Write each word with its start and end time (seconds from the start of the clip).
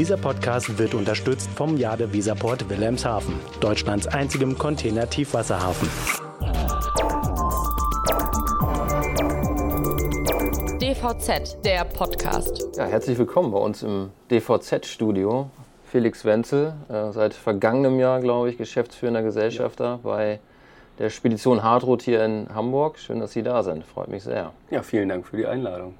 Dieser 0.00 0.16
Podcast 0.16 0.78
wird 0.78 0.94
unterstützt 0.94 1.50
vom 1.50 1.76
Jade 1.76 2.10
Visaport 2.10 2.70
Wilhelmshaven, 2.70 3.34
Deutschlands 3.60 4.06
einzigem 4.06 4.56
Container-Tiefwasserhafen. 4.56 5.90
DVZ, 10.80 11.62
der 11.66 11.84
Podcast. 11.84 12.66
Ja, 12.78 12.86
herzlich 12.86 13.18
willkommen 13.18 13.50
bei 13.50 13.58
uns 13.58 13.82
im 13.82 14.08
DVZ-Studio. 14.30 15.50
Felix 15.84 16.24
Wenzel, 16.24 16.72
äh, 16.88 17.12
seit 17.12 17.34
vergangenem 17.34 18.00
Jahr, 18.00 18.20
glaube 18.20 18.48
ich, 18.48 18.56
geschäftsführender 18.56 19.22
Gesellschafter 19.22 19.84
ja. 19.84 19.98
bei 20.02 20.40
der 20.98 21.10
Spedition 21.10 21.62
Hardroth 21.62 22.00
hier 22.00 22.24
in 22.24 22.48
Hamburg. 22.54 22.98
Schön, 22.98 23.20
dass 23.20 23.32
Sie 23.32 23.42
da 23.42 23.62
sind. 23.62 23.84
Freut 23.84 24.08
mich 24.08 24.22
sehr. 24.22 24.54
Ja, 24.70 24.82
vielen 24.82 25.10
Dank 25.10 25.26
für 25.26 25.36
die 25.36 25.44
Einladung. 25.44 25.94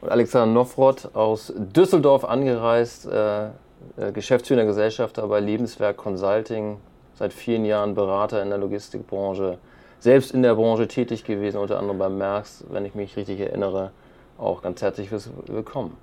Und 0.00 0.10
Alexander 0.10 0.52
Nofrott 0.52 1.14
aus 1.14 1.52
Düsseldorf 1.56 2.24
angereist, 2.24 3.06
äh, 3.06 3.46
äh, 3.46 4.12
Geschäftsführender 4.12 4.66
Gesellschafter 4.66 5.26
bei 5.26 5.40
Lebenswerk 5.40 5.96
Consulting, 5.96 6.76
seit 7.14 7.32
vielen 7.32 7.64
Jahren 7.64 7.94
Berater 7.94 8.42
in 8.42 8.50
der 8.50 8.58
Logistikbranche, 8.58 9.58
selbst 9.98 10.32
in 10.32 10.42
der 10.42 10.54
Branche 10.54 10.86
tätig 10.86 11.24
gewesen, 11.24 11.58
unter 11.58 11.78
anderem 11.78 11.98
beim 11.98 12.18
Merx, 12.18 12.64
wenn 12.70 12.84
ich 12.84 12.94
mich 12.94 13.16
richtig 13.16 13.40
erinnere. 13.40 13.92
Auch 14.38 14.62
ganz 14.62 14.82
herzlich 14.82 15.10
willkommen. 15.46 15.96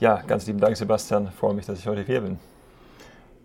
Ja, 0.00 0.22
ganz 0.26 0.46
lieben 0.46 0.60
Dank, 0.60 0.76
Sebastian. 0.76 1.28
Ich 1.30 1.38
freue 1.38 1.54
mich, 1.54 1.66
dass 1.66 1.78
ich 1.78 1.86
heute 1.86 2.02
hier 2.02 2.20
bin. 2.20 2.38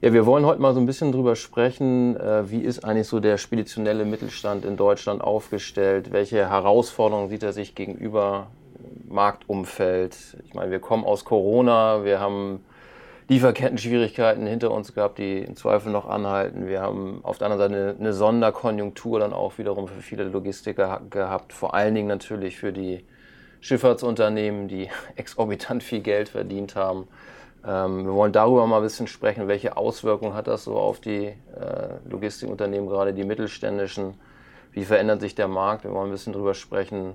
Ja, 0.02 0.12
wir 0.14 0.26
wollen 0.26 0.48
heute 0.48 0.60
mal 0.60 0.74
so 0.74 0.80
ein 0.80 0.88
bisschen 0.88 1.12
drüber 1.12 1.36
sprechen, 1.36 2.20
äh, 2.20 2.50
wie 2.50 2.62
ist 2.62 2.84
eigentlich 2.84 3.08
so 3.08 3.20
der 3.20 3.38
speditionelle 3.38 4.04
Mittelstand 4.04 4.66
in 4.66 4.76
Deutschland 4.76 5.22
aufgestellt? 5.22 6.12
Welche 6.12 6.50
Herausforderungen 6.50 7.30
sieht 7.30 7.44
er 7.44 7.54
sich 7.54 7.76
gegenüber 7.76 8.48
Marktumfeld? 9.08 10.38
Ich 10.46 10.54
meine, 10.54 10.72
wir 10.72 10.80
kommen 10.80 11.04
aus 11.04 11.26
Corona, 11.26 12.04
wir 12.04 12.20
haben 12.20 12.64
Lieferketten-Schwierigkeiten 13.32 14.46
hinter 14.46 14.72
uns 14.72 14.94
gehabt, 14.94 15.18
die 15.18 15.40
im 15.40 15.56
Zweifel 15.56 15.92
noch 15.92 16.06
anhalten. 16.06 16.68
Wir 16.68 16.82
haben 16.82 17.22
auf 17.24 17.38
der 17.38 17.50
anderen 17.50 17.72
Seite 17.72 17.96
eine, 17.98 18.12
Sonderkonjunktur 18.12 19.20
dann 19.22 19.32
auch 19.32 19.58
wiederum 19.58 19.88
für 19.88 20.02
viele 20.02 20.26
Logistiker 20.26 21.02
gehabt, 21.10 21.54
vor 21.54 21.74
allen 21.74 21.96
Dingen 21.96 22.10
natürlich 22.10 22.58
für 22.58 22.74
die 22.74 23.06
Schifffahrtsunternehmen, 23.62 24.68
die 24.68 24.90
exorbitant 25.16 25.82
viel 25.82 26.02
Geld 26.02 26.28
verdient 26.28 26.76
haben. 26.76 27.08
Ähm, 27.66 28.06
wir 28.06 28.14
wollen 28.14 28.34
darüber 28.34 28.68
mal 28.68 28.78
ein 28.78 28.84
bisschen 28.84 29.08
sprechen, 29.08 29.48
welche 29.48 29.78
Auswirkungen 29.78 30.34
hat 30.34 30.48
das 30.48 30.66
so 30.66 30.78
auf 30.78 31.00
die 31.00 31.28
äh, 31.28 31.36
Logistikunternehmen, 32.10 32.90
gerade 32.90 33.14
die 33.14 33.24
mittelständischen. 33.24 34.16
Wie 34.74 34.84
verändert 34.84 35.22
sich 35.22 35.36
der 35.36 35.48
Markt? 35.48 35.86
Wir 35.86 35.94
wollen 35.94 36.10
ein 36.10 36.12
bisschen 36.12 36.34
darüber 36.34 36.54
sprechen, 36.54 37.14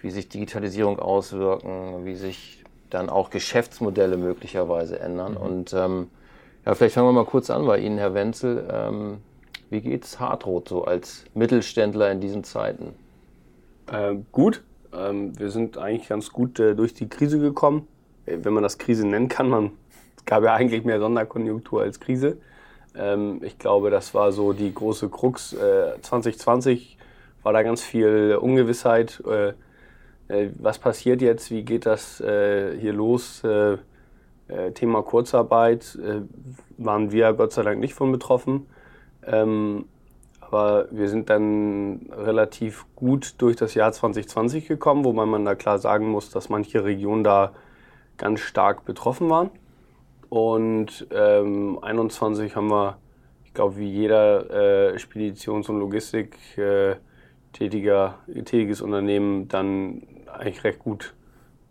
wie 0.00 0.10
sich 0.10 0.28
Digitalisierung 0.28 0.98
auswirken, 0.98 2.04
wie 2.04 2.14
sich 2.14 2.64
dann 2.90 3.10
auch 3.10 3.30
Geschäftsmodelle 3.30 4.16
möglicherweise 4.16 4.98
ändern. 4.98 5.32
Mhm. 5.32 5.38
Und 5.38 5.72
ähm, 5.74 6.10
ja, 6.64 6.74
vielleicht 6.74 6.94
fangen 6.94 7.08
wir 7.08 7.12
mal 7.12 7.24
kurz 7.24 7.50
an 7.50 7.66
bei 7.66 7.78
Ihnen, 7.78 7.98
Herr 7.98 8.14
Wenzel. 8.14 8.68
Ähm, 8.70 9.18
wie 9.70 9.80
geht 9.80 10.04
es 10.04 10.18
Hartrot 10.18 10.68
so 10.68 10.84
als 10.84 11.24
Mittelständler 11.34 12.10
in 12.10 12.20
diesen 12.20 12.44
Zeiten? 12.44 12.94
Äh, 13.90 14.16
gut. 14.32 14.62
Ähm, 14.92 15.38
wir 15.38 15.50
sind 15.50 15.76
eigentlich 15.76 16.08
ganz 16.08 16.32
gut 16.32 16.58
äh, 16.58 16.74
durch 16.74 16.94
die 16.94 17.08
Krise 17.08 17.38
gekommen 17.38 17.86
wenn 18.28 18.52
man 18.52 18.62
das 18.62 18.78
Krise 18.78 19.06
nennen 19.06 19.28
kann, 19.28 19.48
man 19.48 19.72
es 20.16 20.24
gab 20.24 20.44
ja 20.44 20.54
eigentlich 20.54 20.84
mehr 20.84 21.00
Sonderkonjunktur 21.00 21.82
als 21.82 22.00
Krise. 22.00 22.38
Ähm, 22.94 23.40
ich 23.42 23.58
glaube, 23.58 23.90
das 23.90 24.14
war 24.14 24.32
so 24.32 24.52
die 24.52 24.72
große 24.72 25.08
Krux. 25.08 25.52
Äh, 25.52 26.00
2020 26.02 26.98
war 27.42 27.52
da 27.52 27.62
ganz 27.62 27.82
viel 27.82 28.38
Ungewissheit. 28.40 29.22
Äh, 29.26 29.54
äh, 30.28 30.48
was 30.58 30.78
passiert 30.78 31.22
jetzt? 31.22 31.50
Wie 31.50 31.62
geht 31.62 31.86
das 31.86 32.20
äh, 32.20 32.78
hier 32.78 32.92
los? 32.92 33.42
Äh, 33.44 33.78
äh, 34.48 34.72
Thema 34.72 35.02
Kurzarbeit 35.02 35.98
waren 36.78 37.12
wir 37.12 37.32
Gott 37.34 37.52
sei 37.52 37.62
Dank 37.62 37.80
nicht 37.80 37.94
von 37.94 38.12
betroffen. 38.12 38.66
Ähm, 39.26 39.84
aber 40.40 40.88
wir 40.90 41.08
sind 41.10 41.28
dann 41.28 42.08
relativ 42.10 42.86
gut 42.96 43.34
durch 43.38 43.56
das 43.56 43.74
Jahr 43.74 43.92
2020 43.92 44.66
gekommen, 44.66 45.04
wobei 45.04 45.26
man 45.26 45.44
da 45.44 45.54
klar 45.54 45.78
sagen 45.78 46.08
muss, 46.08 46.30
dass 46.30 46.48
manche 46.48 46.84
Regionen 46.84 47.22
da 47.22 47.52
ganz 48.16 48.40
stark 48.40 48.86
betroffen 48.86 49.28
waren. 49.28 49.50
Und 50.30 51.06
ähm, 51.10 51.78
21 51.82 52.56
haben 52.56 52.68
wir, 52.68 52.96
ich 53.44 53.52
glaube, 53.52 53.76
wie 53.76 53.90
jeder 53.90 54.94
äh, 54.94 54.98
Speditions- 54.98 55.68
und 55.68 55.80
Logistik 55.80 56.38
äh, 56.56 56.96
tätiger, 57.52 58.18
tätiges 58.44 58.80
Unternehmen 58.80 59.48
dann 59.48 60.02
eigentlich 60.32 60.64
recht 60.64 60.78
gut 60.78 61.14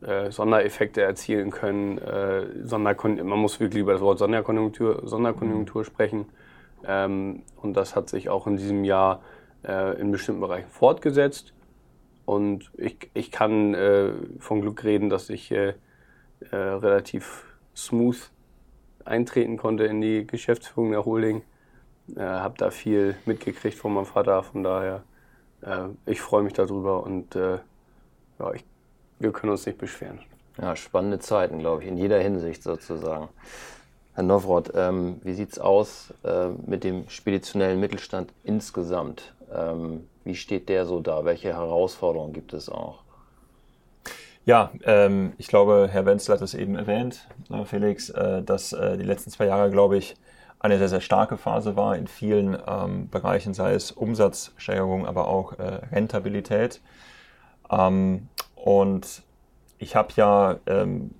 äh, 0.01 0.31
Sondereffekte 0.31 1.01
erzielen 1.01 1.51
können. 1.51 1.97
Äh, 1.97 2.45
man 2.71 3.39
muss 3.39 3.59
wirklich 3.59 3.81
über 3.81 3.93
das 3.93 4.01
Wort 4.01 4.19
Sonderkonjunktur, 4.19 5.01
Sonderkonjunktur 5.05 5.81
mhm. 5.81 5.85
sprechen. 5.85 6.25
Ähm, 6.85 7.43
und 7.55 7.75
das 7.75 7.95
hat 7.95 8.09
sich 8.09 8.29
auch 8.29 8.47
in 8.47 8.57
diesem 8.57 8.83
Jahr 8.83 9.21
äh, 9.63 9.99
in 9.99 10.11
bestimmten 10.11 10.41
Bereichen 10.41 10.69
fortgesetzt. 10.69 11.53
Und 12.25 12.71
ich, 12.77 13.09
ich 13.13 13.31
kann 13.31 13.73
äh, 13.73 14.11
von 14.39 14.61
Glück 14.61 14.83
reden, 14.83 15.09
dass 15.09 15.29
ich 15.29 15.51
äh, 15.51 15.73
äh, 16.51 16.55
relativ 16.55 17.45
smooth 17.75 18.31
eintreten 19.05 19.57
konnte 19.57 19.85
in 19.85 20.01
die 20.01 20.27
Geschäftsführung 20.27 20.91
der 20.91 21.05
Holding. 21.05 21.41
Äh, 22.15 22.21
habe 22.21 22.55
da 22.57 22.69
viel 22.69 23.15
mitgekriegt 23.25 23.77
von 23.77 23.93
meinem 23.93 24.05
Vater, 24.05 24.43
von 24.43 24.63
daher 24.63 25.03
äh, 25.61 25.87
ich 26.05 26.21
freue 26.21 26.43
mich 26.43 26.53
darüber 26.53 27.03
und 27.03 27.35
ja, 28.39 28.53
ich, 28.53 28.63
wir 29.19 29.31
können 29.31 29.51
uns 29.51 29.65
nicht 29.65 29.77
beschweren. 29.77 30.19
Ja, 30.59 30.75
spannende 30.75 31.19
Zeiten, 31.19 31.59
glaube 31.59 31.83
ich, 31.83 31.89
in 31.89 31.97
jeder 31.97 32.19
Hinsicht 32.19 32.63
sozusagen. 32.63 33.29
Herr 34.15 34.23
Nowroth, 34.23 34.71
ähm, 34.73 35.21
wie 35.23 35.33
sieht 35.33 35.51
es 35.51 35.59
aus 35.59 36.13
äh, 36.23 36.47
mit 36.65 36.83
dem 36.83 37.07
speditionellen 37.07 37.79
Mittelstand 37.79 38.33
insgesamt? 38.43 39.33
Ähm, 39.53 40.07
wie 40.23 40.35
steht 40.35 40.69
der 40.69 40.87
so 40.87 40.99
da? 40.99 41.23
Welche 41.23 41.49
Herausforderungen 41.49 42.33
gibt 42.33 42.53
es 42.53 42.69
auch? 42.69 43.03
Ja, 44.45 44.71
ähm, 44.85 45.33
ich 45.37 45.47
glaube, 45.47 45.89
Herr 45.91 46.05
Wenzel 46.05 46.33
hat 46.33 46.41
es 46.41 46.53
eben 46.53 46.75
erwähnt, 46.75 47.27
äh, 47.51 47.65
Felix, 47.65 48.09
äh, 48.09 48.41
dass 48.41 48.73
äh, 48.73 48.97
die 48.97 49.03
letzten 49.03 49.29
zwei 49.29 49.45
Jahre, 49.45 49.69
glaube 49.69 49.97
ich, 49.97 50.15
eine 50.59 50.77
sehr, 50.77 50.89
sehr 50.89 51.01
starke 51.01 51.37
Phase 51.37 51.75
war 51.75 51.95
in 51.95 52.07
vielen 52.07 52.57
ähm, 52.65 53.09
Bereichen, 53.09 53.53
sei 53.53 53.73
es 53.73 53.91
Umsatzsteigerung, 53.91 55.05
aber 55.05 55.27
auch 55.27 55.59
äh, 55.59 55.81
Rentabilität. 55.91 56.81
Ähm, 57.69 58.27
und 58.55 59.23
ich 59.79 59.95
habe 59.95 60.09
ja 60.15 60.57
ähm, 60.65 61.11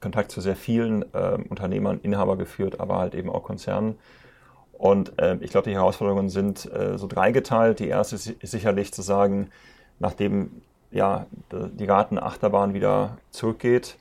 Kontakt 0.00 0.30
zu 0.30 0.40
sehr 0.40 0.56
vielen 0.56 1.04
ähm, 1.14 1.46
Unternehmern, 1.48 2.00
Inhaber 2.02 2.36
geführt, 2.36 2.80
aber 2.80 2.98
halt 2.98 3.14
eben 3.14 3.30
auch 3.30 3.44
Konzernen. 3.44 3.98
Und 4.72 5.18
äh, 5.20 5.36
ich 5.40 5.52
glaube, 5.52 5.70
die 5.70 5.76
Herausforderungen 5.76 6.28
sind 6.28 6.70
äh, 6.72 6.98
so 6.98 7.06
dreigeteilt. 7.06 7.78
Die 7.78 7.88
erste 7.88 8.16
ist 8.16 8.50
sicherlich 8.50 8.92
zu 8.92 9.00
sagen, 9.00 9.50
nachdem 10.00 10.62
ja, 10.90 11.26
die 11.50 11.86
Ratenachterbahn 11.86 12.74
wieder 12.74 13.16
zurückgeht, 13.30 13.96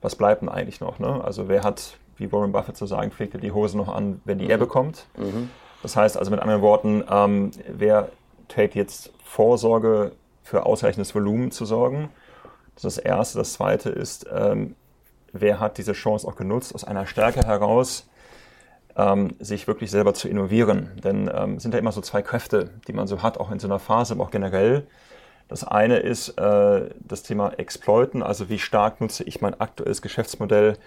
was 0.00 0.14
bleibt 0.14 0.42
denn 0.42 0.48
eigentlich 0.48 0.80
noch? 0.80 0.98
Ne? 0.98 1.22
Also 1.24 1.48
wer 1.48 1.64
hat, 1.64 1.98
wie 2.16 2.30
Warren 2.30 2.52
Buffett 2.52 2.76
zu 2.76 2.86
sagen 2.86 3.10
pflegte, 3.10 3.38
die 3.38 3.50
Hose 3.50 3.76
noch 3.76 3.88
an, 3.88 4.20
wenn 4.24 4.38
die 4.38 4.44
mhm. 4.44 4.50
er 4.52 4.58
bekommt? 4.58 5.06
Mhm. 5.16 5.50
Das 5.82 5.96
heißt 5.96 6.16
also 6.16 6.30
mit 6.30 6.40
anderen 6.40 6.62
Worten, 6.62 7.02
ähm, 7.10 7.50
wer 7.68 8.08
trägt 8.48 8.74
jetzt 8.74 9.12
Vorsorge 9.24 10.12
für 10.48 10.64
ausreichendes 10.64 11.14
Volumen 11.14 11.50
zu 11.50 11.64
sorgen? 11.66 12.08
Das 12.74 12.84
ist 12.84 12.98
das 12.98 13.04
Erste. 13.04 13.38
Das 13.38 13.52
Zweite 13.52 13.90
ist, 13.90 14.26
ähm, 14.32 14.74
wer 15.32 15.60
hat 15.60 15.78
diese 15.78 15.92
Chance 15.92 16.26
auch 16.26 16.36
genutzt, 16.36 16.74
aus 16.74 16.84
einer 16.84 17.06
Stärke 17.06 17.40
heraus 17.40 18.08
ähm, 18.96 19.36
sich 19.38 19.66
wirklich 19.66 19.90
selber 19.90 20.14
zu 20.14 20.28
innovieren? 20.28 20.90
Denn 21.04 21.30
ähm, 21.32 21.58
sind 21.58 21.74
ja 21.74 21.80
immer 21.80 21.92
so 21.92 22.00
zwei 22.00 22.22
Kräfte, 22.22 22.70
die 22.86 22.92
man 22.94 23.06
so 23.06 23.22
hat, 23.22 23.38
auch 23.38 23.50
in 23.50 23.58
so 23.58 23.68
einer 23.68 23.78
Phase, 23.78 24.14
aber 24.14 24.24
auch 24.24 24.30
generell. 24.30 24.86
Das 25.48 25.64
eine 25.64 25.98
ist 25.98 26.38
äh, 26.38 26.90
das 27.00 27.22
Thema 27.22 27.52
Exploiten, 27.58 28.22
also 28.22 28.48
wie 28.48 28.58
stark 28.58 29.00
nutze 29.00 29.24
ich 29.24 29.40
mein 29.40 29.58
aktuelles 29.60 30.02
Geschäftsmodell 30.02 30.78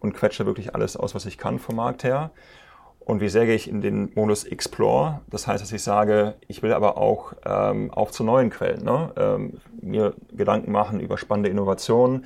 und 0.00 0.12
quetsche 0.12 0.46
wirklich 0.46 0.74
alles 0.74 0.96
aus, 0.96 1.14
was 1.14 1.26
ich 1.26 1.38
kann 1.38 1.58
vom 1.58 1.76
Markt 1.76 2.04
her. 2.04 2.30
Und 3.04 3.20
wie 3.20 3.28
sehr 3.28 3.44
gehe 3.44 3.54
ich 3.54 3.68
in 3.68 3.82
den 3.82 4.10
Modus 4.14 4.44
Explore? 4.44 5.20
Das 5.28 5.46
heißt, 5.46 5.62
dass 5.62 5.72
ich 5.72 5.82
sage, 5.82 6.34
ich 6.48 6.62
will 6.62 6.72
aber 6.72 6.96
auch 6.96 7.34
ähm, 7.44 7.90
auch 7.90 8.10
zu 8.10 8.24
neuen 8.24 8.48
Quellen, 8.48 8.82
ne? 8.82 9.12
ähm, 9.16 9.60
mir 9.80 10.14
Gedanken 10.32 10.72
machen 10.72 11.00
über 11.00 11.18
spannende 11.18 11.50
Innovationen. 11.50 12.24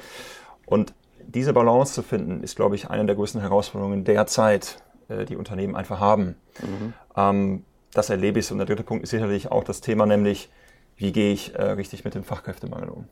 Und 0.67 0.95
diese 1.27 1.53
Balance 1.53 1.95
zu 1.95 2.03
finden, 2.03 2.43
ist, 2.43 2.55
glaube 2.55 2.77
ich, 2.77 2.91
eine 2.91 3.07
der 3.07 3.17
größten 3.17 3.41
Herausforderungen 3.41 4.05
derzeit, 4.05 4.83
äh, 5.09 5.25
die 5.25 5.37
Unternehmen 5.37 5.75
einfach 5.75 5.99
haben. 5.99 6.37
Mhm. 6.63 6.93
Ähm, 7.17 7.65
das 7.93 8.11
erlebe 8.11 8.39
ich. 8.39 8.51
Und 8.53 8.59
der 8.59 8.67
dritte 8.67 8.85
Punkt 8.85 9.03
ist 9.03 9.11
sicherlich 9.11 9.51
auch 9.51 9.65
das 9.65 9.81
Thema, 9.81 10.07
nämlich 10.07 10.49
wie 10.97 11.13
gehe 11.13 11.33
ich 11.33 11.55
äh, 11.55 11.63
richtig 11.63 12.05
mit 12.05 12.15
dem 12.15 12.25
Fachkräftemangel 12.25 12.89
um. 12.89 13.09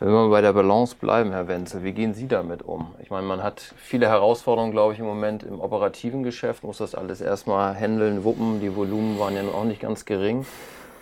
Wenn 0.00 0.10
wir 0.10 0.30
bei 0.30 0.40
der 0.40 0.52
Balance 0.52 0.94
bleiben, 0.94 1.32
Herr 1.32 1.48
Wenzel, 1.48 1.82
wie 1.82 1.90
gehen 1.90 2.14
Sie 2.14 2.28
damit 2.28 2.62
um? 2.62 2.94
Ich 3.02 3.10
meine, 3.10 3.26
man 3.26 3.42
hat 3.42 3.60
viele 3.76 4.06
Herausforderungen, 4.06 4.70
glaube 4.70 4.92
ich, 4.92 5.00
im 5.00 5.06
Moment 5.06 5.42
im 5.42 5.60
operativen 5.60 6.22
Geschäft, 6.22 6.62
muss 6.62 6.78
das 6.78 6.94
alles 6.94 7.20
erstmal 7.20 7.74
handeln, 7.74 8.22
wuppen. 8.22 8.60
Die 8.60 8.76
Volumen 8.76 9.18
waren 9.18 9.34
ja 9.34 9.42
auch 9.42 9.64
nicht 9.64 9.80
ganz 9.80 10.04
gering. 10.04 10.46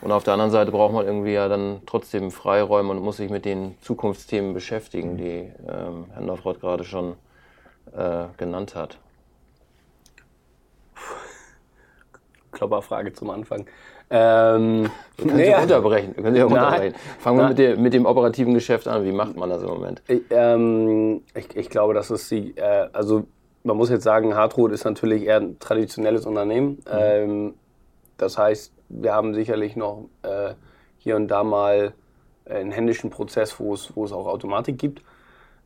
Und 0.00 0.12
auf 0.12 0.24
der 0.24 0.32
anderen 0.32 0.50
Seite 0.50 0.72
braucht 0.72 0.94
man 0.94 1.04
irgendwie 1.04 1.34
ja 1.34 1.46
dann 1.46 1.82
trotzdem 1.84 2.30
Freiräume 2.30 2.90
und 2.90 3.02
muss 3.02 3.18
sich 3.18 3.28
mit 3.28 3.44
den 3.44 3.76
Zukunftsthemen 3.82 4.54
beschäftigen, 4.54 5.18
die 5.18 5.52
ähm, 5.68 6.06
Herr 6.14 6.22
Nofroth 6.22 6.60
gerade 6.60 6.84
schon 6.84 7.16
äh, 7.94 8.24
genannt 8.38 8.74
hat? 8.74 8.96
Klopperfrage 12.50 13.12
zum 13.12 13.28
Anfang. 13.28 13.66
Ähm, 14.08 14.90
Wir 15.16 15.26
können 15.26 15.36
Sie 15.38 15.42
naja, 15.44 15.62
unterbrechen. 15.62 16.12
Wir 16.14 16.22
können 16.22 16.36
Sie 16.36 16.42
unterbrechen. 16.42 16.94
Fangen 17.18 17.38
wir 17.38 17.48
mit, 17.48 17.58
der, 17.58 17.76
mit 17.76 17.94
dem 17.94 18.06
operativen 18.06 18.54
Geschäft 18.54 18.86
an. 18.86 19.04
Wie 19.04 19.12
macht 19.12 19.36
man 19.36 19.50
das 19.50 19.62
im 19.62 19.68
Moment? 19.68 20.02
Ich, 20.06 20.22
ähm, 20.30 21.22
ich, 21.34 21.56
ich 21.56 21.70
glaube, 21.70 21.94
dass 21.94 22.10
es 22.10 22.28
die, 22.28 22.56
äh, 22.56 22.88
also 22.92 23.24
man 23.64 23.76
muss 23.76 23.90
jetzt 23.90 24.04
sagen, 24.04 24.34
Hartrot 24.34 24.70
ist 24.72 24.84
natürlich 24.84 25.24
eher 25.24 25.38
ein 25.38 25.58
traditionelles 25.58 26.24
Unternehmen. 26.24 26.78
Ähm, 26.90 27.54
das 28.16 28.38
heißt, 28.38 28.72
wir 28.88 29.12
haben 29.12 29.34
sicherlich 29.34 29.74
noch 29.74 30.08
äh, 30.22 30.54
hier 30.98 31.16
und 31.16 31.28
da 31.28 31.42
mal 31.42 31.92
einen 32.48 32.70
händischen 32.70 33.10
Prozess, 33.10 33.58
wo 33.58 33.74
es, 33.74 33.94
wo 33.96 34.04
es 34.04 34.12
auch 34.12 34.26
Automatik 34.26 34.78
gibt. 34.78 35.02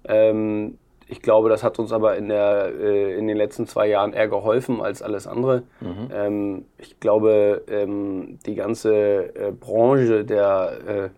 Ähm, 0.04 0.78
ich 1.10 1.22
glaube, 1.22 1.48
das 1.48 1.64
hat 1.64 1.78
uns 1.80 1.92
aber 1.92 2.16
in, 2.16 2.28
der, 2.28 2.72
äh, 2.80 3.18
in 3.18 3.26
den 3.26 3.36
letzten 3.36 3.66
zwei 3.66 3.88
Jahren 3.88 4.12
eher 4.12 4.28
geholfen 4.28 4.80
als 4.80 5.02
alles 5.02 5.26
andere. 5.26 5.64
Ähm, 6.12 6.64
ich 6.78 7.00
glaube, 7.00 7.64
ähm, 7.68 8.38
die 8.46 8.54
ganze 8.54 9.34
äh, 9.34 9.50
Branche 9.50 10.24
der, 10.24 10.78
äh, 10.86 11.10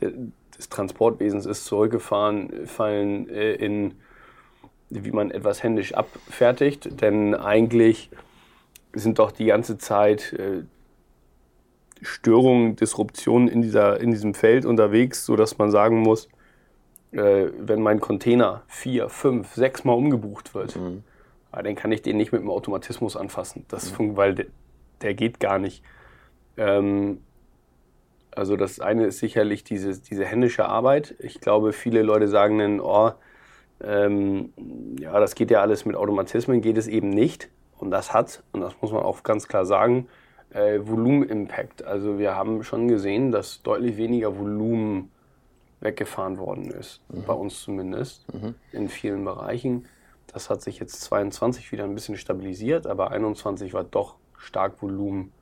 der, 0.00 0.12
des 0.56 0.70
Transportwesens 0.70 1.44
ist 1.44 1.66
zurückgefahren, 1.66 2.66
fallen 2.66 3.28
äh, 3.28 3.52
in, 3.52 3.94
wie 4.88 5.12
man 5.12 5.30
etwas 5.30 5.62
händisch 5.62 5.92
abfertigt. 5.92 7.02
Denn 7.02 7.34
eigentlich 7.34 8.10
sind 8.94 9.18
doch 9.18 9.30
die 9.30 9.44
ganze 9.44 9.76
Zeit 9.76 10.32
äh, 10.32 10.62
Störungen, 12.00 12.76
Disruptionen 12.76 13.48
in, 13.48 13.60
dieser, 13.60 14.00
in 14.00 14.10
diesem 14.10 14.32
Feld 14.32 14.64
unterwegs, 14.64 15.26
sodass 15.26 15.58
man 15.58 15.70
sagen 15.70 15.98
muss, 16.00 16.28
äh, 17.12 17.46
wenn 17.58 17.80
mein 17.82 18.00
Container 18.00 18.62
vier, 18.66 19.08
fünf, 19.08 19.54
sechs 19.54 19.84
Mal 19.84 19.94
umgebucht 19.94 20.54
wird, 20.54 20.78
ja, 21.54 21.62
dann 21.62 21.74
kann 21.74 21.92
ich 21.92 22.02
den 22.02 22.16
nicht 22.16 22.32
mit 22.32 22.42
dem 22.42 22.50
Automatismus 22.50 23.16
anfassen. 23.16 23.64
Das 23.68 23.88
fun- 23.88 24.16
weil 24.16 24.34
der, 24.34 24.46
der 25.00 25.14
geht 25.14 25.40
gar 25.40 25.58
nicht. 25.58 25.82
Ähm, 26.56 27.22
also 28.30 28.56
das 28.56 28.78
eine 28.80 29.06
ist 29.06 29.18
sicherlich 29.18 29.64
diese, 29.64 29.98
diese 30.00 30.24
händische 30.24 30.66
Arbeit. 30.66 31.14
Ich 31.18 31.40
glaube, 31.40 31.72
viele 31.72 32.02
Leute 32.02 32.28
sagen 32.28 32.58
dann, 32.58 32.80
oh, 32.80 33.12
ähm, 33.82 34.52
ja, 35.00 35.18
das 35.18 35.34
geht 35.34 35.50
ja 35.50 35.60
alles 35.60 35.84
mit 35.84 35.96
Automatismen, 35.96 36.60
geht 36.60 36.78
es 36.78 36.86
eben 36.88 37.10
nicht. 37.10 37.48
Und 37.78 37.90
das 37.90 38.12
hat, 38.12 38.42
und 38.52 38.60
das 38.60 38.74
muss 38.80 38.92
man 38.92 39.02
auch 39.02 39.22
ganz 39.22 39.48
klar 39.48 39.64
sagen, 39.64 40.08
äh, 40.50 40.80
Volumen-Impact. 40.82 41.84
Also 41.84 42.18
wir 42.18 42.34
haben 42.34 42.62
schon 42.64 42.88
gesehen, 42.88 43.32
dass 43.32 43.62
deutlich 43.62 43.96
weniger 43.96 44.36
Volumen 44.38 45.10
weggefahren 45.80 46.38
worden 46.38 46.70
ist, 46.70 47.00
bei 47.08 47.32
uns 47.32 47.62
zumindest, 47.62 48.26
in 48.72 48.88
vielen 48.88 49.24
Bereichen. 49.24 49.86
Das 50.26 50.50
hat 50.50 50.60
sich 50.62 50.78
jetzt 50.78 51.00
22 51.02 51.72
wieder 51.72 51.84
ein 51.84 51.94
bisschen 51.94 52.16
stabilisiert, 52.16 52.86
aber 52.86 53.10
21 53.10 53.72
war 53.72 53.84
doch 53.84 54.16
stark 54.36 54.82
Volumen 54.82 55.32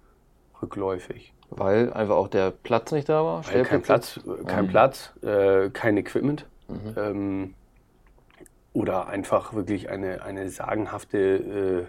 rückläufig. 0.63 1.33
Weil 1.51 1.93
einfach 1.93 2.17
auch 2.17 2.29
der 2.29 2.51
Platz 2.51 2.93
nicht 2.93 3.09
da 3.09 3.25
war? 3.25 3.47
Weil 3.47 3.65
kein 3.65 3.83
Platz, 3.83 4.19
äh, 4.27 4.45
kein 4.45 4.69
Platz, 4.69 5.13
äh, 5.23 5.71
kein 5.71 5.97
Equipment. 5.97 6.47
Ähm, 6.97 7.55
oder 8.73 9.07
einfach 9.07 9.55
wirklich 9.55 9.89
eine, 9.89 10.23
eine 10.23 10.51
sagenhafte 10.51 11.87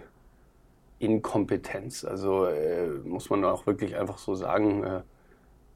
äh, 1.00 1.04
Inkompetenz. 1.04 2.04
Also 2.04 2.46
äh, 2.46 2.88
muss 3.04 3.30
man 3.30 3.44
auch 3.44 3.66
wirklich 3.66 3.96
einfach 3.96 4.18
so 4.18 4.34
sagen, 4.34 4.84
äh, 4.84 5.00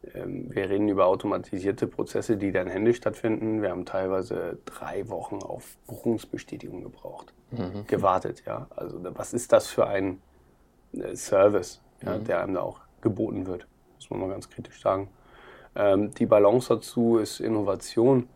wir 0.03 0.69
reden 0.69 0.89
über 0.89 1.07
automatisierte 1.07 1.87
Prozesse, 1.87 2.37
die 2.37 2.51
dann 2.51 2.67
händisch 2.67 2.97
stattfinden. 2.97 3.63
Wir 3.63 3.71
haben 3.71 3.85
teilweise 3.85 4.59
drei 4.65 5.09
Wochen 5.09 5.37
auf 5.37 5.77
Buchungsbestätigung 5.87 6.83
gebraucht, 6.83 7.33
gewartet. 7.87 8.43
Ja? 8.45 8.67
Also 8.75 8.99
was 9.15 9.33
ist 9.33 9.53
das 9.53 9.69
für 9.69 9.87
ein 9.87 10.21
äh, 10.93 11.15
Service, 11.15 11.81
ja, 12.03 12.19
der 12.19 12.43
einem 12.43 12.55
da 12.55 12.63
auch 12.63 12.81
geboten 13.01 13.47
wird, 13.47 13.67
muss 13.95 14.11
man 14.11 14.21
mal 14.21 14.29
ganz 14.29 14.51
kritisch 14.51 14.81
sagen. 14.81 15.09
Ähm, 15.75 16.13
die 16.15 16.27
Balance 16.27 16.69
dazu 16.69 17.19
ist 17.19 17.41
Innovation. 17.41 18.29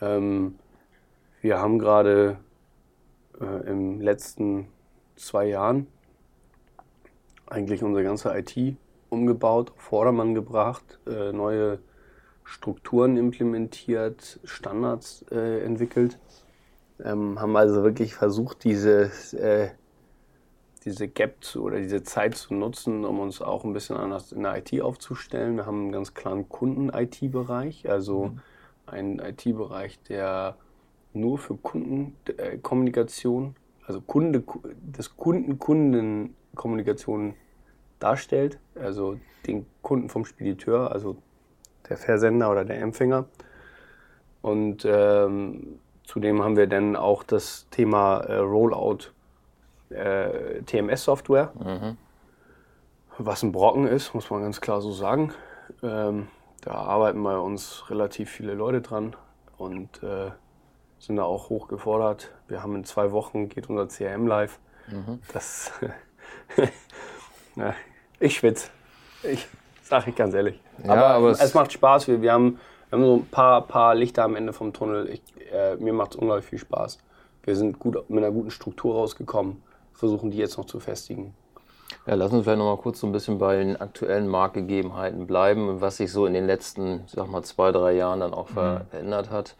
Ähm, 0.00 0.58
wir 1.40 1.58
haben 1.58 1.78
gerade 1.78 2.38
äh, 3.40 3.68
im 3.68 4.00
letzten 4.00 4.68
zwei 5.16 5.46
Jahren 5.46 5.86
eigentlich 7.46 7.82
unsere 7.82 8.04
ganze 8.04 8.36
IT 8.36 8.76
umgebaut, 9.12 9.70
auf 9.70 9.82
Vordermann 9.82 10.34
gebracht, 10.34 10.98
äh, 11.06 11.32
neue 11.32 11.78
Strukturen 12.44 13.16
implementiert, 13.16 14.40
Standards 14.44 15.24
äh, 15.30 15.64
entwickelt. 15.64 16.18
Ähm, 17.02 17.40
haben 17.40 17.56
also 17.56 17.82
wirklich 17.82 18.14
versucht, 18.14 18.64
diese, 18.64 19.10
äh, 19.32 19.70
diese 20.84 21.08
Gap 21.08 21.42
zu, 21.44 21.62
oder 21.62 21.78
diese 21.78 22.02
Zeit 22.02 22.34
zu 22.34 22.52
nutzen, 22.54 23.04
um 23.04 23.20
uns 23.20 23.40
auch 23.40 23.62
ein 23.64 23.72
bisschen 23.72 23.96
anders 23.96 24.32
in 24.32 24.42
der 24.42 24.58
IT 24.58 24.80
aufzustellen. 24.80 25.54
Wir 25.56 25.66
haben 25.66 25.82
einen 25.82 25.92
ganz 25.92 26.14
klaren 26.14 26.48
Kunden-IT-Bereich, 26.48 27.88
also 27.88 28.32
einen 28.86 29.20
IT-Bereich, 29.20 30.02
der 30.02 30.56
nur 31.12 31.38
für 31.38 31.56
Kundenkommunikation, 31.56 33.54
also 33.86 34.00
Kunde, 34.00 34.42
des 34.80 35.16
Kunden-Kunden-Kommunikation 35.16 37.34
darstellt, 38.02 38.58
also 38.74 39.18
den 39.46 39.66
Kunden 39.82 40.08
vom 40.08 40.24
Spediteur, 40.24 40.92
also 40.92 41.16
der 41.88 41.96
Versender 41.96 42.50
oder 42.50 42.64
der 42.64 42.80
Empfänger. 42.80 43.26
Und 44.40 44.84
ähm, 44.84 45.78
zudem 46.04 46.42
haben 46.42 46.56
wir 46.56 46.66
dann 46.66 46.96
auch 46.96 47.22
das 47.22 47.68
Thema 47.70 48.20
äh, 48.20 48.36
Rollout 48.36 49.12
äh, 49.90 50.62
TMS-Software, 50.62 51.52
was 53.18 53.42
ein 53.42 53.52
Brocken 53.52 53.86
ist, 53.86 54.14
muss 54.14 54.30
man 54.30 54.42
ganz 54.42 54.60
klar 54.60 54.80
so 54.80 54.90
sagen. 54.92 55.32
Ähm, 55.82 56.28
da 56.62 56.72
arbeiten 56.72 57.22
bei 57.22 57.36
uns 57.36 57.88
relativ 57.90 58.30
viele 58.30 58.54
Leute 58.54 58.80
dran 58.80 59.14
und 59.58 60.02
äh, 60.02 60.30
sind 60.98 61.16
da 61.16 61.24
auch 61.24 61.50
hoch 61.50 61.68
gefordert. 61.68 62.32
Wir 62.48 62.62
haben 62.62 62.74
in 62.76 62.84
zwei 62.84 63.12
Wochen 63.12 63.48
geht 63.48 63.68
unser 63.68 63.88
CRM 63.88 64.26
live. 64.26 64.58
Das 65.32 65.72
ja, 67.56 67.74
ich 68.22 68.36
schwitze. 68.36 68.68
Ich 69.22 69.46
sage 69.82 70.10
ich 70.10 70.16
ganz 70.16 70.34
ehrlich. 70.34 70.58
Ja, 70.84 70.92
aber 70.92 71.06
aber 71.06 71.30
es, 71.30 71.40
es- 71.40 71.54
macht 71.54 71.72
Spaß. 71.72 72.08
Wir, 72.08 72.22
wir, 72.22 72.32
haben, 72.32 72.58
wir 72.90 72.98
haben 72.98 73.04
so 73.04 73.16
ein 73.16 73.26
paar, 73.26 73.62
paar 73.66 73.94
Lichter 73.94 74.24
am 74.24 74.36
Ende 74.36 74.52
vom 74.52 74.72
Tunnel. 74.72 75.08
Ich, 75.10 75.22
äh, 75.52 75.76
mir 75.76 75.92
macht 75.92 76.12
es 76.12 76.16
unglaublich 76.16 76.46
viel 76.46 76.58
Spaß. 76.58 76.98
Wir 77.44 77.56
sind 77.56 77.78
gut, 77.78 78.08
mit 78.08 78.22
einer 78.24 78.32
guten 78.32 78.50
Struktur 78.50 78.94
rausgekommen, 78.94 79.62
versuchen 79.94 80.30
die 80.30 80.38
jetzt 80.38 80.56
noch 80.58 80.64
zu 80.66 80.78
festigen. 80.80 81.34
Ja, 82.06 82.14
lass 82.14 82.32
uns 82.32 82.44
vielleicht 82.44 82.58
noch 82.58 82.74
mal 82.76 82.80
kurz 82.80 83.00
so 83.00 83.06
ein 83.06 83.12
bisschen 83.12 83.38
bei 83.38 83.56
den 83.56 83.80
aktuellen 83.80 84.26
Marktgegebenheiten 84.28 85.26
bleiben 85.26 85.68
und 85.68 85.80
was 85.80 85.98
sich 85.98 86.10
so 86.10 86.24
in 86.26 86.32
den 86.34 86.46
letzten, 86.46 87.02
sag 87.06 87.28
mal, 87.28 87.42
zwei, 87.42 87.70
drei 87.70 87.92
Jahren 87.92 88.20
dann 88.20 88.32
auch 88.32 88.48
ver- 88.48 88.86
verändert 88.90 89.30
hat. 89.30 89.54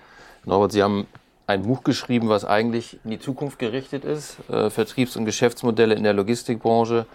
Norbert, 0.45 0.73
Sie 0.73 0.83
haben 0.83 1.07
ein 1.47 1.63
Buch 1.63 1.85
geschrieben, 1.85 2.29
was 2.29 2.45
eigentlich 2.45 2.99
in 3.05 3.11
die 3.11 3.19
Zukunft 3.21 3.59
gerichtet 3.59 4.05
ist, 4.05 4.39
äh, 4.49 4.71
Vertriebs- 4.71 5.17
und 5.17 5.25
Geschäftsmodelle 5.25 5.95
in 5.95 6.05
der 6.05 6.15
Logistikbranche. 6.15 7.07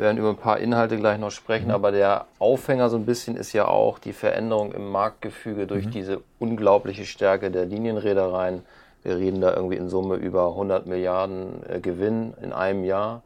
Wir 0.00 0.06
werden 0.06 0.16
über 0.16 0.30
ein 0.30 0.38
paar 0.38 0.58
Inhalte 0.58 0.96
gleich 0.96 1.18
noch 1.18 1.30
sprechen, 1.30 1.70
aber 1.70 1.92
der 1.92 2.24
Aufhänger 2.38 2.88
so 2.88 2.96
ein 2.96 3.04
bisschen 3.04 3.36
ist 3.36 3.52
ja 3.52 3.68
auch 3.68 3.98
die 3.98 4.14
Veränderung 4.14 4.72
im 4.72 4.90
Marktgefüge 4.90 5.66
durch 5.66 5.90
diese 5.90 6.22
unglaubliche 6.38 7.04
Stärke 7.04 7.50
der 7.50 7.66
Linienreedereien. 7.66 8.62
Wir 9.02 9.18
reden 9.18 9.42
da 9.42 9.52
irgendwie 9.54 9.76
in 9.76 9.90
Summe 9.90 10.14
über 10.14 10.46
100 10.52 10.86
Milliarden 10.86 11.62
äh, 11.68 11.80
Gewinn 11.80 12.32
in 12.40 12.54
einem 12.54 12.84
Jahr. 12.84 13.20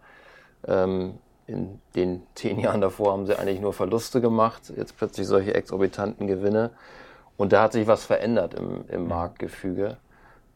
Ähm, 0.67 1.15
in 1.47 1.79
den 1.95 2.25
zehn 2.35 2.59
Jahren 2.59 2.81
davor 2.81 3.13
haben 3.13 3.27
sie 3.27 3.39
eigentlich 3.39 3.61
nur 3.61 3.73
Verluste 3.73 4.21
gemacht, 4.21 4.73
jetzt 4.77 4.97
plötzlich 4.97 5.29
solche 5.29 5.55
exorbitanten 5.55 6.27
Gewinne. 6.27 6.71
Und 7.37 7.53
da 7.53 7.63
hat 7.63 7.73
sich 7.73 7.87
was 7.87 8.05
verändert 8.05 8.55
im, 8.55 8.85
im 8.89 9.07
Marktgefüge. 9.07 9.97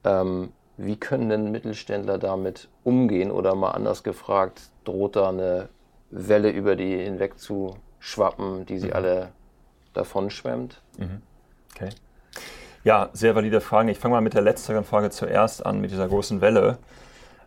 Ähm, 0.02 0.48
wie 0.78 0.96
können 0.96 1.28
denn 1.28 1.52
Mittelständler 1.52 2.18
damit 2.18 2.66
umgehen? 2.82 3.30
Oder 3.30 3.54
mal 3.54 3.70
anders 3.70 4.02
gefragt, 4.02 4.62
droht 4.82 5.14
da 5.14 5.28
eine 5.28 5.68
Welle 6.10 6.50
über 6.50 6.76
die 6.76 6.96
hinweg 6.96 7.38
zu 7.38 7.76
schwappen, 7.98 8.66
die 8.66 8.78
sie 8.78 8.92
alle 8.92 9.32
davonschwemmt? 9.92 10.82
Okay. 11.74 11.90
Ja, 12.84 13.10
sehr 13.12 13.34
valide 13.34 13.60
Fragen. 13.60 13.88
Ich 13.88 13.98
fange 13.98 14.14
mal 14.14 14.20
mit 14.20 14.34
der 14.34 14.42
letzteren 14.42 14.84
Frage 14.84 15.10
zuerst 15.10 15.66
an, 15.66 15.80
mit 15.80 15.90
dieser 15.90 16.08
großen 16.08 16.40
Welle. 16.40 16.78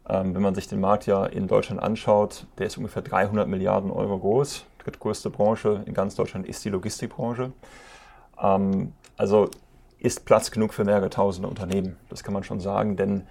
Ähm, 0.07 0.35
wenn 0.35 0.41
man 0.41 0.55
sich 0.55 0.67
den 0.67 0.79
Markt 0.79 1.05
ja 1.05 1.25
in 1.25 1.47
Deutschland 1.47 1.81
anschaut, 1.81 2.45
der 2.57 2.67
ist 2.67 2.77
ungefähr 2.77 3.01
300 3.01 3.47
Milliarden 3.47 3.91
Euro 3.91 4.19
groß. 4.19 4.65
Drittgrößte 4.83 5.29
Branche 5.29 5.83
in 5.85 5.93
ganz 5.93 6.15
Deutschland 6.15 6.47
ist 6.47 6.65
die 6.65 6.69
Logistikbranche. 6.69 7.53
Ähm, 8.41 8.93
also 9.17 9.49
ist 9.99 10.25
Platz 10.25 10.51
genug 10.51 10.73
für 10.73 10.83
mehrere 10.83 11.09
tausende 11.09 11.47
Unternehmen. 11.47 11.97
Das 12.09 12.23
kann 12.23 12.33
man 12.33 12.43
schon 12.43 12.59
sagen, 12.59 12.97
denn 12.97 13.27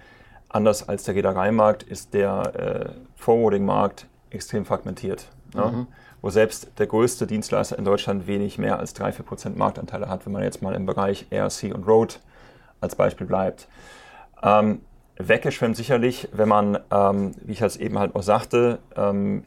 anders 0.47 0.87
als 0.87 1.03
der 1.03 1.15
Reedereimarkt 1.15 1.83
ist 1.83 2.13
der 2.13 2.55
äh, 2.55 2.89
Forwarding-Markt 3.15 4.07
extrem 4.31 4.65
fragmentiert. 4.65 5.27
Ne? 5.53 5.87
Wo 6.21 6.29
selbst 6.29 6.71
der 6.77 6.87
größte 6.87 7.27
Dienstleister 7.27 7.77
in 7.77 7.85
Deutschland 7.85 8.27
wenig 8.27 8.57
mehr 8.57 8.79
als 8.79 8.95
3-4% 8.95 9.55
Marktanteile 9.55 10.07
hat, 10.07 10.25
wenn 10.25 10.33
man 10.33 10.43
jetzt 10.43 10.61
mal 10.61 10.75
im 10.75 10.85
Bereich 10.85 11.27
ARC 11.31 11.73
und 11.73 11.87
Road 11.87 12.19
als 12.79 12.95
Beispiel 12.95 13.27
bleibt. 13.27 13.67
Ähm, 14.43 14.81
weggeschwemmt 15.17 15.75
sicherlich, 15.75 16.29
wenn 16.31 16.49
man, 16.49 16.79
ähm, 16.91 17.33
wie 17.43 17.53
ich 17.53 17.61
es 17.61 17.77
eben 17.77 17.99
halt 17.99 18.15
auch 18.15 18.23
sagte, 18.23 18.79
ähm, 18.95 19.45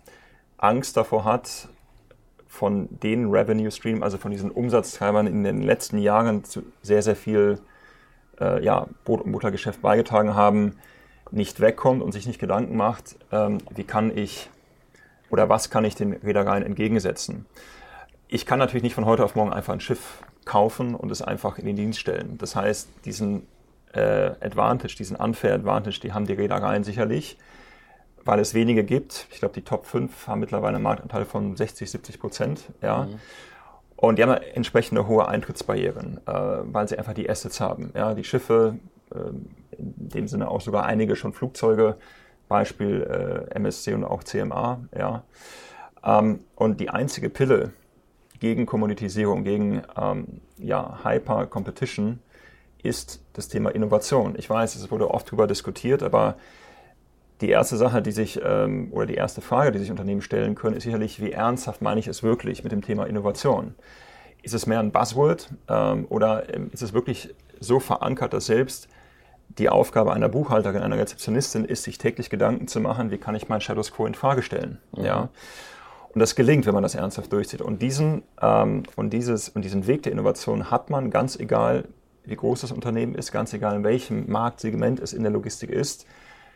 Angst 0.59 0.97
davor 0.97 1.25
hat, 1.25 1.69
von 2.47 2.89
den 3.03 3.31
Revenue 3.31 3.71
Stream, 3.71 4.05
also 4.05 4.17
von 4.17 4.31
diesen 4.31 4.53
Umsatztreibern 4.53 5.27
in 5.27 5.43
den 5.43 5.63
letzten 5.63 5.99
Jahren 5.99 6.45
zu 6.45 6.63
sehr, 6.83 7.03
sehr 7.03 7.17
viel 7.17 7.59
äh, 8.41 8.65
ja, 8.65 8.87
Brot- 9.05 9.23
und 9.23 9.33
Buttergeschäft 9.33 9.83
beigetragen 9.83 10.35
haben, 10.35 10.77
nicht 11.33 11.61
wegkommt 11.61 12.01
und 12.01 12.13
sich 12.13 12.27
nicht 12.27 12.39
Gedanken 12.39 12.77
macht, 12.77 13.17
ähm, 13.33 13.59
wie 13.75 13.83
kann 13.83 14.17
ich 14.17 14.51
oder 15.35 15.49
was 15.49 15.69
kann 15.69 15.85
ich 15.85 15.95
den 15.95 16.13
Reedereien 16.13 16.63
entgegensetzen. 16.63 17.45
Ich 18.29 18.47
kann 18.47 18.59
natürlich 18.59 18.85
nicht 18.85 18.95
von 18.95 19.05
heute 19.05 19.25
auf 19.25 19.35
morgen 19.35 19.53
einfach 19.53 19.73
ein 19.73 19.81
Schiff 19.81 20.23
kaufen 20.45 20.95
und 20.95 21.11
es 21.11 21.23
einfach 21.23 21.59
in 21.59 21.67
den 21.67 21.77
Dienst 21.77 21.99
stellen. 21.99 22.39
Das 22.39 22.55
heißt, 22.57 22.89
diesen 23.05 23.47
äh, 23.93 24.31
Advantage, 24.41 24.95
diesen 24.97 25.17
Unfair 25.17 25.55
Advantage, 25.55 26.01
die 26.01 26.13
haben 26.13 26.27
die 26.27 26.35
Reedereien 26.35 26.85
sicherlich 26.85 27.37
weil 28.25 28.41
es 28.41 28.55
wenige 28.55 28.85
gibt. 28.85 29.27
Ich 29.31 29.39
glaube, 29.39 29.55
die 29.55 29.63
Top 29.63 29.87
5 29.87 30.29
haben 30.29 30.41
mittlerweile 30.41 30.77
einen 30.77 30.83
Marktanteil 30.83 31.25
von 31.25 31.57
60, 31.57 31.91
70 31.91 32.21
Prozent. 32.21 32.63
Ja. 32.81 33.05
Mhm. 33.05 33.21
Und 33.97 34.19
die 34.19 34.23
haben 34.23 34.33
entsprechende 34.33 35.07
hohe 35.07 35.29
Eintrittsbarrieren, 35.29 36.21
äh, 36.27 36.33
weil 36.33 36.89
sie 36.89 36.99
einfach 36.99 37.15
die 37.15 37.29
Assets 37.29 37.61
haben. 37.61 37.93
Ja. 37.95 38.15
Die 38.15 38.25
Schiffe, 38.25 38.79
äh, 39.15 39.19
in 39.79 40.09
dem 40.09 40.29
Sinne 40.29 40.49
auch 40.49 40.61
sogar 40.61 40.85
einige 40.85 41.17
schon 41.17 41.33
Flugzeuge, 41.33 41.97
Beispiel 42.49 43.47
äh, 43.51 43.55
MSC 43.55 43.95
und 43.95 44.05
auch 44.05 44.25
CMA. 44.25 44.81
Ja. 44.97 45.25
Ähm, 46.05 46.41
und 46.55 46.81
die 46.81 46.91
einzige 46.91 47.31
Pille 47.31 47.73
gegen 48.41 48.67
Kommoditisierung, 48.67 49.45
gegen 49.45 49.83
ähm, 49.97 50.41
ja, 50.59 51.01
Hyper-Competition 51.05 52.19
ist 52.83 53.25
das 53.33 53.49
Thema 53.49 53.71
Innovation. 53.71 54.35
Ich 54.37 54.49
weiß, 54.49 54.77
es 54.77 54.91
wurde 54.91 55.11
oft 55.11 55.29
darüber 55.29 55.47
diskutiert, 55.47 56.03
aber 56.03 56.37
die 57.41 57.49
erste 57.49 57.77
Sache, 57.77 58.03
die 58.03 58.13
sich, 58.13 58.41
ähm, 58.45 58.89
oder 58.93 59.07
die 59.07 59.15
erste 59.15 59.41
Frage, 59.41 59.73
die 59.73 59.79
sich 59.79 59.91
Unternehmen 59.91 60.21
stellen 60.21 60.55
können, 60.55 60.77
ist 60.77 60.85
sicherlich, 60.85 61.21
wie 61.21 61.33
ernsthaft 61.33 61.83
meine 61.83 62.01
ich 62.01 62.07
es 62.07 62.23
wirklich 62.23 62.63
mit 62.63 62.73
dem 62.73 62.83
Thema 62.83 63.07
Innovation? 63.07 63.75
Ist 64.43 64.55
es 64.55 64.67
mehr 64.67 64.81
ein 64.81 64.93
Buzzword 64.93 65.49
ähm, 65.69 66.07
oder 66.11 66.55
ähm, 66.55 66.71
ist 66.73 66.83
es 66.83 66.93
wirklich 66.93 67.35
so 67.61 67.81
verankert, 67.81 68.35
dass 68.35 68.47
selbst 68.47 68.89
die 69.49 69.69
Aufgabe 69.69 70.13
einer 70.13 70.29
Buchhalterin, 70.29 70.83
einer 70.83 70.99
Rezeptionistin 70.99 71.65
ist, 71.65 71.85
sich 71.85 71.99
täglich 71.99 72.31
Gedanken 72.31 72.67
zu 72.69 72.81
machen, 72.81 73.11
wie 73.11 73.19
kann 73.19 73.35
ich 73.35 73.49
mein 73.49 73.61
Status 73.61 73.93
Quo 73.93 74.07
in 74.07 74.15
Frage 74.15 74.43
stellen? 74.43 74.79
Mhm. 74.97 75.05
Ja? 75.05 75.29
Und 76.13 76.21
das 76.21 76.35
gelingt, 76.35 76.67
wenn 76.67 76.75
man 76.75 76.83
das 76.83 76.95
ernsthaft 76.95 77.33
durchzieht. 77.33 77.61
Und 77.61 77.83
diesen, 77.83 78.23
ähm, 78.41 78.85
und, 78.97 79.13
dieses, 79.13 79.49
und 79.49 79.65
diesen 79.65 79.87
Weg 79.87 80.05
der 80.05 80.13
Innovation 80.13 80.71
hat 80.71 80.91
man, 80.91 81.11
ganz 81.11 81.37
egal, 81.37 81.89
wie 82.25 82.37
groß 82.37 82.63
das 82.63 82.73
Unternehmen 82.73 83.15
ist, 83.15 83.33
ganz 83.33 83.53
egal, 83.53 83.77
in 83.77 83.85
welchem 83.85 84.31
Marktsegment 84.31 85.01
es 85.01 85.13
in 85.13 85.23
der 85.23 85.33
Logistik 85.33 85.71
ist, 85.71 86.07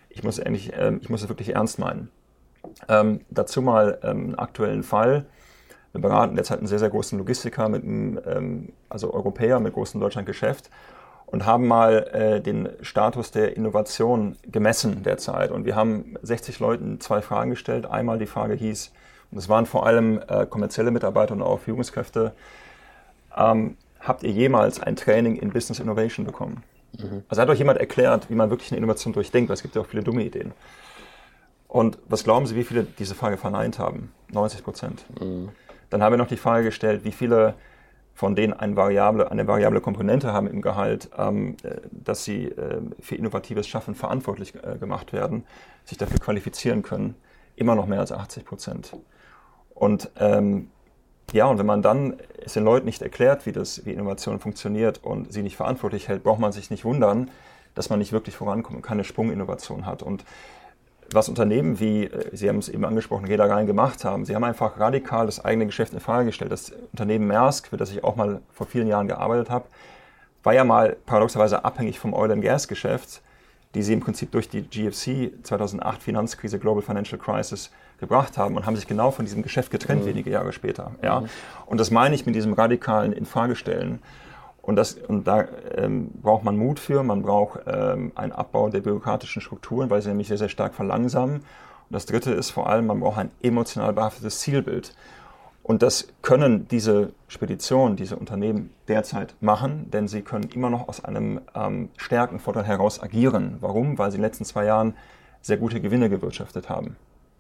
ich 0.09 0.23
muss, 0.23 0.41
eigentlich, 0.41 0.73
ähm, 0.77 1.01
ich 1.03 1.11
muss 1.11 1.23
es 1.23 1.29
wirklich 1.29 1.55
ernst 1.55 1.79
meinen. 1.79 2.11
Ähm, 2.89 3.21
dazu 3.31 3.61
mal 3.63 3.99
ähm, 4.03 4.11
einen 4.11 4.35
aktuellen 4.37 4.83
Fall. 4.83 5.27
Wir 5.93 6.01
beraten 6.01 6.37
derzeit 6.37 6.59
einen 6.59 6.67
sehr, 6.67 6.79
sehr 6.79 6.91
großen 6.91 7.19
Logistiker, 7.19 7.69
mit 7.69 7.83
einem, 7.83 8.21
ähm, 8.27 8.73
also 8.89 9.13
Europäer 9.13 9.61
mit 9.61 9.75
großem 9.75 10.01
Deutschlandgeschäft 10.01 10.71
und 11.31 11.45
haben 11.45 11.67
mal 11.67 12.09
äh, 12.13 12.41
den 12.41 12.69
Status 12.81 13.31
der 13.31 13.57
Innovation 13.57 14.37
gemessen 14.51 15.03
derzeit. 15.03 15.51
Und 15.51 15.67
wir 15.67 15.77
haben 15.77 16.15
60 16.23 16.59
Leuten 16.59 17.01
zwei 17.01 17.21
Fragen 17.21 17.51
gestellt. 17.51 17.87
Einmal 17.87 18.19
die 18.19 18.27
Frage 18.27 18.55
hieß, 18.55 18.93
und 19.31 19.39
es 19.39 19.49
waren 19.49 19.67
vor 19.67 19.87
allem 19.87 20.23
äh, 20.27 20.47
kommerzielle 20.47 20.91
Mitarbeiter 20.91 21.35
und 21.35 21.43
auch 21.43 21.61
Führungskräfte, 21.61 22.33
ähm, 23.37 23.77
habt 24.01 24.23
ihr 24.23 24.31
jemals 24.31 24.81
ein 24.81 24.97
Training 24.97 25.37
in 25.37 25.51
Business 25.51 25.81
Innovation 25.81 26.25
bekommen? 26.25 26.63
Mhm. 26.99 27.23
Also 27.29 27.43
hat 27.43 27.51
euch 27.51 27.59
jemand 27.59 27.79
erklärt, 27.79 28.31
wie 28.31 28.35
man 28.35 28.49
wirklich 28.49 28.71
eine 28.73 28.79
Innovation 28.79 29.13
durchdenkt, 29.13 29.51
weil 29.51 29.55
es 29.55 29.63
gibt 29.63 29.75
ja 29.75 29.83
auch 29.83 29.87
viele 29.87 30.03
dumme 30.03 30.25
Ideen. 30.25 30.53
Und 31.67 31.99
was 32.09 32.25
glauben 32.25 32.47
Sie, 32.47 32.57
wie 32.57 32.65
viele 32.65 32.85
diese 32.85 33.15
Frage 33.15 33.37
verneint 33.37 33.79
haben? 33.79 34.13
90 34.33 34.65
Prozent. 34.65 35.05
Mhm. 35.21 35.51
Dann 35.91 36.03
haben 36.03 36.15
wir 36.15 36.17
noch 36.17 36.29
die 36.29 36.39
Frage 36.39 36.65
gestellt, 36.65 37.05
wie 37.05 37.13
viele 37.13 37.55
von 38.19 38.35
denen 38.35 38.53
eine 38.53 38.75
variable, 38.75 39.31
eine 39.31 39.47
variable 39.47 39.81
Komponente 39.81 40.33
haben 40.33 40.49
im 40.49 40.61
Gehalt, 40.61 41.09
ähm, 41.17 41.57
äh, 41.63 41.77
dass 41.93 42.25
sie 42.25 42.47
äh, 42.47 42.81
für 42.99 43.15
innovatives 43.15 43.69
Schaffen 43.69 43.95
verantwortlich 43.95 44.55
äh, 44.57 44.77
gemacht 44.77 45.13
werden, 45.13 45.45
sich 45.85 45.99
dafür 45.99 46.19
qualifizieren 46.19 46.83
können. 46.83 47.15
Immer 47.55 47.77
noch 47.77 47.87
mehr 47.87 48.01
als 48.01 48.11
80 48.11 48.45
Prozent. 48.45 48.97
Und 49.73 50.11
ähm, 50.19 50.69
ja, 51.33 51.47
und 51.47 51.61
wenn 51.61 51.67
man 51.67 51.81
dann 51.81 52.17
es 52.45 52.55
den 52.55 52.65
Leuten 52.65 52.87
nicht 52.87 53.03
erklärt, 53.03 53.47
wie, 53.47 53.53
das, 53.53 53.87
wie 53.87 53.93
Innovation 53.93 54.41
funktioniert 54.41 54.99
und 55.05 55.33
sie 55.33 55.45
nicht 55.45 55.57
verantwortlich 55.57 56.09
hält, 56.09 56.25
braucht 56.25 56.41
man 56.41 56.51
sich 56.51 56.71
nicht 56.73 56.85
wundern, 56.85 57.31
dass 57.77 57.89
man 57.89 58.01
nicht 58.01 58.11
wirklich 58.11 58.35
vorankommt 58.35 58.79
und 58.79 58.83
keine 58.83 59.05
Sprunginnovation 59.05 59.87
hat. 59.87 60.03
Und 60.03 60.25
was 61.13 61.29
Unternehmen 61.29 61.81
wie, 61.81 62.05
äh, 62.05 62.37
Sie 62.37 62.49
haben 62.49 62.59
es 62.59 62.69
eben 62.69 62.85
angesprochen, 62.85 63.27
Reedereien 63.27 63.67
gemacht 63.67 64.05
haben, 64.05 64.25
sie 64.25 64.35
haben 64.35 64.45
einfach 64.45 64.79
radikal 64.79 65.27
das 65.27 65.45
eigene 65.45 65.67
Geschäft 65.67 65.93
in 65.93 66.01
Frage 66.01 66.27
gestellt. 66.27 66.53
Das 66.53 66.73
Unternehmen 66.93 67.27
Maersk, 67.27 67.69
für 67.69 67.77
das 67.77 67.91
ich 67.91 68.05
auch 68.05 68.17
mal 68.17 68.41
vor 68.53 68.67
vielen 68.67 68.87
Jahren 68.87 69.09
gearbeitet 69.09 69.51
habe, 69.51 69.67
war 70.43 70.55
ja 70.55 70.65
mal 70.65 70.97
paradoxerweise 71.07 71.65
abhängig 71.65 71.99
vom 71.99 72.15
Oil- 72.15 72.33
and 72.33 72.43
Gas-Geschäft, 72.43 73.23
die 73.75 73.83
sie 73.83 73.93
im 73.93 74.01
Prinzip 74.01 74.33
durch 74.33 74.49
die 74.49 74.63
GFC 74.63 75.33
2008 75.43 76.03
Finanzkrise, 76.03 76.59
Global 76.59 76.83
Financial 76.83 77.19
Crisis, 77.19 77.71
gebracht 77.99 78.39
haben 78.39 78.57
und 78.57 78.65
haben 78.65 78.77
sich 78.77 78.87
genau 78.87 79.11
von 79.11 79.25
diesem 79.25 79.43
Geschäft 79.43 79.71
getrennt 79.71 80.03
mhm. 80.03 80.07
wenige 80.07 80.31
Jahre 80.31 80.53
später. 80.53 80.93
Ja? 81.03 81.21
Mhm. 81.21 81.29
Und 81.67 81.79
das 81.79 81.91
meine 81.91 82.15
ich 82.15 82.27
mit 82.27 82.35
diesem 82.35 82.53
radikalen 82.53 83.13
Infragestellen. 83.13 84.01
Und, 84.69 84.77
das, 84.77 84.99
und 85.09 85.27
da 85.27 85.49
ähm, 85.79 86.11
braucht 86.21 86.45
man 86.45 86.59
Mut 86.59 86.79
für, 86.79 87.03
man 87.03 87.23
braucht 87.23 87.61
ähm, 87.67 88.13
einen 88.17 88.33
Abbau 88.33 88.69
der 88.69 88.81
bürokratischen 88.81 89.41
Strukturen, 89.41 89.89
weil 89.89 90.03
sie 90.03 90.11
nämlich 90.11 90.29
sehr, 90.29 90.37
sehr 90.37 90.51
stark 90.51 90.75
verlangsamen. 90.75 91.37
Und 91.37 91.45
das 91.89 92.05
Dritte 92.05 92.33
ist 92.33 92.51
vor 92.51 92.69
allem, 92.69 92.87
man 92.87 93.01
braucht 93.01 93.17
ein 93.17 93.31
emotional 93.41 93.95
behaftetes 93.95 94.41
Zielbild. 94.41 94.95
Und 95.63 95.81
das 95.81 96.09
können 96.21 96.69
diese 96.69 97.15
Speditionen, 97.29 97.97
diese 97.97 98.17
Unternehmen 98.17 98.69
derzeit 98.89 99.35
machen, 99.41 99.91
denn 99.91 100.07
sie 100.07 100.21
können 100.21 100.51
immer 100.51 100.69
noch 100.69 100.87
aus 100.87 101.03
einem 101.03 101.41
ähm, 101.55 101.89
Stärkenvorteil 101.97 102.65
heraus 102.65 103.03
agieren. 103.03 103.57
Warum? 103.61 103.97
Weil 103.97 104.11
sie 104.11 104.17
in 104.17 104.21
den 104.21 104.29
letzten 104.29 104.45
zwei 104.45 104.67
Jahren 104.67 104.95
sehr 105.41 105.57
gute 105.57 105.81
Gewinne 105.81 106.11
gewirtschaftet 106.11 106.69
haben. 106.69 106.97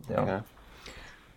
Ja. 0.09 0.23
Okay. 0.23 0.39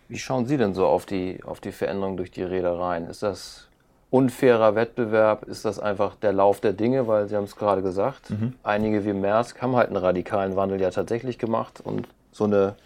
Wie 0.08 0.18
schauen 0.18 0.46
Sie 0.46 0.56
denn 0.56 0.72
so 0.72 0.86
auf 0.86 1.04
die, 1.04 1.44
auf 1.44 1.60
die 1.60 1.70
Veränderung 1.70 2.16
durch 2.16 2.30
die 2.30 2.44
Reedereien? 2.44 3.10
Ist 3.10 3.22
das 3.22 3.68
unfairer 4.12 4.74
Wettbewerb? 4.74 5.44
Ist 5.44 5.64
das 5.64 5.80
einfach 5.80 6.14
der 6.16 6.32
Lauf 6.32 6.60
der 6.60 6.74
Dinge? 6.74 7.08
Weil 7.08 7.28
Sie 7.28 7.34
haben 7.34 7.44
es 7.44 7.56
gerade 7.56 7.82
gesagt, 7.82 8.30
mhm. 8.30 8.52
einige 8.62 9.04
wie 9.04 9.14
Maersk 9.14 9.60
haben 9.62 9.74
halt 9.74 9.88
einen 9.88 9.96
radikalen 9.96 10.54
Wandel 10.54 10.80
ja 10.80 10.90
tatsächlich 10.90 11.38
gemacht 11.38 11.80
und 11.82 12.06
so, 12.30 12.44
eine, 12.44 12.76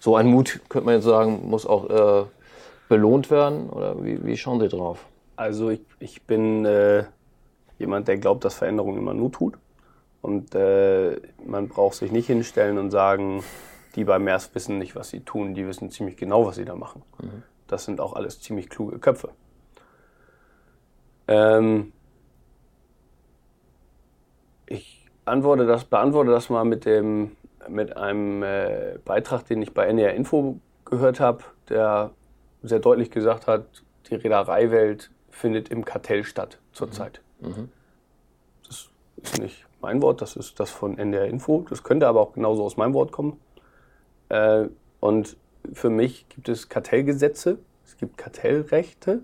so 0.00 0.16
ein 0.16 0.26
Mut, 0.26 0.60
könnte 0.68 0.86
man 0.86 0.96
jetzt 0.96 1.04
sagen, 1.04 1.48
muss 1.48 1.64
auch 1.64 2.24
äh, 2.24 2.26
belohnt 2.88 3.30
werden? 3.30 3.70
Oder 3.70 4.04
wie, 4.04 4.24
wie 4.24 4.36
schauen 4.36 4.58
Sie 4.60 4.68
drauf? 4.68 5.06
Also 5.36 5.70
ich, 5.70 5.80
ich 6.00 6.22
bin 6.22 6.64
äh, 6.64 7.04
jemand, 7.78 8.08
der 8.08 8.18
glaubt, 8.18 8.44
dass 8.44 8.54
Veränderung 8.54 8.98
immer 8.98 9.14
nur 9.14 9.30
tut. 9.30 9.54
Und 10.22 10.56
äh, 10.56 11.20
man 11.46 11.68
braucht 11.68 11.94
sich 11.94 12.10
nicht 12.10 12.26
hinstellen 12.26 12.78
und 12.78 12.90
sagen, 12.90 13.44
die 13.94 14.02
bei 14.02 14.18
MERS 14.18 14.52
wissen 14.54 14.78
nicht, 14.78 14.96
was 14.96 15.10
sie 15.10 15.20
tun. 15.20 15.54
Die 15.54 15.66
wissen 15.68 15.90
ziemlich 15.90 16.16
genau, 16.16 16.46
was 16.46 16.56
sie 16.56 16.64
da 16.64 16.74
machen. 16.74 17.02
Mhm. 17.22 17.42
Das 17.68 17.84
sind 17.84 18.00
auch 18.00 18.14
alles 18.14 18.40
ziemlich 18.40 18.68
kluge 18.68 18.98
Köpfe. 18.98 19.30
Ähm 21.28 21.92
ich 24.66 25.06
antworte 25.24 25.66
das, 25.66 25.84
beantworte 25.84 26.30
das 26.30 26.50
mal 26.50 26.64
mit, 26.64 26.84
dem, 26.84 27.36
mit 27.68 27.96
einem 27.96 28.42
äh, 28.42 28.98
Beitrag, 29.04 29.46
den 29.46 29.62
ich 29.62 29.72
bei 29.72 29.86
NR 29.86 30.14
Info 30.14 30.58
gehört 30.84 31.20
habe, 31.20 31.44
der 31.68 32.10
sehr 32.62 32.78
deutlich 32.78 33.10
gesagt 33.10 33.46
hat, 33.46 33.64
die 34.08 34.14
Reedereiwelt 34.14 35.10
findet 35.30 35.68
im 35.68 35.84
Kartell 35.84 36.24
statt 36.24 36.58
zurzeit. 36.72 37.20
Mhm. 37.40 37.48
mhm. 37.48 37.68
Das 38.66 38.88
ist 39.22 39.38
nicht 39.40 39.66
mein 39.84 40.00
Wort, 40.00 40.22
das 40.22 40.34
ist 40.36 40.58
das 40.60 40.70
von 40.70 40.96
NDR 40.96 41.26
Info. 41.26 41.66
Das 41.68 41.82
könnte 41.82 42.08
aber 42.08 42.20
auch 42.20 42.32
genauso 42.32 42.64
aus 42.64 42.78
meinem 42.78 42.94
Wort 42.94 43.12
kommen. 43.12 43.38
Äh, 44.30 44.68
und 45.00 45.36
für 45.72 45.90
mich 45.90 46.26
gibt 46.30 46.48
es 46.48 46.70
Kartellgesetze, 46.70 47.58
es 47.84 47.98
gibt 47.98 48.16
Kartellrechte 48.16 49.20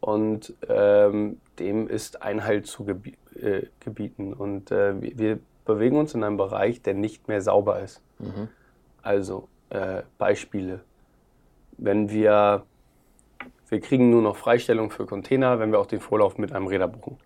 und 0.00 0.54
ähm, 0.68 1.40
dem 1.58 1.88
ist 1.88 2.22
Einhalt 2.22 2.66
zu 2.66 2.84
gebi 2.84 3.14
äh, 3.34 3.66
gebieten. 3.80 4.32
Und 4.32 4.70
äh, 4.70 5.00
wir 5.00 5.38
bewegen 5.64 5.96
uns 5.96 6.14
in 6.14 6.24
einem 6.24 6.36
Bereich, 6.36 6.82
der 6.82 6.94
nicht 6.94 7.28
mehr 7.28 7.40
sauber 7.40 7.80
ist. 7.80 8.02
Mhm. 8.18 8.48
Also 9.02 9.48
äh, 9.70 10.02
Beispiele. 10.18 10.80
Wenn 11.76 12.10
wir, 12.10 12.64
wir 13.68 13.80
kriegen 13.80 14.10
nur 14.10 14.22
noch 14.22 14.36
Freistellung 14.36 14.90
für 14.90 15.06
Container, 15.06 15.60
wenn 15.60 15.70
wir 15.70 15.78
auch 15.78 15.86
den 15.86 16.00
Vorlauf 16.00 16.38
mit 16.38 16.52
einem 16.52 16.66
Räder 16.66 16.88
buchen. 16.88 17.18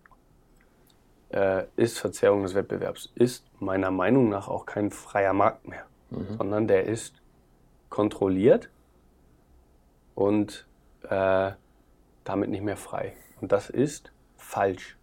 Äh, 1.31 1.65
ist 1.77 1.99
Verzerrung 1.99 2.43
des 2.43 2.55
Wettbewerbs, 2.55 3.11
ist 3.15 3.47
meiner 3.59 3.91
Meinung 3.91 4.29
nach 4.29 4.49
auch 4.49 4.67
kein 4.67 4.91
freier 4.91 5.33
Markt 5.33 5.67
mehr 5.67 5.87
mhm. 6.13 6.37
sondern 6.37 6.69
der 6.69 6.85
ist 6.85 7.15
kontrolliert 7.89 8.71
und 10.15 10.67
äh, 11.09 11.53
damit 12.25 12.51
nicht 12.51 12.63
mehr 12.63 12.77
frei. 12.77 13.15
Und 13.41 13.53
das 13.53 13.71
ist 13.71 14.13
falsch. 14.37 14.97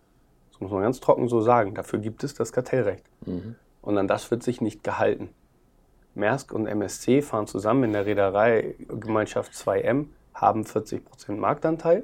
Das 0.51 0.61
muss 0.61 0.71
man 0.71 0.81
ganz 0.81 0.99
trocken 0.99 1.27
so 1.27 1.41
sagen. 1.41 1.73
Dafür 1.75 1.99
gibt 1.99 2.23
es 2.23 2.33
das 2.33 2.51
Kartellrecht. 2.51 3.03
Mhm. 3.25 3.55
Und 3.81 3.97
an 3.97 4.07
das 4.07 4.29
wird 4.31 4.43
sich 4.43 4.61
nicht 4.61 4.83
gehalten. 4.83 5.29
Maersk 6.15 6.51
und 6.51 6.67
MSC 6.67 7.21
fahren 7.21 7.47
zusammen 7.47 7.85
in 7.85 7.93
der 7.93 8.05
Reedereigemeinschaft 8.05 9.53
2M, 9.53 10.07
haben 10.33 10.63
40% 10.63 11.01
Marktanteil. 11.37 12.03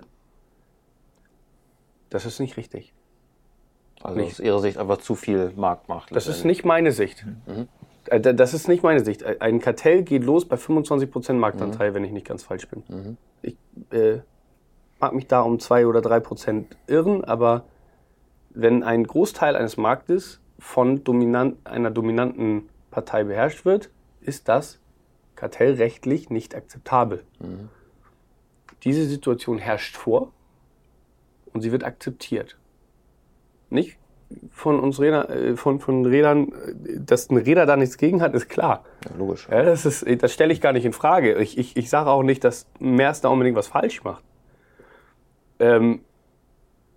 Das 2.10 2.25
ist 2.25 2.39
nicht 2.39 2.55
richtig. 2.57 2.93
Also 4.01 4.19
Nicht. 4.19 4.34
aus 4.34 4.39
Ihrer 4.39 4.60
Sicht 4.60 4.77
einfach 4.77 4.98
zu 4.98 5.15
viel 5.15 5.51
Marktmacht. 5.55 6.15
Das 6.15 6.27
ist 6.27 6.45
nicht 6.45 6.63
meine 6.63 6.91
Sicht. 6.91 7.25
Äh, 8.07 8.19
da- 8.22 8.34
Das 8.34 8.53
ist 8.53 8.67
nicht 8.67 8.84
meine 8.84 9.03
Sicht. 9.03 9.24
Ein 9.41 9.60
Kartell 9.60 10.03
geht 10.03 10.24
los 10.24 10.45
bei 10.48 10.57
25% 10.57 11.34
Marktanteil, 11.34 11.93
wenn 11.93 12.03
ich 12.03 12.12
nicht 12.12 12.27
ganz 12.27 12.43
falsch 12.43 12.67
bin. 12.67 13.17
Ich 13.41 13.57
äh, 13.91 14.19
mag 15.05 15.13
mich 15.13 15.27
da 15.27 15.41
um 15.41 15.59
2 15.59 15.85
oder 15.85 16.00
3% 16.00 16.65
irren, 16.88 17.24
aber 17.24 17.65
wenn 18.50 18.81
ein 18.81 19.03
Großteil 19.03 19.55
eines 19.55 19.77
Marktes 19.77 20.39
von 20.57 21.03
dominant, 21.03 21.57
einer 21.63 21.91
dominanten 21.91 22.69
Partei 22.89 23.24
beherrscht 23.24 23.65
wird, 23.65 23.91
ist 24.21 24.50
das 24.50 24.79
kartellrechtlich 25.35 26.31
nicht 26.31 26.55
akzeptabel. 26.55 27.24
Diese 28.83 29.05
Situation 29.05 29.59
herrscht 29.59 29.95
vor 29.95 30.31
und 31.53 31.62
sie 31.62 31.71
wird 31.71 31.83
akzeptiert. 31.83 32.57
Nicht 33.69 34.00
von 34.50 34.79
uns 34.79 35.00
Räder, 35.00 35.29
äh, 35.29 35.55
von, 35.55 35.79
von 35.79 36.03
Rädern, 36.03 36.51
äh, 36.51 37.00
dass 37.00 37.29
ein 37.29 37.38
Räder 37.38 37.67
da 37.67 37.77
nichts 37.77 37.97
gegen 37.97 38.24
hat, 38.24 38.33
ist 38.33 38.50
klar. 38.50 38.83
Ja, 39.07 39.12
logisch. 39.19 39.47
Ja, 39.51 39.62
das 39.62 39.85
ist, 39.85 40.03
das 40.24 40.33
stelle 40.33 40.51
ich 40.51 40.62
gar 40.62 40.74
nicht 40.74 40.85
in 40.85 40.93
Frage. 40.93 41.35
Ich, 41.35 41.59
ich, 41.59 41.77
ich 41.77 41.91
sage 41.91 42.09
auch 42.09 42.24
nicht, 42.24 42.43
dass 42.43 42.65
Maersk 42.79 43.21
da 43.21 43.29
unbedingt 43.29 43.55
was 43.55 43.67
falsch 43.67 44.03
macht. 44.03 44.24
Ähm, 45.59 46.01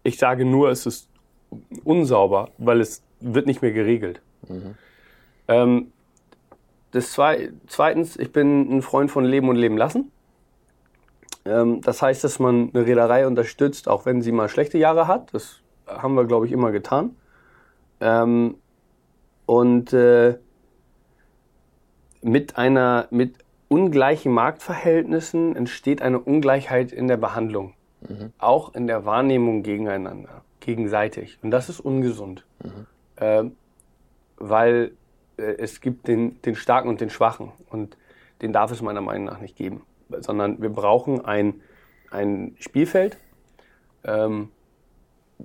ich 0.03 0.19
sage 0.19 0.45
nur, 0.45 0.71
es 0.71 0.87
ist 0.87 1.09
unsauber, 1.85 2.51
weil 2.59 2.81
es 2.81 3.03
wird 3.21 3.47
nicht 3.47 3.63
mehr 3.63 3.73
geregelt. 3.73 4.21
Ähm, 5.49 5.93
das 6.93 7.13
zwei, 7.13 7.51
zweitens, 7.67 8.17
ich 8.17 8.33
bin 8.33 8.71
ein 8.71 8.83
Freund 8.83 9.11
von 9.11 9.25
Leben 9.25 9.49
und 9.49 9.57
Leben 9.57 9.77
lassen. 9.77 10.11
Ähm, 11.45 11.81
das 11.81 12.03
heißt, 12.03 12.25
dass 12.25 12.39
man 12.39 12.71
eine 12.73 12.87
Reederei 12.87 13.27
unterstützt, 13.27 13.89
auch 13.89 14.07
wenn 14.07 14.23
sie 14.23 14.33
mal 14.33 14.49
schlechte 14.49 14.79
Jahre 14.79 15.07
hat. 15.07 15.33
Das 15.35 15.61
haben 15.87 16.15
wir, 16.15 16.25
glaube 16.25 16.47
ich, 16.47 16.53
immer 16.53 16.71
getan. 16.73 17.17
Ähm, 18.01 18.57
und 19.47 19.93
äh, 19.93 20.39
mit 22.21 22.59
einer 22.59 23.09
mit 23.11 23.37
ungleichen 23.69 24.33
Marktverhältnissen 24.33 25.57
entsteht 25.57 26.03
eine 26.03 26.19
Ungleichheit 26.19 26.93
in 26.93 27.09
der 27.09 27.17
Behandlung, 27.17 27.75
auch 28.39 28.75
in 28.75 28.87
der 28.87 29.05
Wahrnehmung 29.05 29.63
gegeneinander, 29.63 30.43
gegenseitig. 30.61 31.39
Und 31.43 31.51
das 31.51 31.69
ist 31.69 31.81
ungesund, 31.81 32.45
ähm, 33.19 33.57
weil 34.37 34.93
äh, 35.37 35.43
es 35.43 35.81
gibt 35.81 36.09
den, 36.09 36.41
den 36.43 36.55
Starken 36.55 36.89
und 36.89 37.01
den 37.01 37.11
Schwachen. 37.11 37.53
Und 37.71 37.97
den 38.43 38.53
darf 38.53 38.71
es 38.71 38.83
meiner 38.83 39.01
Meinung 39.01 39.25
nach 39.25 39.41
nicht 39.41 39.57
geben, 39.57 39.83
sondern 40.11 40.61
wir 40.63 40.71
brauchen 40.71 41.25
ein, 41.25 41.61
ein 42.11 42.57
Spielfeld, 42.59 43.19
ähm, 44.05 44.51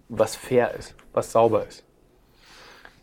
was 0.10 0.36
fair 0.36 0.74
ist, 0.74 0.96
was 1.12 1.32
sauber 1.32 1.66
ist. 1.66 1.84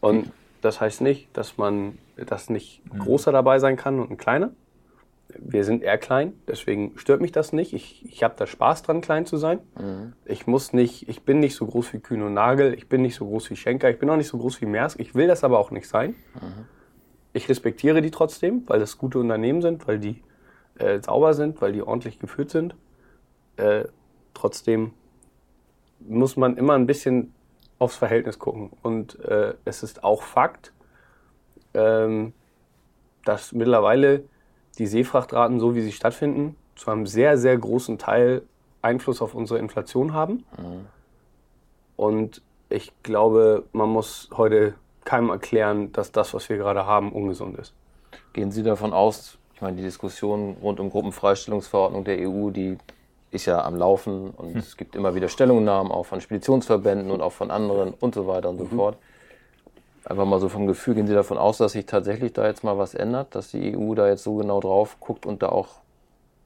Und 0.01 0.33
das 0.61 0.81
heißt 0.81 1.01
nicht, 1.01 1.29
dass 1.37 1.59
man, 1.59 1.99
dass 2.17 2.51
nicht 2.51 2.83
ein 2.93 2.99
großer 2.99 3.33
dabei 3.33 3.59
sein 3.59 3.77
kann 3.77 3.99
und 3.99 4.11
ein 4.11 4.17
kleiner. 4.17 4.51
Wir 5.39 5.65
sind 5.65 5.83
eher 5.83 5.99
klein, 5.99 6.33
deswegen 6.49 6.99
stört 6.99 7.21
mich 7.21 7.33
das 7.33 7.53
nicht. 7.53 7.73
Ich, 7.73 8.05
ich 8.07 8.23
habe 8.23 8.35
da 8.37 8.47
Spaß 8.47 8.83
dran, 8.83 9.01
klein 9.01 9.27
zu 9.27 9.37
sein. 9.37 9.61
Ich 10.25 10.47
muss 10.47 10.73
nicht, 10.73 11.09
ich 11.09 11.23
bin 11.23 11.41
nicht 11.41 11.55
so 11.55 11.67
groß 11.67 11.93
wie 11.93 12.01
Kühn 12.01 12.23
und 12.23 12.35
Nagel, 12.35 12.75
ich 12.75 12.89
bin 12.89 13.03
nicht 13.03 13.15
so 13.15 13.27
groß 13.27 13.51
wie 13.51 13.57
Schenker, 13.57 13.91
ich 13.91 13.99
bin 13.99 14.11
auch 14.11 14.17
nicht 14.17 14.29
so 14.29 14.39
groß 14.39 14.61
wie 14.61 14.67
Maersk. 14.67 14.99
Ich 15.01 15.15
will 15.15 15.27
das 15.27 15.45
aber 15.45 15.59
auch 15.59 15.71
nicht 15.71 15.89
sein. 15.89 16.15
Ich 17.33 17.49
respektiere 17.49 18.03
die 18.03 18.11
trotzdem, 18.11 18.65
weil 18.67 18.81
das 18.81 18.99
gute 18.99 19.19
Unternehmen 19.19 19.63
sind, 19.63 19.87
weil 19.87 19.99
die 19.99 20.23
äh, 20.79 21.01
sauber 21.01 21.35
sind, 21.35 21.61
weil 21.61 21.73
die 21.73 21.83
ordentlich 21.83 22.19
geführt 22.19 22.51
sind. 22.51 22.75
Äh, 23.57 23.85
trotzdem 24.35 24.93
muss 26.01 26.37
man 26.37 26.57
immer 26.57 26.75
ein 26.75 26.87
bisschen 26.87 27.35
aufs 27.79 27.97
Verhältnis 27.97 28.39
gucken. 28.39 28.71
Und 28.83 29.19
äh, 29.21 29.55
es 29.65 29.83
ist 29.83 30.03
auch 30.03 30.23
Fakt, 30.23 30.73
ähm, 31.75 32.33
dass 33.25 33.53
mittlerweile 33.53 34.25
die 34.81 34.87
Seefrachtraten, 34.87 35.61
so 35.61 35.75
wie 35.75 35.83
sie 35.83 35.93
stattfinden, 35.93 36.57
zu 36.75 36.91
einem 36.91 37.07
sehr, 37.07 37.37
sehr 37.37 37.57
großen 37.57 37.99
Teil 37.99 38.43
Einfluss 38.81 39.21
auf 39.21 39.35
unsere 39.35 39.61
Inflation 39.61 40.15
haben. 40.15 40.45
Und 41.97 42.41
ich 42.71 42.91
glaube, 43.03 43.65
man 43.73 43.91
muss 43.91 44.31
heute 44.35 44.75
keinem 45.05 45.29
erklären, 45.29 45.93
dass 45.93 46.13
das, 46.13 46.33
was 46.33 46.49
wir 46.49 46.57
gerade 46.57 46.87
haben, 46.87 47.13
ungesund 47.13 47.59
ist. 47.59 47.75
Gehen 48.33 48.51
Sie 48.51 48.63
davon 48.63 48.95
aus, 48.95 49.37
ich 49.55 49.61
meine, 49.61 49.77
die 49.77 49.83
Diskussion 49.83 50.57
rund 50.63 50.81
um 50.81 50.89
Gruppenfreistellungsverordnung 50.89 52.05
der 52.05 52.27
EU, 52.27 52.49
die 52.49 52.79
ist 53.31 53.45
ja 53.45 53.63
am 53.63 53.77
Laufen 53.77 54.31
und 54.31 54.57
es 54.57 54.79
gibt 54.79 54.97
immer 54.97 55.15
wieder 55.15 55.29
Stellungnahmen 55.29 55.93
auch 55.93 56.07
von 56.07 56.23
Speditionsverbänden 56.23 57.11
und 57.11 57.21
auch 57.21 57.33
von 57.33 57.51
anderen 57.51 57.93
und 57.93 58.15
so 58.15 58.27
weiter 58.27 58.49
und 58.49 58.59
so 58.59 58.65
fort. 58.65 58.97
Einfach 60.05 60.25
mal 60.25 60.41
so 60.41 60.49
vom 60.49 60.67
Gefühl, 60.67 60.95
gehen 60.95 61.07
Sie 61.07 61.15
davon 61.15 61.39
aus, 61.39 61.59
dass 61.59 61.73
sich 61.73 61.87
tatsächlich 61.87 62.33
da 62.33 62.47
jetzt 62.47 62.65
mal 62.65 62.79
was 62.79 62.95
ändert, 62.95 63.35
dass 63.35 63.51
die 63.51 63.77
EU 63.77 63.95
da 63.95 64.09
jetzt 64.09 64.25
so 64.25 64.37
genau 64.37 64.61
drauf 64.61 64.97
guckt 64.99 65.27
und 65.27 65.43
da 65.43 65.51
auch 65.51 65.69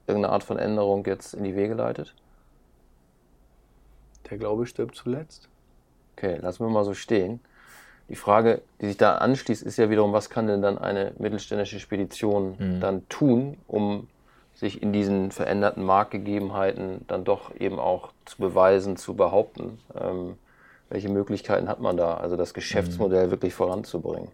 irgendeine 0.07 0.33
Art 0.33 0.43
von 0.43 0.57
Änderung 0.57 1.05
jetzt 1.05 1.33
in 1.33 1.43
die 1.43 1.55
Wege 1.55 1.73
leitet? 1.73 2.13
Der 4.29 4.37
Glaube 4.37 4.65
stirbt 4.65 4.95
zuletzt. 4.95 5.47
Okay, 6.15 6.37
lassen 6.41 6.65
wir 6.65 6.69
mal 6.69 6.83
so 6.83 6.93
stehen. 6.93 7.39
Die 8.09 8.15
Frage, 8.15 8.61
die 8.81 8.87
sich 8.87 8.97
da 8.97 9.15
anschließt, 9.15 9.63
ist 9.63 9.77
ja 9.77 9.89
wiederum, 9.89 10.13
was 10.13 10.29
kann 10.29 10.47
denn 10.47 10.61
dann 10.61 10.77
eine 10.77 11.13
mittelständische 11.17 11.79
Spedition 11.79 12.79
dann 12.79 13.07
tun, 13.09 13.57
um 13.67 14.07
sich 14.53 14.81
in 14.81 14.93
diesen 14.93 15.31
veränderten 15.31 15.83
Marktgegebenheiten 15.83 17.05
dann 17.07 17.23
doch 17.23 17.55
eben 17.55 17.79
auch 17.79 18.11
zu 18.25 18.37
beweisen, 18.37 18.95
zu 18.95 19.15
behaupten? 19.15 19.79
Ähm, 19.99 20.37
welche 20.95 21.09
Möglichkeiten 21.09 21.67
hat 21.67 21.81
man 21.81 21.97
da, 21.97 22.13
also 22.15 22.37
das 22.37 22.53
Geschäftsmodell 22.53 23.29
wirklich 23.29 23.53
voranzubringen? 23.53 24.29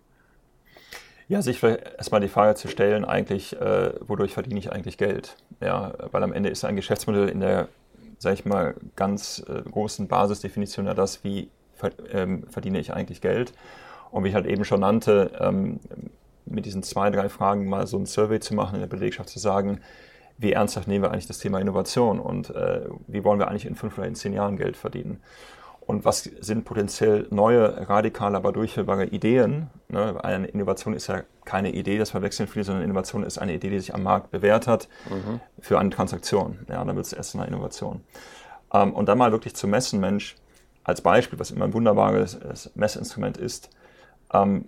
Ja, 1.28 1.42
sich 1.42 1.60
vielleicht 1.60 1.96
erstmal 1.98 2.22
die 2.22 2.28
Frage 2.28 2.54
zu 2.54 2.68
stellen, 2.68 3.04
eigentlich, 3.04 3.60
äh, 3.60 3.94
wodurch 4.08 4.36
verdiene 4.36 4.60
ich 4.60 4.72
eigentlich 4.72 5.00
Geld? 5.00 5.38
Ja, 5.60 5.94
weil 6.12 6.22
am 6.22 6.34
Ende 6.34 6.50
ist 6.50 6.64
ein 6.64 6.76
Geschäftsmodell 6.76 7.30
in 7.30 7.40
der, 7.40 7.68
sag 8.20 8.34
ich 8.36 8.46
mal, 8.46 8.76
ganz 8.96 9.44
äh, 9.50 9.68
großen 9.68 10.08
Basisdefinition 10.08 10.86
ja 10.86 10.94
das, 10.94 11.24
wie 11.24 11.50
ver 11.74 11.94
ähm, 12.12 12.44
verdiene 12.48 12.80
ich 12.80 12.94
eigentlich 12.94 13.22
Geld? 13.22 13.54
Und 14.12 14.24
wie 14.24 14.30
ich 14.30 14.36
halt 14.36 14.46
eben 14.46 14.64
schon 14.64 14.82
nannte, 14.82 15.32
ähm, 15.40 15.80
mit 16.46 16.68
diesen 16.68 16.84
zwei, 16.84 17.10
drei 17.10 17.30
Fragen 17.30 17.68
mal 17.68 17.88
so 17.88 17.98
ein 17.98 18.06
Survey 18.06 18.40
zu 18.40 18.54
machen 18.54 18.76
in 18.76 18.82
der 18.82 18.88
Belegschaft, 18.88 19.30
zu 19.30 19.40
sagen, 19.40 19.80
wie 20.38 20.52
ernsthaft 20.52 20.88
nehmen 20.88 21.06
wir 21.06 21.12
eigentlich 21.12 21.28
das 21.28 21.40
Thema 21.40 21.60
Innovation 21.60 22.20
und 22.20 22.52
äh, 22.52 22.82
wie 23.08 23.24
wollen 23.24 23.40
wir 23.40 23.48
eigentlich 23.48 23.66
in 23.66 23.76
fünf 23.76 23.98
oder 23.98 24.06
in 24.06 24.14
zehn 24.14 24.34
Jahren 24.34 24.58
Geld 24.58 24.78
verdienen? 24.78 25.22
Und 25.82 26.06
was 26.06 26.24
sind 26.24 26.64
potenziell 26.64 27.28
neue, 27.32 27.90
radikale, 27.90 28.38
aber 28.38 28.52
durchführbare 28.52 29.06
Ideen? 29.08 29.70
Ne? 29.90 30.24
Eine 30.24 30.48
Innovation 30.48 30.94
ist 30.94 31.08
ja 31.08 31.24
keine 31.44 31.72
Idee, 31.74 31.98
das 31.98 32.12
verwechseln 32.12 32.48
viele, 32.48 32.64
sondern 32.64 32.84
Innovation 32.84 33.24
ist 33.24 33.40
eine 33.40 33.54
Idee, 33.54 33.72
die 33.72 33.80
sich 33.80 33.94
am 33.94 34.04
Markt 34.04 34.32
bewährt 34.32 34.68
hat 34.68 34.88
für 35.60 35.80
eine 35.80 35.90
Transaktion. 35.90 36.60
Ja, 36.70 36.86
dann 36.86 36.96
wird 36.96 37.08
es 37.08 37.14
erst 37.14 37.36
eine 37.36 37.48
Innovation. 37.48 38.02
Ähm, 38.74 38.94
und 38.94 39.08
dann 39.10 39.18
mal 39.18 39.32
wirklich 39.32 39.56
zu 39.56 39.68
messen, 39.68 40.00
Mensch, 40.00 40.38
als 40.84 41.02
Beispiel, 41.02 41.40
was 41.40 41.52
immer 41.52 41.66
ein 41.66 41.74
wunderbares 41.74 42.36
äh, 42.36 42.70
Messinstrument 42.76 43.38
ist, 43.38 43.70
ähm, 44.34 44.66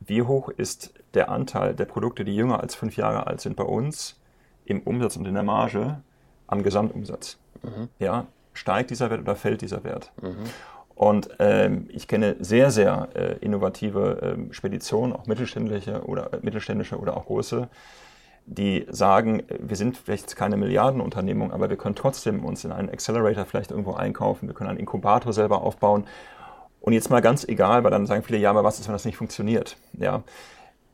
wie 0.00 0.22
hoch 0.22 0.48
ist 0.48 0.94
der 1.14 1.28
Anteil 1.28 1.74
der 1.74 1.84
Produkte, 1.84 2.24
die 2.24 2.34
jünger 2.34 2.60
als 2.60 2.74
fünf 2.74 2.96
Jahre 2.96 3.26
alt 3.26 3.40
sind 3.40 3.56
bei 3.56 3.64
uns, 3.64 4.18
im 4.64 4.80
Umsatz 4.80 5.16
und 5.16 5.26
in 5.26 5.34
der 5.34 5.42
Marge 5.42 6.00
am 6.46 6.62
Gesamtumsatz? 6.62 7.38
Ja, 7.98 8.26
steigt 8.52 8.90
dieser 8.90 9.10
Wert 9.10 9.20
oder 9.20 9.36
fällt 9.36 9.62
dieser 9.62 9.84
Wert? 9.84 10.12
Und 10.94 11.30
ähm, 11.38 11.88
ich 11.88 12.08
kenne 12.08 12.36
sehr, 12.40 12.70
sehr 12.70 13.08
äh, 13.14 13.36
innovative 13.40 14.18
ähm, 14.22 14.52
Speditionen, 14.52 15.14
auch 15.14 15.26
mittelständische 15.26 16.04
oder, 16.04 16.34
äh, 16.34 16.40
mittelständische 16.42 16.98
oder 16.98 17.16
auch 17.16 17.24
große, 17.24 17.68
die 18.44 18.86
sagen, 18.90 19.40
äh, 19.40 19.58
wir 19.60 19.76
sind 19.76 19.96
vielleicht 19.96 20.36
keine 20.36 20.58
Milliardenunternehmung, 20.58 21.52
aber 21.52 21.70
wir 21.70 21.78
können 21.78 21.94
trotzdem 21.94 22.44
uns 22.44 22.64
in 22.64 22.72
einen 22.72 22.90
Accelerator 22.90 23.46
vielleicht 23.46 23.70
irgendwo 23.70 23.94
einkaufen, 23.94 24.46
wir 24.46 24.54
können 24.54 24.68
einen 24.68 24.78
Inkubator 24.78 25.32
selber 25.32 25.62
aufbauen. 25.62 26.04
Und 26.82 26.92
jetzt 26.92 27.08
mal 27.08 27.20
ganz 27.20 27.44
egal, 27.44 27.82
weil 27.82 27.90
dann 27.90 28.06
sagen 28.06 28.22
viele, 28.22 28.38
ja, 28.38 28.50
aber 28.50 28.64
was 28.64 28.78
ist, 28.78 28.86
wenn 28.86 28.94
das 28.94 29.06
nicht 29.06 29.16
funktioniert? 29.16 29.78
Ja, 29.94 30.22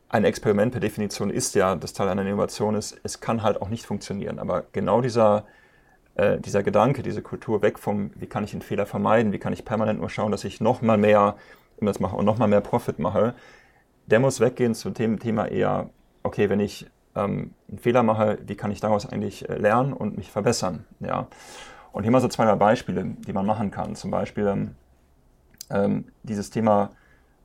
ein 0.09 0.23
Experiment 0.23 0.71
per 0.71 0.79
Definition 0.79 1.29
ist 1.29 1.53
ja, 1.55 1.75
das 1.75 1.93
Teil 1.93 2.07
einer 2.07 2.21
Innovation 2.21 2.75
ist, 2.75 2.97
es 3.03 3.19
kann 3.19 3.43
halt 3.43 3.61
auch 3.61 3.69
nicht 3.69 3.85
funktionieren. 3.85 4.39
Aber 4.39 4.63
genau 4.71 5.01
dieser, 5.01 5.43
äh, 6.17 6.39
dieser 6.39 6.63
Gedanke, 6.63 7.03
diese 7.03 7.21
Kultur 7.21 7.61
weg 7.61 7.79
vom, 7.79 8.11
wie 8.15 8.27
kann 8.27 8.43
ich 8.43 8.53
einen 8.53 8.61
Fehler 8.61 8.85
vermeiden, 8.85 9.31
wie 9.31 9.39
kann 9.39 9.53
ich 9.53 9.65
permanent 9.65 9.99
nur 9.99 10.09
schauen, 10.09 10.31
dass 10.31 10.43
ich 10.43 10.59
noch 10.59 10.81
mal 10.81 10.97
mehr 10.97 11.35
das 11.79 11.99
mache 11.99 12.15
und 12.15 12.25
noch 12.25 12.39
mal 12.39 12.47
mehr 12.47 12.61
Profit 12.61 12.97
mache, 12.97 13.35
der 14.07 14.19
muss 14.19 14.39
weggehen 14.39 14.73
zu 14.73 14.89
dem 14.89 15.19
Thema 15.19 15.45
eher, 15.45 15.89
okay, 16.23 16.49
wenn 16.49 16.59
ich 16.59 16.87
ähm, 17.15 17.51
einen 17.69 17.77
Fehler 17.77 18.03
mache, 18.03 18.39
wie 18.45 18.55
kann 18.55 18.71
ich 18.71 18.79
daraus 18.79 19.05
eigentlich 19.05 19.47
äh, 19.47 19.57
lernen 19.57 19.93
und 19.93 20.17
mich 20.17 20.31
verbessern? 20.31 20.85
Ja. 20.99 21.27
Und 21.91 22.03
hier 22.03 22.11
mal 22.11 22.21
so 22.21 22.27
zwei 22.27 22.45
drei 22.45 22.55
Beispiele, 22.55 23.05
die 23.05 23.33
man 23.33 23.45
machen 23.45 23.71
kann. 23.71 23.95
Zum 23.95 24.11
Beispiel 24.11 24.47
ähm, 24.47 24.75
ähm, 25.69 26.05
dieses 26.23 26.49
Thema 26.49 26.91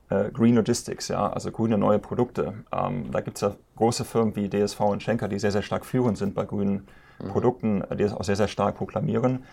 äh, 0.09 0.31
Green 0.31 0.55
Logistics, 0.55 1.09
ja, 1.09 1.31
also 1.31 1.51
grüne 1.51 1.79
neue 1.79 1.99
Produkte. 1.99 2.55
Ähm, 2.73 3.11
da 3.11 3.21
gibt 3.21 3.37
es 3.37 3.43
ja 3.43 3.55
große 3.77 4.05
Firmen 4.05 4.37
wie 4.37 4.49
DSV 4.49 4.81
und 4.81 5.03
Schenker, 5.03 5.29
die 5.29 5.39
sehr, 5.39 5.53
sehr 5.53 5.63
stark 5.63 5.85
führend 5.85 6.19
sind 6.19 6.35
bei 6.35 6.45
grünen. 6.45 6.87
Produkten, 7.29 7.83
die 7.93 8.03
das 8.03 8.13
auch 8.13 8.25
sehr, 8.25 8.37
sehr 8.37 8.49
stark 8.49 8.77
proklamieren. 8.77 9.45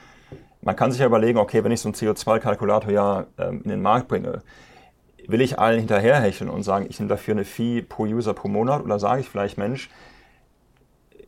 Man 0.61 0.75
kann 0.75 0.91
sich 0.91 0.99
ja 0.99 1.05
überlegen, 1.05 1.39
okay, 1.39 1.63
wenn 1.63 1.71
ich 1.71 1.79
so 1.79 1.89
einen 1.89 1.95
CO2-Kalkulator 1.95 2.91
ja 2.91 3.25
ähm, 3.37 3.61
in 3.63 3.69
den 3.69 3.81
Markt 3.81 4.07
bringe, 4.07 4.41
will 5.27 5.41
ich 5.41 5.59
allen 5.59 5.79
hinterherhecheln 5.79 6.49
und 6.49 6.63
sagen, 6.63 6.87
ich 6.89 6.99
nehme 6.99 7.09
dafür 7.09 7.33
eine 7.33 7.45
Fee 7.45 7.81
pro 7.81 8.03
User 8.03 8.33
pro 8.33 8.47
Monat 8.47 8.83
oder 8.83 8.99
sage 8.99 9.21
ich 9.21 9.29
vielleicht, 9.29 9.57
Mensch, 9.57 9.89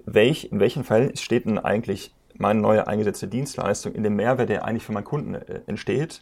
welch, 0.05 0.51
in 0.51 0.59
welchen 0.59 0.83
Fällen 0.83 1.15
steht 1.15 1.45
denn 1.45 1.59
eigentlich 1.59 2.13
meine 2.37 2.59
neue 2.59 2.87
eingesetzte 2.87 3.27
Dienstleistung 3.27 3.93
in 3.93 4.03
dem 4.03 4.15
Mehrwert, 4.15 4.49
der 4.49 4.65
eigentlich 4.65 4.83
für 4.83 4.93
meinen 4.93 5.03
Kunden 5.03 5.35
äh, 5.35 5.61
entsteht 5.67 6.21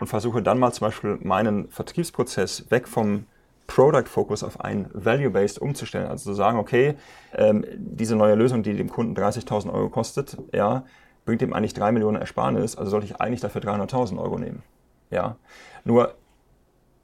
und 0.00 0.06
versuche 0.06 0.42
dann 0.42 0.58
mal 0.58 0.72
zum 0.72 0.86
Beispiel 0.86 1.18
meinen 1.20 1.68
Vertriebsprozess 1.68 2.70
weg 2.70 2.88
vom 2.88 3.26
Product 3.68 4.06
Focus 4.06 4.42
auf 4.42 4.60
einen 4.60 4.90
Value-Based 4.92 5.60
umzustellen. 5.60 6.08
Also 6.08 6.30
zu 6.30 6.34
sagen, 6.34 6.58
okay, 6.58 6.96
ähm, 7.34 7.64
diese 7.76 8.16
neue 8.16 8.34
Lösung, 8.34 8.64
die 8.64 8.74
dem 8.74 8.90
Kunden 8.90 9.14
30.000 9.14 9.72
Euro 9.72 9.90
kostet, 9.90 10.36
ja, 10.52 10.84
bringt 11.24 11.42
ihm 11.42 11.52
eigentlich 11.52 11.74
3 11.74 11.92
Millionen 11.92 12.16
Ersparnis, 12.16 12.76
also 12.76 12.90
sollte 12.90 13.06
ich 13.06 13.20
eigentlich 13.20 13.42
dafür 13.42 13.60
300.000 13.60 14.18
Euro 14.18 14.38
nehmen. 14.38 14.62
Ja. 15.10 15.36
Nur 15.84 16.14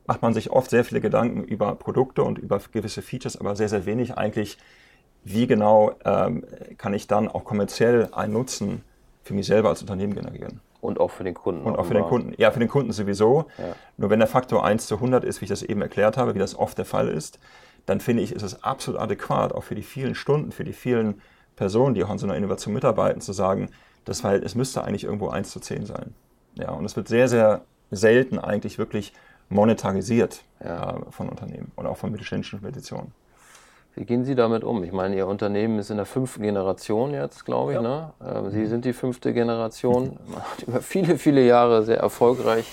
macht 0.07 0.23
man 0.23 0.35
sich 0.35 0.51
oft 0.51 0.71
sehr 0.71 0.85
viele 0.85 1.01
Gedanken 1.01 1.45
über 1.45 1.75
Produkte 1.75 2.25
und 2.25 2.39
über 2.39 2.61
gewisse 2.73 3.03
Features, 3.03 3.37
aber 3.37 3.55
sehr, 3.55 3.69
sehr 3.69 3.87
wenig 3.87 4.17
eigentlich, 4.17 4.59
wie 5.23 5.47
genau 5.47 5.93
ähm, 6.05 6.45
kann 6.79 6.95
ich 6.95 7.07
dann 7.07 7.29
auch 7.29 7.45
kommerziell 7.45 8.09
einen 8.13 8.33
Nutzen 8.33 8.83
für 9.23 9.35
mich 9.35 9.47
selber 9.47 9.69
als 9.69 9.83
Unternehmen 9.83 10.15
generieren. 10.15 10.61
Und 10.85 11.01
auch 11.01 11.11
für 11.11 11.25
den 11.25 11.35
Kunden. 11.35 11.65
Und 11.65 11.77
auch 11.77 11.87
für 11.87 11.95
den 11.95 12.05
Kunden. 12.05 12.35
Ja, 12.37 12.51
für 12.51 12.61
den 12.61 12.69
Kunden 12.69 12.93
sowieso. 12.93 13.47
Ja. 13.57 13.75
Nur 13.97 14.11
wenn 14.11 14.19
der 14.19 14.29
Faktor 14.29 14.65
1 14.65 14.87
zu 14.87 14.97
100 14.97 15.25
ist, 15.25 15.41
wie 15.41 15.47
ich 15.47 15.49
das 15.49 15.63
eben 15.63 15.81
erklärt 15.81 16.17
habe, 16.17 16.35
wie 16.35 16.39
das 16.39 16.55
oft 16.59 16.77
der 16.77 16.85
Fall 16.85 17.09
ist, 17.09 17.39
dann 17.87 18.01
finde 18.01 18.23
ich, 18.23 18.33
ist 18.33 18.43
es 18.43 18.63
absolut 18.63 19.01
adäquat, 19.01 19.53
auch 19.53 19.65
für 19.65 19.75
die 19.75 19.83
vielen 19.83 20.15
Stunden, 20.15 20.53
für 20.53 20.65
die 20.65 20.73
vielen 20.73 21.23
Personen, 21.57 21.95
die 21.95 22.05
auch 22.05 22.11
an 22.11 22.19
so 22.19 22.27
einer 22.27 22.37
Innovation 22.37 22.75
mitarbeiten, 22.75 23.21
zu 23.21 23.33
sagen, 23.33 23.71
das 24.05 24.21
Verhältnis 24.21 24.55
müsste 24.55 24.85
eigentlich 24.85 25.05
irgendwo 25.05 25.29
1 25.29 25.51
zu 25.51 25.61
10 25.61 25.87
sein. 25.87 26.15
Ja, 26.55 26.71
und 26.71 26.85
es 26.85 26.97
wird 26.97 27.09
sehr, 27.09 27.29
sehr 27.29 27.63
selten 27.91 28.39
eigentlich 28.39 28.79
wirklich 28.79 29.13
monetarisiert 29.49 30.45
ja. 30.63 30.97
äh, 30.97 31.01
von 31.11 31.29
Unternehmen 31.29 31.73
oder 31.77 31.91
auch 31.91 31.97
von 31.97 32.11
mittelständischen 32.11 32.59
Investitionen. 32.59 33.13
Wie 33.97 34.05
gehen 34.05 34.25
Sie 34.25 34.35
damit 34.35 34.65
um? 34.65 34.83
Ich 34.83 34.91
meine, 34.91 35.15
Ihr 35.15 35.29
Unternehmen 35.29 35.79
ist 35.79 35.91
in 35.91 35.97
der 35.97 36.07
fünften 36.07 36.43
Generation 36.43 37.15
jetzt, 37.15 37.45
glaube 37.45 37.73
ich. 37.73 37.77
Ja. 37.77 37.83
Ne? 37.83 38.13
Ähm, 38.27 38.51
Sie 38.51 38.67
sind 38.67 38.85
die 38.85 38.93
fünfte 38.93 39.33
Generation. 39.33 40.19
Man 40.27 40.43
hat 40.43 40.63
über 40.67 40.81
viele, 40.81 41.17
viele 41.17 41.45
Jahre 41.45 41.85
sehr 41.85 41.99
erfolgreich 41.99 42.67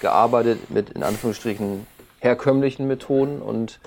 gearbeitet 0.00 0.70
mit 0.70 0.90
in 0.90 1.02
Anführungsstrichen 1.02 1.86
herkömmlichen 2.20 2.86
Methoden 2.86 3.42
und 3.42 3.80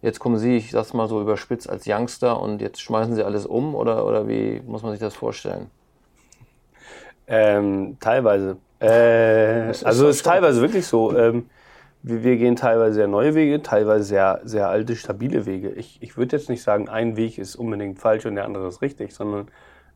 jetzt 0.00 0.18
kommen 0.18 0.38
Sie, 0.38 0.56
ich 0.56 0.70
sag's 0.70 0.94
mal 0.94 1.08
so 1.08 1.20
überspitzt, 1.20 1.68
als 1.68 1.84
Youngster 1.86 2.40
und 2.40 2.62
jetzt 2.62 2.80
schmeißen 2.80 3.14
Sie 3.14 3.22
alles 3.22 3.44
um 3.44 3.74
oder, 3.74 4.06
oder 4.06 4.28
wie 4.28 4.62
muss 4.66 4.82
man 4.82 4.92
sich 4.92 5.00
das 5.00 5.14
vorstellen? 5.14 5.70
Ähm, 7.26 7.98
teilweise. 8.00 8.56
Äh, 8.80 9.74
also 9.84 10.08
es 10.08 10.16
ist 10.16 10.22
teilweise 10.22 10.62
wirklich 10.62 10.86
so. 10.86 11.16
Ähm, 11.16 11.50
wir, 12.08 12.24
wir, 12.24 12.36
gehen 12.36 12.56
teilweise 12.56 12.94
sehr 12.94 13.06
neue 13.06 13.34
Wege, 13.34 13.62
teilweise 13.62 14.04
sehr, 14.04 14.40
sehr 14.44 14.68
alte, 14.68 14.96
stabile 14.96 15.44
Wege. 15.46 15.70
Ich, 15.70 15.98
ich 16.00 16.16
würde 16.16 16.36
jetzt 16.36 16.48
nicht 16.48 16.62
sagen, 16.62 16.88
ein 16.88 17.16
Weg 17.16 17.38
ist 17.38 17.54
unbedingt 17.54 17.98
falsch 17.98 18.24
und 18.24 18.34
der 18.34 18.46
andere 18.46 18.66
ist 18.68 18.80
richtig, 18.80 19.14
sondern 19.14 19.48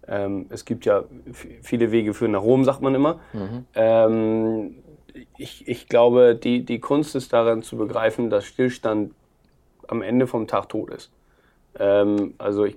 ähm, 0.07 0.47
es 0.51 0.65
gibt 0.65 0.85
ja 0.85 1.05
viele 1.63 1.91
Wege 1.91 2.13
führen 2.13 2.33
nach 2.33 2.43
Rom, 2.43 2.65
sagt 2.65 2.83
man 2.83 2.95
immer. 2.95 3.21
Mhm. 3.33 3.67
Ähm, 3.75 4.75
ich, 5.39 5.67
ich 5.67 5.89
glaube, 5.89 6.35
die, 6.35 6.65
die 6.65 6.81
Kunst 6.81 7.15
ist 7.15 7.33
darin 7.33 7.63
zu 7.63 7.77
begreifen, 7.77 8.29
dass 8.29 8.45
Stillstand 8.45 9.13
am 9.89 10.03
Ende 10.03 10.27
vom 10.27 10.47
Tag 10.47 10.69
tot 10.69 10.91
ist. 10.91 11.11
Ähm, 11.79 12.35
also 12.39 12.65
ich, 12.65 12.77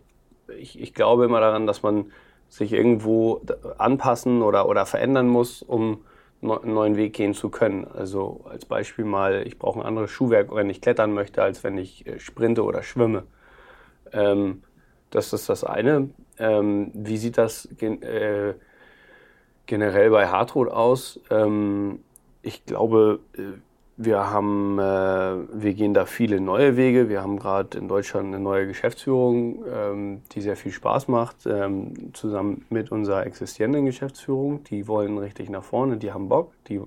ich, 0.57 0.79
ich 0.79 0.93
glaube 0.93 1.25
immer 1.25 1.41
daran, 1.41 1.67
dass 1.67 1.83
man 1.83 2.11
sich 2.47 2.71
irgendwo 2.71 3.41
anpassen 3.77 4.41
oder, 4.41 4.69
oder 4.69 4.85
verändern 4.85 5.27
muss, 5.27 5.61
um 5.61 6.05
einen 6.51 6.73
neuen 6.73 6.95
Weg 6.97 7.13
gehen 7.13 7.33
zu 7.33 7.49
können. 7.49 7.85
Also 7.85 8.45
als 8.49 8.65
Beispiel 8.65 9.05
mal, 9.05 9.45
ich 9.45 9.59
brauche 9.59 9.79
ein 9.79 9.85
anderes 9.85 10.11
Schuhwerk, 10.11 10.53
wenn 10.53 10.69
ich 10.69 10.81
klettern 10.81 11.13
möchte, 11.13 11.41
als 11.43 11.63
wenn 11.63 11.77
ich 11.77 12.05
äh, 12.07 12.19
sprinte 12.19 12.63
oder 12.63 12.83
schwimme. 12.83 13.23
Ähm, 14.11 14.63
das 15.09 15.33
ist 15.33 15.49
das 15.49 15.63
eine. 15.63 16.09
Ähm, 16.37 16.91
wie 16.93 17.17
sieht 17.17 17.37
das 17.37 17.69
gen 17.77 18.01
äh, 18.01 18.53
generell 19.65 20.09
bei 20.09 20.27
Hartrod 20.27 20.69
aus? 20.69 21.19
Ähm, 21.29 21.99
ich 22.41 22.65
glaube, 22.65 23.19
äh, 23.37 23.59
wir 23.97 24.29
haben, 24.29 24.77
äh, 24.77 24.81
wir 24.81 25.73
gehen 25.73 25.93
da 25.93 26.05
viele 26.05 26.41
neue 26.41 26.75
Wege. 26.75 27.07
Wir 27.07 27.21
haben 27.21 27.39
gerade 27.39 27.77
in 27.77 27.87
Deutschland 27.87 28.27
eine 28.27 28.39
neue 28.39 28.67
Geschäftsführung, 28.67 29.63
ähm, 29.73 30.21
die 30.33 30.41
sehr 30.41 30.57
viel 30.57 30.73
Spaß 30.73 31.07
macht, 31.07 31.45
ähm, 31.45 32.13
zusammen 32.13 32.65
mit 32.69 32.91
unserer 32.91 33.25
existierenden 33.25 33.85
Geschäftsführung. 33.85 34.63
Die 34.65 34.87
wollen 34.89 35.17
richtig 35.17 35.49
nach 35.49 35.63
vorne, 35.63 35.95
die 35.95 36.11
haben 36.11 36.27
Bock. 36.27 36.51
Die, 36.67 36.81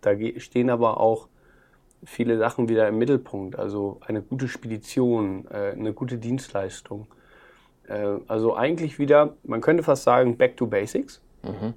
da 0.00 0.10
stehen 0.38 0.70
aber 0.70 0.98
auch 0.98 1.28
viele 2.04 2.36
Sachen 2.36 2.68
wieder 2.68 2.88
im 2.88 2.98
Mittelpunkt. 2.98 3.56
Also 3.56 4.00
eine 4.04 4.20
gute 4.20 4.48
Spedition, 4.48 5.46
äh, 5.50 5.72
eine 5.72 5.92
gute 5.92 6.18
Dienstleistung. 6.18 7.06
Äh, 7.86 8.16
also 8.26 8.56
eigentlich 8.56 8.98
wieder, 8.98 9.36
man 9.44 9.60
könnte 9.60 9.84
fast 9.84 10.02
sagen, 10.02 10.36
back 10.36 10.56
to 10.56 10.66
basics. 10.66 11.22
Mhm. 11.44 11.74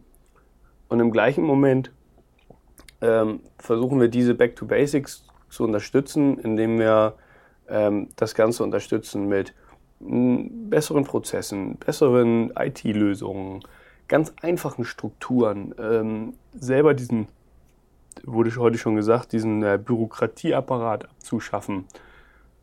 Und 0.90 1.00
im 1.00 1.12
gleichen 1.12 1.44
Moment 1.44 1.92
ähm, 3.02 3.42
versuchen 3.58 4.00
wir 4.00 4.08
diese 4.08 4.34
Back 4.34 4.56
to 4.56 4.66
Basics 4.66 5.26
zu 5.50 5.64
unterstützen, 5.64 6.40
indem 6.40 6.80
wir 6.80 7.14
ähm, 7.70 8.10
das 8.16 8.36
Ganze 8.36 8.64
unterstützen 8.64 9.28
mit 9.28 9.54
besseren 10.00 11.04
Prozessen, 11.04 11.76
besseren 11.78 12.52
IT-Lösungen, 12.56 13.64
ganz 14.08 14.34
einfachen 14.42 14.86
Strukturen, 14.86 15.74
ähm, 15.80 16.34
selber 16.54 16.94
diesen, 16.94 17.28
wurde 18.24 18.56
heute 18.58 18.78
schon 18.78 18.96
gesagt, 18.96 19.32
diesen 19.32 19.64
äh, 19.64 19.80
Bürokratieapparat 19.84 21.06
abzuschaffen, 21.06 21.86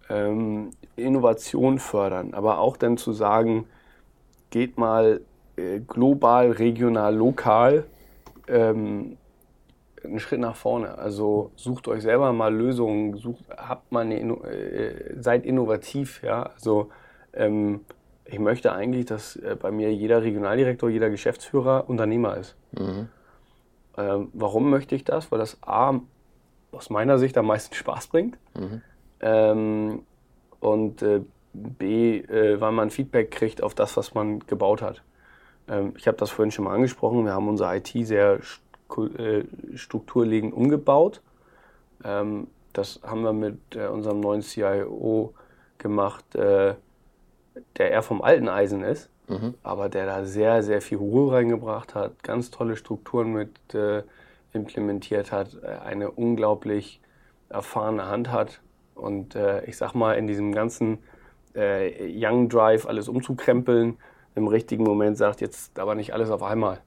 ähm, 0.09 0.70
Innovation 0.97 1.79
fördern, 1.79 2.35
aber 2.35 2.59
auch 2.59 2.77
dann 2.77 2.97
zu 2.97 3.12
sagen, 3.12 3.66
geht 4.51 4.79
mal 4.79 5.20
äh, 5.57 5.81
global, 5.81 6.53
regional, 6.53 7.16
lokal 7.16 7.85
ähm, 8.47 9.16
einen 10.05 10.21
Schritt 10.21 10.40
nach 10.40 10.57
vorne. 10.57 10.99
Also 10.99 11.51
sucht 11.57 11.88
euch 11.88 12.03
selber 12.03 12.33
mal 12.33 12.55
Lösungen, 12.55 13.17
sucht, 13.17 13.45
habt 13.57 13.90
mal 13.93 14.01
eine, 14.01 14.17
äh, 14.21 15.21
seid 15.21 15.45
innovativ, 15.45 16.23
ja. 16.23 16.43
Also 16.43 16.90
ähm, 17.33 17.81
ich 18.25 18.38
möchte 18.38 18.73
eigentlich, 18.73 19.07
dass 19.07 19.37
äh, 19.37 19.57
bei 19.61 19.71
mir 19.71 19.93
jeder 19.93 20.23
Regionaldirektor, 20.23 20.88
jeder 20.88 21.11
Geschäftsführer 21.11 21.88
Unternehmer 21.88 22.37
ist. 22.37 22.57
Mhm. 22.73 23.09
Ähm, 23.97 24.29
warum 24.33 24.71
möchte 24.71 24.95
ich 24.95 25.05
das? 25.05 25.31
Weil 25.31 25.38
das 25.38 25.59
A 25.62 26.01
aus 26.73 26.90
meiner 26.90 27.19
Sicht 27.19 27.37
am 27.38 27.47
meisten 27.47 27.75
Spaß 27.75 28.09
bringt. 28.09 28.38
Mhm. 28.59 28.83
Ähm, 29.21 30.03
und 30.61 31.03
äh, 31.03 31.21
B, 31.53 32.19
äh, 32.19 32.61
weil 32.61 32.73
man 32.73 32.90
Feedback 32.90 33.31
kriegt 33.31 33.62
auf 33.62 33.75
das, 33.75 33.97
was 33.97 34.14
man 34.14 34.40
gebaut 34.40 34.83
hat. 34.83 35.03
Ähm, 35.69 35.95
ich 35.97 36.07
habe 36.09 36.17
das 36.17 36.31
vorhin 36.31 36.51
schon 36.51 36.64
mal 36.64 36.75
angesprochen. 36.75 37.25
Wir 37.25 37.33
haben 37.33 37.49
unsere 37.49 37.77
IT 37.77 37.93
sehr 38.07 38.40
äh, 39.18 39.44
strukturlegend 39.77 40.55
umgebaut. 40.55 41.20
Ähm, 42.05 42.49
das 42.73 43.01
haben 43.03 43.23
wir 43.23 43.33
mit 43.33 43.59
äh, 43.75 43.87
unserem 43.87 44.20
neuen 44.20 44.42
CIO 44.42 45.35
gemacht, 45.79 46.35
äh, 46.35 46.75
der 47.77 47.90
eher 47.90 48.03
vom 48.03 48.23
alten 48.23 48.49
Eisen 48.49 48.83
ist, 48.83 49.11
mhm. 49.29 49.55
aber 49.62 49.88
der 49.88 50.07
da 50.07 50.25
sehr, 50.25 50.62
sehr 50.62 50.81
viel 50.81 50.99
Ruhe 50.99 51.33
reingebracht 51.33 51.94
hat, 51.94 52.23
ganz 52.23 52.51
tolle 52.51 52.77
Strukturen 52.77 53.33
mit 53.33 53.51
implementiert 54.53 55.31
hat, 55.31 55.62
eine 55.64 56.11
unglaublich 56.11 57.01
erfahrene 57.49 58.07
Hand 58.07 58.33
hat 58.33 58.61
und 58.97 59.37
ich 59.66 59.77
sag 59.77 59.94
mal, 59.94 60.14
in 60.14 60.27
diesem 60.27 60.53
ganzen 60.53 60.99
Young 61.57 62.49
Drive 62.49 62.87
alles 62.87 63.09
umzukrempeln, 63.09 63.99
im 64.35 64.49
richtigen 64.49 64.83
Moment 64.83 65.16
sagt, 65.16 65.40
jetzt 65.40 65.79
aber 65.79 65.94
nicht 65.94 66.12
alles 66.12 66.31
auf 66.31 66.42
einmal. 66.42 66.81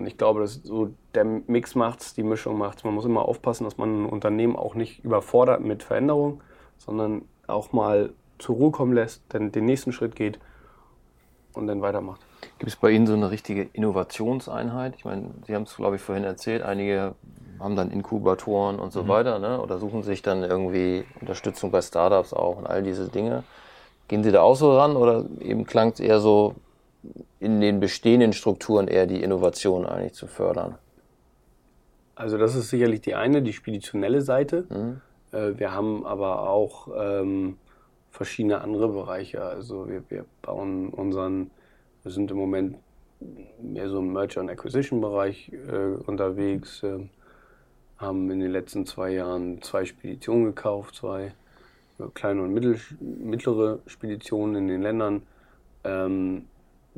Und 0.00 0.06
ich 0.06 0.16
glaube, 0.16 0.40
dass 0.40 0.54
so 0.54 0.90
der 1.14 1.24
Mix 1.24 1.74
macht's, 1.74 2.14
die 2.14 2.22
Mischung 2.22 2.58
macht's. 2.58 2.84
Man 2.84 2.94
muss 2.94 3.04
immer 3.04 3.26
aufpassen, 3.26 3.64
dass 3.64 3.76
man 3.76 4.04
ein 4.04 4.06
Unternehmen 4.06 4.56
auch 4.56 4.74
nicht 4.74 5.04
überfordert 5.04 5.60
mit 5.60 5.82
Veränderung, 5.82 6.42
sondern 6.78 7.22
auch 7.46 7.72
mal 7.72 8.10
zur 8.38 8.56
Ruhe 8.56 8.70
kommen 8.70 8.92
lässt, 8.92 9.22
dann 9.30 9.52
den 9.52 9.64
nächsten 9.64 9.92
Schritt 9.92 10.14
geht 10.14 10.38
und 11.54 11.66
dann 11.66 11.82
weitermacht. 11.82 12.20
Gibt 12.58 12.70
es 12.70 12.76
bei 12.76 12.90
Ihnen 12.90 13.06
so 13.06 13.14
eine 13.14 13.30
richtige 13.30 13.68
Innovationseinheit? 13.72 14.94
Ich 14.96 15.04
meine, 15.04 15.30
Sie 15.46 15.54
haben 15.54 15.64
es, 15.64 15.76
glaube 15.76 15.96
ich, 15.96 16.02
vorhin 16.02 16.24
erzählt, 16.24 16.62
einige 16.62 17.14
haben 17.58 17.74
dann 17.74 17.90
Inkubatoren 17.90 18.78
und 18.78 18.92
so 18.92 19.02
mhm. 19.02 19.08
weiter, 19.08 19.38
ne? 19.38 19.60
oder 19.60 19.78
suchen 19.78 20.02
sich 20.02 20.22
dann 20.22 20.44
irgendwie 20.44 21.04
Unterstützung 21.20 21.70
bei 21.70 21.82
Startups 21.82 22.32
auch 22.32 22.56
und 22.56 22.66
all 22.66 22.82
diese 22.82 23.08
Dinge. 23.08 23.42
Gehen 24.06 24.22
Sie 24.22 24.30
da 24.30 24.42
auch 24.42 24.54
so 24.54 24.76
ran 24.76 24.96
oder 24.96 25.24
eben 25.40 25.66
klang 25.66 25.90
es 25.90 26.00
eher 26.00 26.20
so, 26.20 26.54
in 27.40 27.60
den 27.60 27.80
bestehenden 27.80 28.32
Strukturen 28.32 28.88
eher 28.88 29.06
die 29.06 29.22
Innovation 29.22 29.86
eigentlich 29.86 30.14
zu 30.14 30.26
fördern? 30.26 30.76
Also 32.14 32.36
das 32.36 32.56
ist 32.56 32.70
sicherlich 32.70 33.00
die 33.00 33.14
eine, 33.14 33.42
die 33.42 33.52
speditionelle 33.52 34.22
Seite. 34.22 34.66
Mhm. 34.70 35.00
Äh, 35.32 35.58
wir 35.58 35.72
haben 35.72 36.04
aber 36.04 36.48
auch 36.48 36.88
ähm, 36.96 37.58
verschiedene 38.10 38.60
andere 38.60 38.88
Bereiche. 38.88 39.42
Also 39.42 39.88
wir, 39.88 40.02
wir 40.08 40.24
bauen 40.42 40.88
unseren, 40.88 41.50
wir 42.02 42.10
sind 42.10 42.30
im 42.30 42.36
Moment 42.36 42.76
mehr 43.60 43.88
so 43.88 43.98
im 43.98 44.12
Merger 44.12 44.40
and 44.40 44.50
Acquisition 44.50 45.00
Bereich 45.00 45.52
äh, 45.52 45.94
unterwegs, 46.06 46.82
äh, 46.82 47.08
haben 47.98 48.30
in 48.30 48.40
den 48.40 48.50
letzten 48.50 48.86
zwei 48.86 49.10
Jahren 49.10 49.60
zwei 49.62 49.84
Speditionen 49.84 50.46
gekauft, 50.46 50.96
zwei 50.96 51.32
kleine 52.14 52.42
und 52.42 52.52
mittel, 52.52 52.78
mittlere 53.00 53.80
Speditionen 53.86 54.56
in 54.56 54.68
den 54.68 54.82
Ländern. 54.82 55.22
Ähm, 55.84 56.46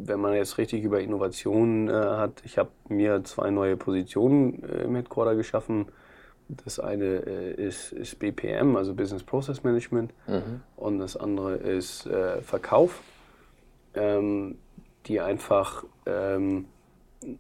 wenn 0.07 0.21
man 0.21 0.35
jetzt 0.35 0.59
richtig 0.59 0.83
über 0.85 1.01
Innovationen 1.01 1.89
äh, 1.89 1.93
hat, 1.93 2.43
ich 2.45 2.59
habe 2.59 2.71
mir 2.89 3.23
zwei 3.25 3.51
neue 3.51 3.77
Positionen 3.77 4.63
äh, 4.65 4.85
im 4.85 4.95
Headquarter 4.95 5.35
geschaffen. 5.35 5.87
Das 6.65 6.81
eine 6.81 7.05
äh, 7.05 7.55
ist, 7.55 7.93
ist, 7.93 8.19
BPM, 8.19 8.77
also 8.77 8.95
Business 8.95 9.23
Process 9.23 9.63
Management, 9.63 10.13
mhm. 10.27 10.63
und 10.77 10.99
das 10.99 11.17
andere 11.17 11.55
ist 11.55 12.07
äh, 12.07 12.43
Verkauf, 12.43 13.03
ähm, 13.95 14.59
die 15.07 15.21
einfach 15.21 15.85
ähm, 16.07 16.67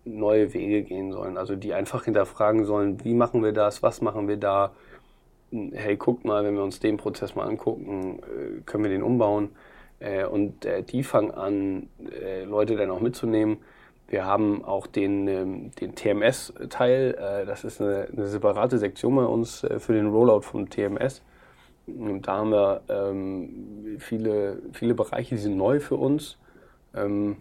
neue 0.04 0.52
Wege 0.54 0.82
gehen 0.82 1.12
sollen. 1.12 1.36
Also 1.36 1.56
die 1.56 1.74
einfach 1.74 2.04
hinterfragen 2.04 2.64
sollen, 2.64 3.04
wie 3.04 3.14
machen 3.14 3.42
wir 3.42 3.52
das, 3.52 3.82
was 3.82 4.00
machen 4.00 4.28
wir 4.28 4.36
da. 4.36 4.72
Hey, 5.50 5.96
guckt 5.96 6.24
mal, 6.24 6.44
wenn 6.44 6.54
wir 6.54 6.62
uns 6.62 6.78
den 6.78 6.96
Prozess 6.96 7.34
mal 7.34 7.48
angucken, 7.48 8.20
äh, 8.20 8.60
können 8.64 8.84
wir 8.84 8.90
den 8.90 9.02
umbauen. 9.02 9.50
Äh, 10.00 10.24
und 10.24 10.64
äh, 10.64 10.82
die 10.82 11.04
fangen 11.04 11.30
an, 11.30 11.88
Leute 12.46 12.76
dann 12.76 12.90
auch 12.90 13.00
mitzunehmen. 13.00 13.58
Wir 14.08 14.24
haben 14.24 14.64
auch 14.64 14.88
den, 14.88 15.28
ähm, 15.28 15.70
den 15.80 15.94
TMS-Teil. 15.94 17.44
Das 17.46 17.62
ist 17.62 17.80
eine, 17.80 18.08
eine, 18.12 18.26
separate 18.26 18.78
Sektion 18.78 19.14
bei 19.14 19.24
uns 19.24 19.64
für 19.78 19.92
den 19.92 20.08
Rollout 20.08 20.42
vom 20.42 20.68
TMS. 20.68 21.22
Und 21.86 22.26
da 22.26 22.38
haben 22.38 22.50
wir 22.50 22.82
ähm, 22.88 23.96
viele, 23.98 24.58
viele 24.72 24.94
Bereiche, 24.94 25.36
die 25.36 25.40
sind 25.40 25.56
neu 25.56 25.78
für 25.80 25.96
uns. 25.96 26.38
Ähm, 26.94 27.36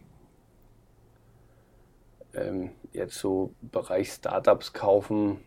ähm, 2.33 2.69
jetzt 2.93 3.15
so 3.15 3.51
Bereich 3.61 4.11
Startups 4.11 4.73
kaufen. 4.73 5.39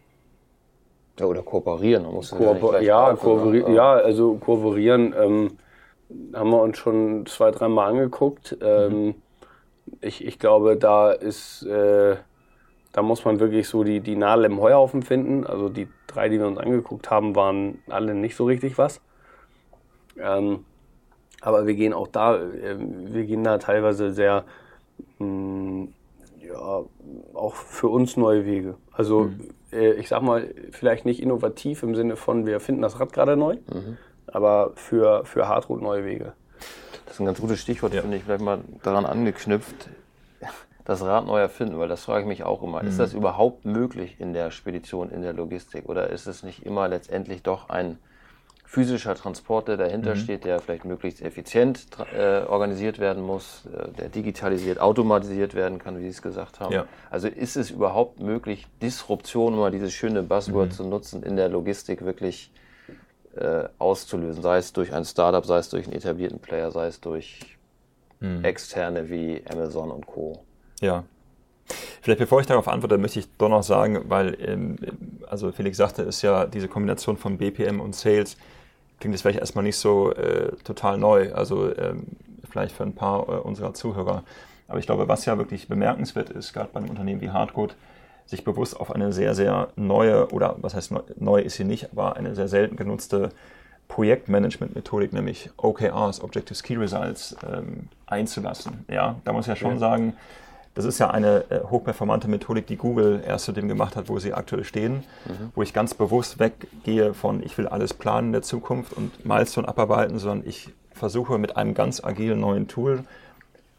Ja, 1.19 1.27
oder 1.27 1.43
kooperieren. 1.43 2.05
Man 2.05 2.15
muss 2.15 2.31
Kooper 2.31 2.81
ja, 2.81 3.11
ja, 3.11 3.17
kooperieren, 3.17 3.75
ja, 3.75 3.93
also 3.93 4.35
kooperieren 4.37 5.15
ähm, 5.19 5.59
haben 6.35 6.51
wir 6.51 6.63
uns 6.63 6.79
schon 6.79 7.27
zwei, 7.27 7.51
dreimal 7.51 7.91
angeguckt. 7.91 8.57
Ähm, 8.61 9.15
ich, 10.01 10.25
ich 10.25 10.39
glaube, 10.39 10.77
da 10.77 11.13
ist, 11.13 11.65
äh, 11.65 12.17
da 12.93 13.03
muss 13.03 13.25
man 13.25 13.41
wirklich 13.41 13.69
so 13.69 13.85
die, 13.85 14.01
die 14.01 14.17
Nadel 14.17 14.47
im 14.47 14.61
Heuhaufen 14.61 15.03
finden. 15.03 15.47
Also 15.47 15.69
die 15.69 15.89
drei, 16.07 16.29
die 16.29 16.39
wir 16.39 16.47
uns 16.47 16.59
angeguckt 16.59 17.11
haben, 17.11 17.35
waren 17.35 17.79
alle 17.89 18.15
nicht 18.15 18.37
so 18.37 18.45
richtig 18.45 18.79
was. 18.79 19.01
Ähm, 20.19 20.65
aber 21.41 21.67
wir 21.67 21.75
gehen 21.75 21.93
auch 21.93 22.09
da, 22.09 22.37
äh, 22.37 22.77
wir 22.79 23.25
gehen 23.25 23.45
da 23.45 23.59
teilweise 23.59 24.13
sehr 24.13 24.45
mh, 25.19 25.27
hm, 25.27 25.93
ja, 26.41 26.85
auch 27.35 27.55
für 27.55 27.89
uns 27.89 28.17
neue 28.17 28.45
Wege. 28.47 28.77
Also 28.93 29.25
mhm. 29.25 29.49
äh, 29.73 29.93
ich 29.95 30.09
sag 30.09 30.23
mal, 30.23 30.55
vielleicht 30.71 31.05
nicht 31.05 31.21
innovativ 31.23 31.83
im 31.83 31.95
Sinne 31.95 32.17
von, 32.17 32.47
wir 32.47 32.61
finden 32.61 32.83
das 32.83 33.01
Rad 33.01 33.13
gerade 33.13 33.37
neu, 33.37 33.55
mhm. 33.55 33.97
Aber 34.27 34.73
für, 34.75 35.25
für 35.25 35.49
Hardroot 35.49 35.83
neue 35.83 36.05
Wege. 36.05 36.33
Das 37.07 37.15
ist 37.15 37.21
ein 37.21 37.27
ganz 37.27 37.41
gutes 37.41 37.61
Stichwort, 37.61 37.95
ja. 37.95 38.01
finde 38.03 38.17
ich, 38.17 38.25
vielleicht 38.25 38.43
mal 38.43 38.61
daran 38.83 39.05
angeknüpft, 39.05 39.89
das 40.85 41.03
Rad 41.03 41.27
neu 41.27 41.39
erfinden, 41.39 41.79
weil 41.79 41.89
das 41.89 42.05
frage 42.05 42.23
ich 42.23 42.27
mich 42.27 42.45
auch 42.45 42.63
immer. 42.63 42.83
Mhm. 42.83 42.89
Ist 42.89 42.99
das 42.99 43.15
überhaupt 43.15 43.65
möglich 43.65 44.17
in 44.19 44.33
der 44.33 44.51
Spedition, 44.51 45.11
in 45.11 45.23
der 45.23 45.33
Logistik 45.33 45.89
oder 45.89 46.11
ist 46.11 46.27
es 46.27 46.43
nicht 46.43 46.65
immer 46.65 46.89
letztendlich 46.89 47.43
doch 47.43 47.69
ein 47.69 47.99
physischer 48.65 49.15
Transport, 49.15 49.69
der 49.69 49.77
dahinter 49.77 50.15
mhm. 50.15 50.19
steht, 50.19 50.45
der 50.47 50.59
vielleicht 50.59 50.87
möglichst 50.87 51.21
effizient 51.21 51.89
äh, 52.17 52.41
organisiert 52.45 52.99
werden 52.99 53.23
muss, 53.23 53.67
äh, 53.67 53.91
der 53.99 54.09
digitalisiert, 54.09 54.81
automatisiert 54.81 55.55
werden 55.55 55.79
kann, 55.79 55.99
wie 55.99 56.05
Sie 56.05 56.09
es 56.09 56.23
gesagt 56.23 56.59
haben. 56.59 56.73
Ja. 56.73 56.87
Also 57.11 57.29
ist 57.29 57.57
es 57.57 57.71
überhaupt 57.71 58.21
möglich, 58.21 58.67
Disruption, 58.81 59.53
um 59.53 59.61
mal 59.61 59.71
dieses 59.71 59.93
schöne 59.93 60.23
Buzzword 60.23 60.71
mhm. 60.71 60.73
zu 60.73 60.85
nutzen, 60.85 61.23
in 61.23 61.37
der 61.37 61.51
Logistik 61.51 62.03
wirklich 62.03 62.51
äh, 63.37 63.69
auszulösen, 63.79 64.43
sei 64.43 64.59
es 64.59 64.73
durch 64.73 64.93
ein 64.93 65.05
Startup, 65.05 65.45
sei 65.45 65.59
es 65.59 65.69
durch 65.69 65.87
einen 65.87 65.97
etablierten 65.97 66.39
Player, 66.39 66.71
sei 66.71 66.87
es 66.87 67.01
durch 67.01 67.41
mhm. 68.21 68.45
externe 68.45 69.09
wie 69.11 69.43
Amazon 69.51 69.91
und 69.91 70.07
Co. 70.07 70.43
Ja, 70.81 71.05
Vielleicht 72.03 72.19
bevor 72.19 72.41
ich 72.41 72.47
darauf 72.47 72.69
antworte, 72.69 72.99
möchte 72.99 73.21
ich 73.21 73.29
doch 73.39 73.49
noch 73.49 73.63
sagen, 73.63 74.03
weil, 74.09 74.37
ähm, 74.41 74.77
also 75.29 75.53
Felix 75.53 75.77
sagte, 75.77 76.03
ist 76.03 76.23
ja 76.23 76.47
diese 76.47 76.69
Kombination 76.69 77.17
von 77.17 77.39
BPM 77.39 77.81
und 77.81 77.95
Sales 77.95 78.37
klingt 79.01 79.15
das 79.15 79.23
vielleicht 79.23 79.41
erstmal 79.41 79.65
nicht 79.65 79.77
so 79.77 80.13
äh, 80.13 80.53
total 80.65 80.99
neu, 80.99 81.33
also 81.33 81.75
ähm, 81.77 82.07
vielleicht 82.49 82.75
für 82.75 82.85
ein 82.85 82.95
paar 82.95 83.29
äh, 83.29 83.33
unserer 83.33 83.75
Zuhörer. 83.75 84.25
Aber 84.69 84.79
ich 84.79 84.87
glaube, 84.87 85.09
was 85.09 85.25
ja 85.25 85.39
wirklich 85.39 85.69
bemerkenswert 85.69 86.31
ist, 86.31 86.53
gerade 86.53 86.71
bei 86.73 86.81
einem 86.81 86.91
Unternehmen 86.91 87.21
wie 87.21 87.31
Hardcode, 87.31 87.75
sich 88.33 88.45
bewusst 88.45 88.81
auf 88.81 88.91
eine 88.95 89.13
sehr, 89.13 89.35
sehr 89.35 89.69
neue, 89.77 90.29
oder 90.31 90.57
was 90.61 90.75
heißt 90.75 90.91
neu, 90.91 91.01
neu 91.17 91.41
ist 91.41 91.57
sie 91.57 91.65
nicht, 91.65 91.93
aber 91.93 92.17
eine 92.17 92.35
sehr 92.35 92.49
selten 92.49 92.77
genutzte 92.77 93.29
Projektmanagement-Methodik, 93.89 95.13
nämlich 95.13 95.51
OKRs, 95.59 96.23
Objective 96.23 96.63
Key 96.63 96.77
Results, 96.77 97.37
ähm, 97.47 97.89
einzulassen. 98.07 98.87
Ja, 98.89 99.17
da 99.25 99.35
muss 99.35 99.45
ich 99.45 99.49
ja 99.49 99.57
schon 99.57 99.73
ja. 99.73 99.79
sagen, 99.79 100.15
das 100.75 100.87
ist 100.87 100.99
ja 100.99 101.11
eine 101.11 101.45
äh, 101.51 101.61
hochperformante 101.61 102.27
Methodik, 102.27 102.67
die 102.67 102.77
Google 102.77 103.23
erst 103.27 103.45
zu 103.45 103.53
dem 103.53 103.69
gemacht 103.69 103.97
hat, 103.97 104.09
wo 104.09 104.19
sie 104.19 104.33
aktuell 104.33 104.65
stehen, 104.65 105.05
mhm. 105.27 105.53
wo 105.55 105.61
ich 105.63 105.75
ganz 105.75 105.93
bewusst 105.93 106.39
weggehe 106.39 107.13
von, 107.13 107.43
ich 107.43 107.59
will 107.59 107.69
alles 107.69 107.93
planen 107.93 108.29
in 108.29 108.33
der 108.33 108.43
Zukunft 108.43 108.95
und 108.95 109.27
Milestone 109.27 109.69
abarbeiten, 109.69 110.19
sondern 110.19 110.49
ich 110.49 110.71
versuche 110.93 111.37
mit 111.37 111.59
einem 111.59 111.75
ganz 111.75 112.03
agilen 112.03 112.41
neuen 112.41 112.67
Tool, 112.67 113.05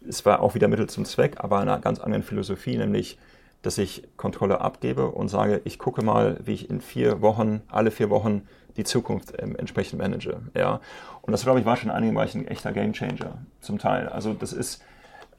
es 0.08 0.24
war 0.28 0.42
auch 0.42 0.54
wieder 0.54 0.68
Mittel 0.68 0.88
zum 0.88 1.06
Zweck, 1.06 1.38
aber 1.38 1.60
einer 1.60 1.80
ganz 1.80 2.00
anderen 2.00 2.22
Philosophie, 2.22 2.78
nämlich, 2.78 3.18
dass 3.64 3.78
ich 3.78 4.04
Kontrolle 4.18 4.62
abgebe 4.62 5.08
und 5.08 5.30
sage, 5.30 5.62
ich 5.64 5.80
gucke 5.80 6.04
mal, 6.04 6.38
wie 6.44 6.54
ich 6.54 6.70
in 6.70 6.82
vier 6.82 7.22
Wochen, 7.22 7.62
alle 7.70 7.90
vier 7.92 8.10
Wochen 8.10 8.48
die 8.78 8.84
Zukunft 8.84 9.34
ähm, 9.40 9.56
entsprechend 9.56 10.00
manage. 10.00 10.42
Ja. 10.56 10.82
Und 11.22 11.32
das, 11.32 11.44
glaube 11.44 11.60
ich, 11.60 11.66
war 11.66 11.78
schon 11.78 11.90
in 11.90 11.96
einigen 11.96 12.14
Bereichen 12.14 12.42
ein 12.42 12.48
echter 12.48 12.74
Gamechanger 12.74 13.40
zum 13.62 13.80
Teil. 13.80 14.10
Also 14.10 14.34
das 14.34 14.52
ist 14.54 14.84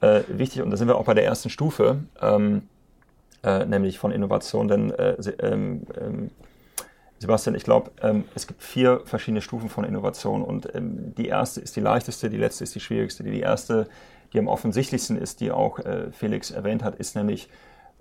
äh, 0.01 0.23
wichtig, 0.29 0.63
und 0.63 0.71
da 0.71 0.77
sind 0.77 0.89
wir 0.89 0.97
auch 0.97 1.05
bei 1.05 1.15
der 1.15 1.25
ersten 1.25 1.51
Stufe, 1.51 1.99
ähm, 2.21 2.63
äh, 3.43 3.67
nämlich 3.67 3.99
von 3.99 4.11
Innovation, 4.11 4.69
denn 4.69 4.91
äh, 4.91 5.17
ähm, 5.41 5.87
ähm, 6.01 6.31
Sebastian, 7.19 7.55
ich 7.55 7.65
glaube, 7.65 7.91
ähm, 8.03 8.25
es 8.35 8.47
gibt 8.47 8.63
vier 8.63 9.03
verschiedene 9.05 9.43
Stufen 9.43 9.69
von 9.69 9.85
Innovation 9.85 10.43
und 10.43 10.75
ähm, 10.75 11.15
die 11.17 11.29
erste 11.29 11.61
ist 11.61 11.77
die 11.77 11.81
leichteste, 11.81 12.31
die 12.31 12.37
letzte 12.37 12.65
ist 12.65 12.75
die 12.75 12.81
schwierigste. 12.81 13.23
Die 13.23 13.41
erste, 13.41 13.89
die 14.33 14.39
am 14.39 14.49
offensichtlichsten 14.49 15.17
ist, 15.17 15.41
die 15.41 15.51
auch 15.51 15.79
äh, 15.79 16.11
Felix 16.11 16.51
erwähnt 16.51 16.83
hat, 16.83 16.97
ist 16.97 17.17
nämlich 17.17 17.49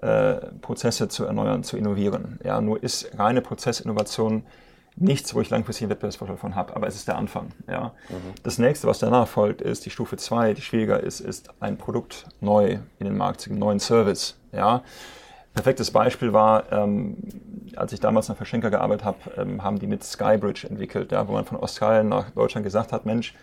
äh, 0.04 0.48
Prozesse 0.62 1.08
zu 1.08 1.26
erneuern, 1.26 1.64
zu 1.64 1.78
innovieren. 1.78 2.40
Ja, 2.44 2.60
nur 2.60 2.84
ist 2.84 3.18
reine 3.18 3.42
Prozessinnovation 3.42 4.44
nichts, 4.96 5.34
wo 5.34 5.42
ich 5.42 5.50
langfristig 5.50 5.86
einen 5.86 5.92
Wettbewerbsvorteil 5.92 6.38
von 6.38 6.56
habe, 6.56 6.76
aber 6.76 6.88
es 6.88 6.96
ist 6.96 7.08
der 7.08 7.18
Anfang. 7.18 7.50
Ja. 7.68 7.94
Mhm. 8.10 8.34
Das 8.44 8.58
nächste, 8.58 8.88
was 8.88 9.00
danach 9.00 9.28
folgt, 9.28 9.62
ist 9.62 9.86
die 9.86 9.90
Stufe 9.90 10.18
2, 10.18 10.54
die 10.54 10.62
schwieriger 10.62 11.00
ist, 11.00 11.20
ist 11.20 11.50
ein 11.60 11.78
Produkt 11.78 12.28
neu 12.42 12.80
in 13.00 13.06
den 13.06 13.18
Markt 13.18 13.42
zu 13.42 13.50
geben, 13.50 13.60
neuen 13.60 13.80
Service. 13.80 14.38
Ja. 14.52 14.84
Perfektes 15.54 15.92
Beispiel 15.92 16.34
war, 16.34 16.72
ähm, 16.72 17.18
als 17.76 17.94
ich 17.94 18.00
damals 18.00 18.28
nach 18.28 18.36
Verschenker 18.36 18.72
gearbeitet 18.72 19.06
habe, 19.06 19.18
ähm, 19.38 19.64
haben 19.64 19.80
die 19.80 19.88
mit 19.88 20.04
Skybridge 20.04 20.68
entwickelt, 20.68 21.12
ja, 21.12 21.28
wo 21.28 21.34
man 21.34 21.46
von 21.46 21.58
Australien 21.60 22.10
nach 22.10 22.32
Deutschland 22.32 22.66
gesagt 22.66 22.92
hat, 22.92 23.06
Mensch, 23.06 23.34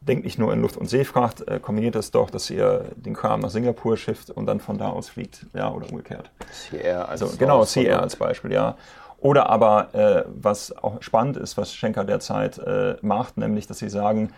denkt 0.00 0.24
nicht 0.24 0.38
nur 0.38 0.52
in 0.52 0.60
Luft- 0.60 0.76
und 0.76 0.88
Seefracht, 0.88 1.46
äh, 1.46 1.60
kombiniert 1.60 1.94
das 1.94 2.10
doch, 2.10 2.30
dass 2.30 2.48
ihr 2.50 2.86
den 2.96 3.14
Kram 3.14 3.40
nach 3.40 3.50
Singapur 3.50 3.96
schifft 3.96 4.30
und 4.30 4.46
dann 4.46 4.60
von 4.60 4.78
da 4.78 4.88
aus 4.88 5.08
fliegt, 5.08 5.46
ja, 5.54 5.70
oder 5.70 5.90
umgekehrt. 5.90 6.30
CR 6.70 7.08
als 7.08 7.22
also, 7.22 7.36
Genau, 7.36 7.64
CR 7.64 8.00
als 8.00 8.16
Beispiel, 8.16 8.52
ja. 8.52 8.76
Oder 9.18 9.50
aber, 9.50 9.94
äh, 9.94 10.24
was 10.26 10.76
auch 10.76 11.02
spannend 11.02 11.36
ist, 11.36 11.58
was 11.58 11.74
Schenker 11.74 12.04
derzeit 12.04 12.58
äh, 12.58 12.96
macht, 13.02 13.36
nämlich, 13.36 13.66
dass 13.66 13.78
sie 13.78 13.90
sagen, 13.90 14.32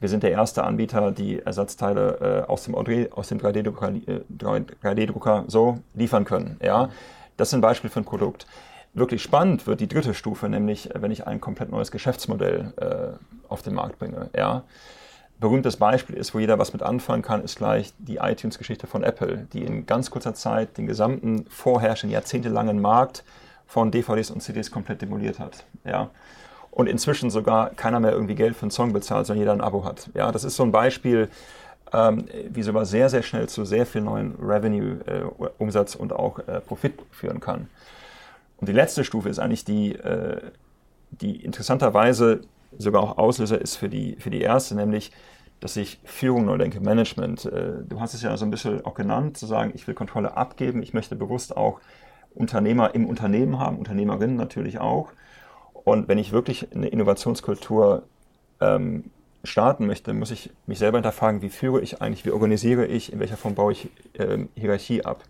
wir 0.00 0.08
sind 0.08 0.22
der 0.22 0.30
erste 0.30 0.62
Anbieter, 0.62 1.10
die 1.10 1.40
Ersatzteile 1.40 2.44
äh, 2.46 2.50
aus 2.50 2.62
dem, 2.64 2.76
aus 2.76 3.28
dem 3.28 3.38
3D-Drucker 3.40 3.88
3D 3.88 5.44
so 5.48 5.78
liefern 5.94 6.24
können. 6.24 6.56
Ja? 6.62 6.90
Das 7.36 7.50
sind 7.50 7.60
Beispiele 7.60 7.90
für 7.90 8.00
ein 8.00 8.04
Produkt. 8.04 8.46
Wirklich 8.94 9.22
spannend 9.22 9.66
wird 9.66 9.80
die 9.80 9.88
dritte 9.88 10.14
Stufe, 10.14 10.48
nämlich 10.48 10.90
wenn 10.94 11.10
ich 11.10 11.26
ein 11.26 11.40
komplett 11.40 11.70
neues 11.70 11.90
Geschäftsmodell 11.90 12.72
äh, 12.76 13.18
auf 13.48 13.62
den 13.62 13.74
Markt 13.74 13.98
bringe. 13.98 14.30
Ja? 14.36 14.62
Berühmtes 15.40 15.76
Beispiel 15.76 16.16
ist, 16.16 16.34
wo 16.34 16.40
jeder 16.40 16.58
was 16.58 16.72
mit 16.72 16.82
anfangen 16.82 17.22
kann, 17.22 17.44
ist 17.44 17.56
gleich 17.56 17.92
die 17.98 18.16
iTunes-Geschichte 18.16 18.88
von 18.88 19.04
Apple, 19.04 19.46
die 19.52 19.62
in 19.62 19.86
ganz 19.86 20.10
kurzer 20.10 20.34
Zeit 20.34 20.76
den 20.76 20.86
gesamten 20.86 21.46
vorherrschenden, 21.48 22.12
jahrzehntelangen 22.12 22.80
Markt 22.80 23.22
von 23.66 23.92
DVDs 23.92 24.32
und 24.32 24.40
CDs 24.40 24.72
komplett 24.72 25.00
demoliert 25.00 25.38
hat. 25.38 25.64
Ja. 25.84 26.10
Und 26.72 26.88
inzwischen 26.88 27.30
sogar 27.30 27.70
keiner 27.70 28.00
mehr 28.00 28.12
irgendwie 28.12 28.34
Geld 28.34 28.56
für 28.56 28.62
einen 28.62 28.72
Song 28.72 28.92
bezahlt, 28.92 29.26
sondern 29.26 29.40
jeder 29.40 29.52
ein 29.52 29.60
Abo 29.60 29.84
hat. 29.84 30.10
Ja, 30.14 30.32
das 30.32 30.42
ist 30.42 30.56
so 30.56 30.64
ein 30.64 30.72
Beispiel, 30.72 31.28
ähm, 31.92 32.24
wie 32.50 32.62
sowas 32.62 32.90
sehr, 32.90 33.08
sehr 33.08 33.22
schnell 33.22 33.48
zu 33.48 33.64
sehr 33.64 33.86
viel 33.86 34.00
neuen 34.00 34.34
Revenue, 34.40 34.98
äh, 35.06 35.22
Umsatz 35.58 35.94
und 35.94 36.12
auch 36.12 36.40
äh, 36.40 36.60
Profit 36.60 36.94
führen 37.12 37.38
kann. 37.38 37.68
Und 38.56 38.68
die 38.68 38.72
letzte 38.72 39.04
Stufe 39.04 39.28
ist 39.28 39.38
eigentlich 39.38 39.64
die, 39.64 39.94
äh, 39.94 40.40
die 41.10 41.36
interessanterweise 41.44 42.40
sogar 42.76 43.02
auch 43.02 43.18
Auslöser 43.18 43.60
ist 43.60 43.76
für 43.76 43.88
die, 43.88 44.16
für 44.18 44.30
die 44.30 44.40
erste, 44.40 44.74
nämlich, 44.74 45.12
dass 45.60 45.76
ich 45.76 45.98
Führung 46.04 46.44
neu 46.44 46.58
denke, 46.58 46.80
Management. 46.80 47.44
Äh, 47.46 47.84
du 47.88 48.00
hast 48.00 48.14
es 48.14 48.22
ja 48.22 48.36
so 48.36 48.44
ein 48.44 48.50
bisschen 48.50 48.84
auch 48.84 48.94
genannt, 48.94 49.36
zu 49.36 49.46
sagen, 49.46 49.72
ich 49.74 49.86
will 49.86 49.94
Kontrolle 49.94 50.36
abgeben, 50.36 50.82
ich 50.82 50.94
möchte 50.94 51.16
bewusst 51.16 51.56
auch 51.56 51.80
Unternehmer 52.34 52.94
im 52.94 53.06
Unternehmen 53.06 53.58
haben, 53.58 53.78
Unternehmerinnen 53.78 54.36
natürlich 54.36 54.78
auch. 54.78 55.12
Und 55.72 56.08
wenn 56.08 56.18
ich 56.18 56.32
wirklich 56.32 56.72
eine 56.72 56.88
Innovationskultur 56.88 58.02
ähm, 58.60 59.10
starten 59.44 59.86
möchte, 59.86 60.12
muss 60.12 60.30
ich 60.30 60.50
mich 60.66 60.78
selber 60.78 60.98
hinterfragen, 60.98 61.42
wie 61.42 61.48
führe 61.48 61.80
ich 61.80 62.02
eigentlich, 62.02 62.24
wie 62.24 62.30
organisiere 62.30 62.86
ich, 62.86 63.12
in 63.12 63.20
welcher 63.20 63.36
Form 63.36 63.54
baue 63.54 63.72
ich 63.72 63.88
ähm, 64.14 64.48
Hierarchie 64.54 65.04
ab. 65.04 65.24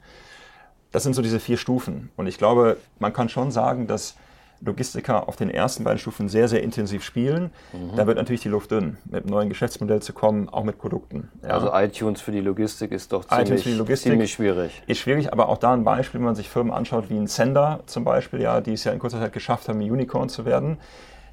Das 0.90 1.02
sind 1.02 1.14
so 1.14 1.22
diese 1.22 1.40
vier 1.40 1.58
Stufen. 1.58 2.10
Und 2.16 2.26
ich 2.26 2.38
glaube, 2.38 2.78
man 2.98 3.12
kann 3.12 3.28
schon 3.28 3.50
sagen, 3.50 3.86
dass 3.86 4.16
Logistiker 4.60 5.28
auf 5.28 5.36
den 5.36 5.50
ersten 5.50 5.84
beiden 5.84 5.98
Stufen 5.98 6.28
sehr, 6.28 6.48
sehr 6.48 6.62
intensiv 6.62 7.04
spielen. 7.04 7.50
Mhm. 7.72 7.96
Da 7.96 8.06
wird 8.06 8.16
natürlich 8.16 8.42
die 8.42 8.48
Luft 8.48 8.70
dünn, 8.70 8.96
mit 9.04 9.22
einem 9.22 9.30
neuen 9.30 9.48
Geschäftsmodell 9.48 10.02
zu 10.02 10.12
kommen, 10.12 10.48
auch 10.48 10.64
mit 10.64 10.78
Produkten. 10.78 11.30
Ja. 11.42 11.50
Also 11.50 11.72
iTunes 11.72 12.20
für 12.20 12.32
die 12.32 12.40
Logistik 12.40 12.90
ist 12.90 13.12
doch 13.12 13.24
ziemlich, 13.24 13.62
ziemlich, 13.62 14.32
schwierig. 14.32 14.82
Ist 14.86 14.98
schwierig, 14.98 15.32
aber 15.32 15.48
auch 15.48 15.58
da 15.58 15.72
ein 15.72 15.84
Beispiel, 15.84 16.20
wenn 16.20 16.26
man 16.26 16.34
sich 16.34 16.48
Firmen 16.48 16.72
anschaut, 16.72 17.08
wie 17.08 17.16
ein 17.16 17.28
Sender 17.28 17.80
zum 17.86 18.04
Beispiel, 18.04 18.40
ja, 18.40 18.60
die 18.60 18.72
es 18.72 18.84
ja 18.84 18.92
in 18.92 18.98
kurzer 18.98 19.20
Zeit 19.20 19.32
geschafft 19.32 19.68
haben, 19.68 19.80
ein 19.80 19.90
Unicorn 19.90 20.28
zu 20.28 20.44
werden. 20.44 20.78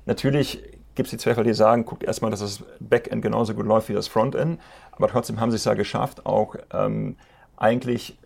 Natürlich 0.06 0.62
gibt 0.94 1.08
es 1.08 1.12
die 1.12 1.18
Zweifel, 1.18 1.44
die 1.44 1.54
sagen, 1.54 1.86
guckt 1.86 2.04
erstmal, 2.04 2.32
dass 2.32 2.40
das 2.40 2.64
Backend 2.80 3.22
genauso 3.22 3.54
gut 3.54 3.66
läuft 3.66 3.90
wie 3.90 3.94
das 3.94 4.08
Frontend, 4.08 4.60
aber 4.92 5.08
trotzdem 5.08 5.40
haben 5.40 5.52
sie 5.52 5.58
es 5.58 5.66
ja 5.66 5.74
geschafft, 5.74 6.26
auch 6.26 6.56
ähm, 6.72 7.18
eigentlich 7.58 8.18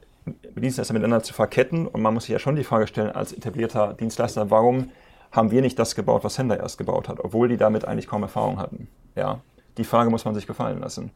Dienstleister 0.56 0.94
miteinander 0.94 1.24
zu 1.24 1.34
verketten. 1.34 1.88
Und 1.88 2.02
man 2.02 2.14
muss 2.14 2.24
sich 2.24 2.34
ja 2.34 2.40
schon 2.40 2.56
die 2.56 2.64
Frage 2.64 2.88
stellen, 2.88 3.12
als 3.12 3.34
etablierter 3.34 3.94
Dienstleister, 3.94 4.50
warum 4.50 4.92
haben 5.32 5.52
wir 5.52 5.62
nicht 5.62 5.78
das 5.78 5.96
gebaut, 5.96 6.24
was 6.24 6.36
Sender 6.36 6.60
erst 6.60 6.78
gebaut 6.78 7.08
hat, 7.08 7.20
obwohl 7.20 7.48
die 7.48 7.58
damit 7.58 7.86
eigentlich 7.86 8.08
kaum 8.08 8.24
Erfahrung 8.24 8.60
hatten? 8.60 8.88
Ja, 9.16 9.42
die 9.78 9.84
Frage 9.84 10.10
muss 10.10 10.26
man 10.26 10.34
sich 10.36 10.48
gefallen 10.48 10.80
lassen. 10.80 11.12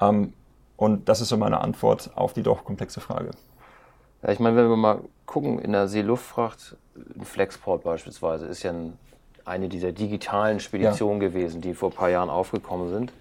Ähm, 0.00 0.32
und 0.76 1.08
das 1.08 1.20
ist 1.20 1.28
so 1.28 1.36
meine 1.36 1.60
Antwort 1.60 2.10
auf 2.14 2.32
die 2.32 2.42
doch 2.42 2.64
komplexe 2.64 3.00
Frage. 3.00 3.30
Ja, 4.22 4.30
ich 4.30 4.38
meine, 4.38 4.56
wenn 4.56 4.68
wir 4.68 4.76
mal 4.76 5.00
gucken, 5.26 5.58
in 5.58 5.72
der 5.72 5.88
Seeluftfracht, 5.88 6.76
ein 6.96 7.24
Flexport 7.24 7.84
beispielsweise, 7.84 8.46
ist 8.46 8.62
ja 8.62 8.72
ein, 8.72 8.98
eine 9.44 9.68
dieser 9.68 9.92
digitalen 9.92 10.60
Speditionen 10.60 11.20
ja. 11.20 11.28
gewesen, 11.28 11.60
die 11.60 11.74
vor 11.74 11.90
ein 11.90 11.94
paar 11.94 12.10
Jahren 12.10 12.30
aufgekommen 12.30 12.90
sind. 12.90 13.12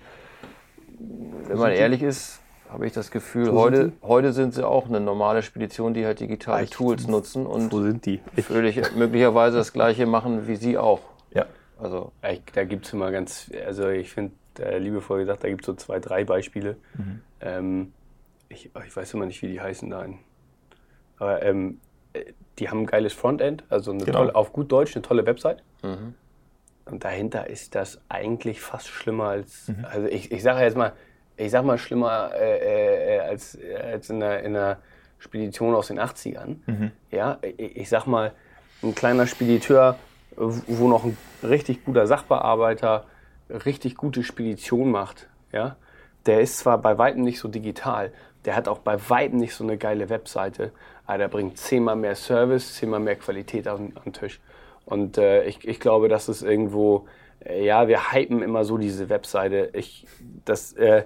Wenn 1.48 1.58
man 1.58 1.72
ehrlich 1.72 2.02
ist, 2.02 2.42
habe 2.70 2.86
ich 2.86 2.94
das 2.94 3.12
Gefühl. 3.12 3.52
heute, 3.52 3.78
sind 3.78 4.04
heute 4.04 4.34
sind 4.34 4.54
sie 4.54 4.68
auch 4.68 4.88
eine 4.88 5.00
normale 5.00 5.42
Spedition, 5.42 5.94
die 5.94 6.06
halt 6.06 6.20
digitale 6.20 6.64
Echt? 6.64 6.74
Tools 6.74 7.08
nutzen 7.08 7.46
und 7.46 7.72
Wo 7.72 7.82
sind 7.82 8.06
die? 8.06 8.22
Völlig, 8.42 8.96
möglicherweise 8.96 9.58
das 9.58 9.74
gleiche 9.74 10.06
machen 10.06 10.48
wie 10.48 10.56
sie 10.56 10.78
auch. 10.78 11.02
Ja. 11.34 11.46
Also 11.80 12.12
ich, 12.30 12.42
da 12.54 12.64
gibt 12.64 12.86
es 12.86 12.94
immer 12.94 13.12
ganz, 13.12 13.52
also 13.66 13.90
ich 13.90 14.12
finde, 14.12 14.34
äh, 14.60 14.78
liebevoll 14.80 15.20
gesagt, 15.20 15.44
da 15.44 15.50
gibt 15.50 15.62
es 15.62 15.68
so 15.68 15.74
zwei, 15.74 16.00
drei 16.00 16.24
Beispiele. 16.24 16.78
Mhm. 16.96 17.22
Ähm, 17.42 17.94
ich, 18.50 18.72
ich, 18.86 18.96
weiß 18.96 19.14
immer 19.14 19.26
nicht, 19.26 19.42
wie 19.42 19.48
die 19.48 19.62
heißen 19.62 19.90
da. 19.90 20.06
Aber 21.18 21.44
ähm, 21.44 21.80
äh, 22.14 22.26
die 22.60 22.70
haben 22.70 22.82
ein 22.82 22.86
geiles 22.86 23.14
Frontend, 23.14 23.64
also 23.70 23.92
eine 23.92 24.04
genau. 24.04 24.20
tolle, 24.20 24.36
auf 24.36 24.54
gut 24.54 24.72
Deutsch 24.72 24.96
eine 24.96 25.04
tolle 25.04 25.26
Website. 25.26 25.64
Mhm. 25.84 26.16
Und 26.86 27.04
dahinter 27.04 27.48
ist 27.48 27.76
das 27.76 28.00
eigentlich 28.08 28.62
fast 28.62 28.88
schlimmer 28.88 29.26
als, 29.26 29.68
mhm. 29.68 29.86
also 29.86 30.08
ich, 30.08 30.32
ich 30.32 30.42
sage 30.42 30.62
jetzt 30.62 30.78
mal, 30.78 30.94
ich 31.38 31.52
sag 31.52 31.64
mal, 31.64 31.78
schlimmer 31.78 32.32
äh, 32.34 33.18
äh, 33.18 33.20
als, 33.20 33.58
als 33.82 34.10
in, 34.10 34.22
einer, 34.22 34.40
in 34.40 34.56
einer 34.56 34.78
Spedition 35.20 35.76
aus 35.76 35.88
den 35.88 36.00
80ern. 36.00 36.58
Mhm. 36.66 36.92
Ja, 37.12 37.38
ich, 37.42 37.78
ich 37.78 37.90
sag 37.90 38.06
mal, 38.08 38.34
ein 38.84 38.94
kleiner 38.96 39.28
Spediteur, 39.28 39.98
wo 40.36 40.88
noch 40.88 41.04
ein 41.04 41.18
richtig 41.44 41.86
guter 41.86 42.06
Sachbearbeiter 42.06 43.06
richtig 43.50 43.96
gute 43.96 44.24
Spedition 44.24 44.92
macht, 44.92 45.28
ja, 45.52 45.78
der 46.26 46.42
ist 46.42 46.60
zwar 46.60 46.78
bei 46.78 46.98
weitem 46.98 47.24
nicht 47.24 47.40
so 47.40 47.48
digital, 47.48 48.12
der 48.46 48.56
hat 48.56 48.68
auch 48.68 48.80
bei 48.80 48.98
weitem 49.10 49.40
nicht 49.40 49.56
so 49.56 49.64
eine 49.64 49.78
geile 49.78 50.10
Webseite, 50.10 50.72
aber 51.06 51.18
der 51.18 51.28
bringt 51.28 51.58
zehnmal 51.58 51.96
mehr 51.96 52.16
Service, 52.16 52.76
zehnmal 52.76 53.00
mehr 53.00 53.16
Qualität 53.16 53.68
an, 53.68 53.94
den 54.06 54.14
Tisch. 54.14 54.40
Und 54.86 55.18
äh, 55.18 55.44
ich, 55.46 55.68
ich 55.68 55.80
glaube, 55.80 56.08
das 56.08 56.30
ist 56.30 56.42
irgendwo, 56.42 57.08
äh, 57.46 57.66
ja, 57.66 57.88
wir 57.88 58.12
hypen 58.12 58.42
immer 58.42 58.64
so 58.64 58.78
diese 58.78 59.10
Webseite. 59.10 59.70
Ich, 59.74 60.06
das, 60.46 60.74
äh, 60.74 61.04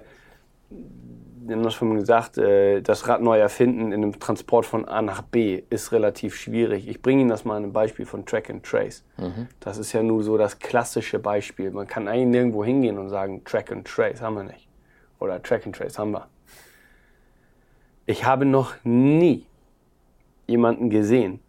wir 1.44 1.56
haben 1.56 1.62
das 1.62 1.74
schon 1.74 1.94
gesagt, 1.96 2.38
äh, 2.38 2.82
das 2.82 3.08
Rad 3.08 3.20
neu 3.20 3.38
erfinden 3.38 3.92
in 3.92 4.02
einem 4.02 4.18
Transport 4.18 4.64
von 4.64 4.84
A 4.84 5.02
nach 5.02 5.22
B 5.22 5.62
ist 5.70 5.92
relativ 5.92 6.36
schwierig. 6.36 6.88
Ich 6.88 7.02
bringe 7.02 7.22
Ihnen 7.22 7.30
das 7.30 7.44
mal 7.44 7.62
ein 7.62 7.72
Beispiel 7.72 8.06
von 8.06 8.24
Track 8.24 8.48
and 8.50 8.64
Trace. 8.64 9.04
Mhm. 9.16 9.48
Das 9.60 9.78
ist 9.78 9.92
ja 9.92 10.02
nur 10.02 10.22
so 10.22 10.38
das 10.38 10.58
klassische 10.58 11.18
Beispiel. 11.18 11.70
Man 11.70 11.86
kann 11.86 12.06
eigentlich 12.06 12.28
nirgendwo 12.28 12.64
hingehen 12.64 12.98
und 12.98 13.08
sagen, 13.08 13.42
Track 13.44 13.72
and 13.72 13.86
Trace 13.86 14.20
haben 14.20 14.36
wir 14.36 14.44
nicht. 14.44 14.68
Oder 15.18 15.42
Track 15.42 15.66
and 15.66 15.76
Trace 15.76 15.98
haben 15.98 16.12
wir. 16.12 16.28
Ich 18.06 18.24
habe 18.24 18.44
noch 18.44 18.74
nie 18.84 19.46
jemanden 20.46 20.90
gesehen. 20.90 21.40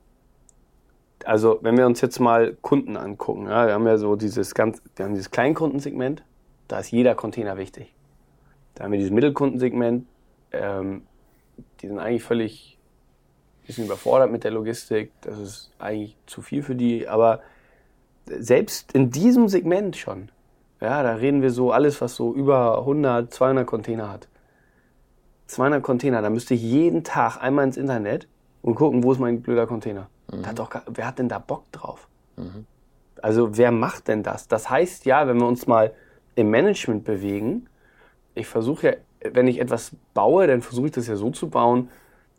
Also, 1.25 1.59
wenn 1.61 1.77
wir 1.77 1.85
uns 1.85 2.01
jetzt 2.01 2.19
mal 2.19 2.57
Kunden 2.61 2.97
angucken, 2.97 3.47
ja, 3.47 3.67
wir 3.67 3.73
haben 3.73 3.87
ja 3.87 3.97
so 3.97 4.15
dieses 4.15 4.53
ganz, 4.53 4.81
wir 4.95 5.05
haben 5.05 5.13
dieses 5.13 5.31
Kleinkundensegment, 5.31 6.23
da 6.67 6.79
ist 6.79 6.91
jeder 6.91 7.15
Container 7.15 7.57
wichtig. 7.57 7.93
Da 8.75 8.83
haben 8.83 8.91
wir 8.91 8.99
dieses 8.99 9.13
Mittelkundensegment, 9.13 10.07
ähm, 10.51 11.03
die 11.81 11.87
sind 11.87 11.99
eigentlich 11.99 12.23
völlig 12.23 12.77
ein 13.61 13.67
bisschen 13.67 13.85
überfordert 13.85 14.31
mit 14.31 14.43
der 14.43 14.51
Logistik. 14.51 15.11
Das 15.21 15.37
ist 15.37 15.71
eigentlich 15.79 16.17
zu 16.25 16.41
viel 16.41 16.63
für 16.63 16.75
die. 16.75 17.07
Aber 17.07 17.41
selbst 18.25 18.93
in 18.93 19.11
diesem 19.11 19.47
Segment 19.47 19.95
schon, 19.95 20.29
ja, 20.81 21.03
da 21.03 21.15
reden 21.15 21.41
wir 21.41 21.51
so 21.51 21.71
alles, 21.71 22.01
was 22.01 22.15
so 22.15 22.33
über 22.33 22.79
100, 22.79 23.33
200 23.33 23.65
Container 23.65 24.11
hat. 24.11 24.27
200 25.47 25.83
Container, 25.83 26.21
da 26.21 26.29
müsste 26.29 26.53
ich 26.53 26.61
jeden 26.61 27.03
Tag 27.03 27.37
einmal 27.37 27.65
ins 27.65 27.77
Internet 27.77 28.27
und 28.61 28.75
gucken, 28.75 29.03
wo 29.03 29.11
ist 29.11 29.19
mein 29.19 29.41
blöder 29.41 29.67
Container. 29.67 30.09
Mhm. 30.31 30.45
Hat 30.47 30.59
doch, 30.59 30.71
wer 30.87 31.07
hat 31.07 31.19
denn 31.19 31.29
da 31.29 31.39
Bock 31.39 31.71
drauf? 31.71 32.07
Mhm. 32.37 32.65
Also 33.21 33.57
wer 33.57 33.71
macht 33.71 34.07
denn 34.07 34.23
das? 34.23 34.47
Das 34.47 34.69
heißt 34.69 35.05
ja, 35.05 35.27
wenn 35.27 35.37
wir 35.37 35.47
uns 35.47 35.67
mal 35.67 35.93
im 36.35 36.49
Management 36.49 37.03
bewegen, 37.03 37.67
ich 38.35 38.47
versuche 38.47 38.87
ja, 38.87 38.93
wenn 39.31 39.47
ich 39.47 39.59
etwas 39.59 39.91
baue, 40.13 40.47
dann 40.47 40.61
versuche 40.61 40.87
ich 40.87 40.91
das 40.91 41.07
ja 41.07 41.15
so 41.15 41.29
zu 41.29 41.49
bauen. 41.49 41.89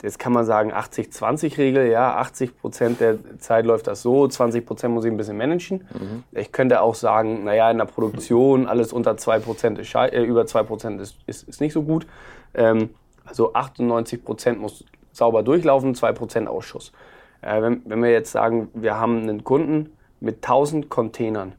Jetzt 0.03 0.19
kann 0.19 0.35
man 0.35 0.45
sagen 0.45 0.71
80-20-Regel, 0.71 1.87
ja, 1.87 2.17
80 2.17 2.59
Prozent 2.59 3.01
der 3.01 3.39
Zeit 3.39 3.65
läuft 3.65 3.87
das 3.87 4.03
so, 4.03 4.29
20 4.29 4.67
Prozent 4.67 4.93
muss 4.93 5.07
ich 5.07 5.11
ein 5.11 5.17
bisschen 5.17 5.39
managen. 5.39 5.87
Mhm. 5.95 6.25
Ich 6.33 6.53
könnte 6.53 6.83
auch 6.83 6.95
sagen, 6.95 7.45
naja, 7.45 7.71
in 7.71 7.79
der 7.79 7.87
Produktion 7.87 8.67
alles 8.67 8.93
unter 8.93 9.17
2 9.17 9.39
Prozent 9.39 9.79
ist, 9.79 9.95
äh, 9.95 10.23
über 10.23 10.47
2 10.47 10.63
Prozent 10.65 11.01
ist, 11.01 11.17
ist, 11.27 11.49
ist, 11.49 11.61
nicht 11.63 11.73
so 11.73 11.83
gut. 11.83 12.07
Ähm, 12.53 12.91
also 13.25 13.55
98 13.55 14.23
Prozent 14.23 14.61
muss 14.61 14.85
sauber 15.13 15.43
durchlaufen, 15.43 15.95
2 15.95 16.13
Prozent 16.13 16.49
Ausschuss. 16.49 16.93
Äh, 17.41 17.63
wenn, 17.63 17.83
wenn 17.87 18.03
wir 18.03 18.11
jetzt 18.11 18.33
sagen, 18.33 18.69
wir 18.75 18.99
haben 18.99 19.23
einen 19.23 19.43
Kunden 19.43 19.97
mit 20.21 20.37
1000 20.45 20.91
Containern, 20.91 21.55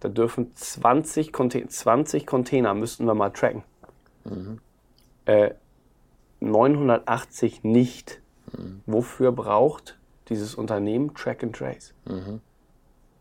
da 0.00 0.08
dürfen 0.08 0.54
20, 0.54 1.32
Container, 1.32 1.68
20 1.68 2.26
Container 2.26 2.74
müssten 2.74 3.06
wir 3.06 3.14
mal 3.14 3.30
tracken. 3.30 3.62
Mhm. 4.24 4.60
Äh, 5.24 5.54
980 6.40 7.64
nicht. 7.64 8.20
Mhm. 8.56 8.82
Wofür 8.86 9.32
braucht 9.32 9.98
dieses 10.28 10.54
Unternehmen 10.54 11.14
Track 11.14 11.42
and 11.42 11.56
Trace? 11.56 11.94
Mhm. 12.04 12.40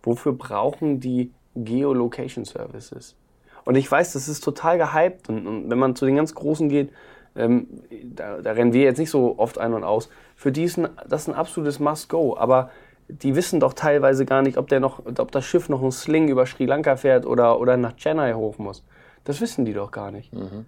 Wofür 0.04 0.34
brauchen 0.34 1.00
die 1.00 1.32
Geolocation 1.56 2.46
Services? 2.46 3.16
Und 3.64 3.76
ich 3.76 3.90
weiß, 3.90 4.14
das 4.14 4.28
ist 4.28 4.44
total 4.44 4.78
gehypt. 4.78 5.30
Und, 5.30 5.48
und 5.48 5.70
wenn 5.70 5.80
man 5.80 5.96
zu 5.96 6.06
den 6.06 6.16
ganz 6.16 6.36
Großen 6.36 6.70
geht, 6.70 6.92
ähm, 7.36 7.68
da, 8.04 8.42
da, 8.42 8.52
rennen 8.52 8.74
wir 8.74 8.84
jetzt 8.84 8.98
nicht 8.98 9.10
so 9.10 9.38
oft 9.38 9.58
ein 9.58 9.74
und 9.74 9.84
aus. 9.84 10.10
Für 10.36 10.52
die 10.52 10.64
ist 10.64 10.78
ein, 10.78 10.90
das 11.08 11.28
ein 11.28 11.34
absolutes 11.34 11.80
Must-Go. 11.80 12.38
Aber 12.38 12.70
die 13.08 13.36
wissen 13.36 13.60
doch 13.60 13.74
teilweise 13.74 14.26
gar 14.26 14.42
nicht, 14.42 14.58
ob, 14.58 14.68
der 14.68 14.80
noch, 14.80 15.02
ob 15.06 15.32
das 15.32 15.46
Schiff 15.46 15.70
noch 15.70 15.82
einen 15.82 15.92
Sling 15.92 16.28
über 16.28 16.46
Sri 16.46 16.66
Lanka 16.66 16.96
fährt 16.96 17.26
oder, 17.26 17.60
oder 17.60 17.78
nach 17.78 17.96
Chennai 17.96 18.34
hoch 18.34 18.58
muss. 18.58 18.84
Das 19.24 19.42
wissen 19.42 19.66
die 19.66 19.74
doch 19.74 19.92
gar 19.92 20.12
nicht. 20.12 20.34
Mhm. 20.34 20.66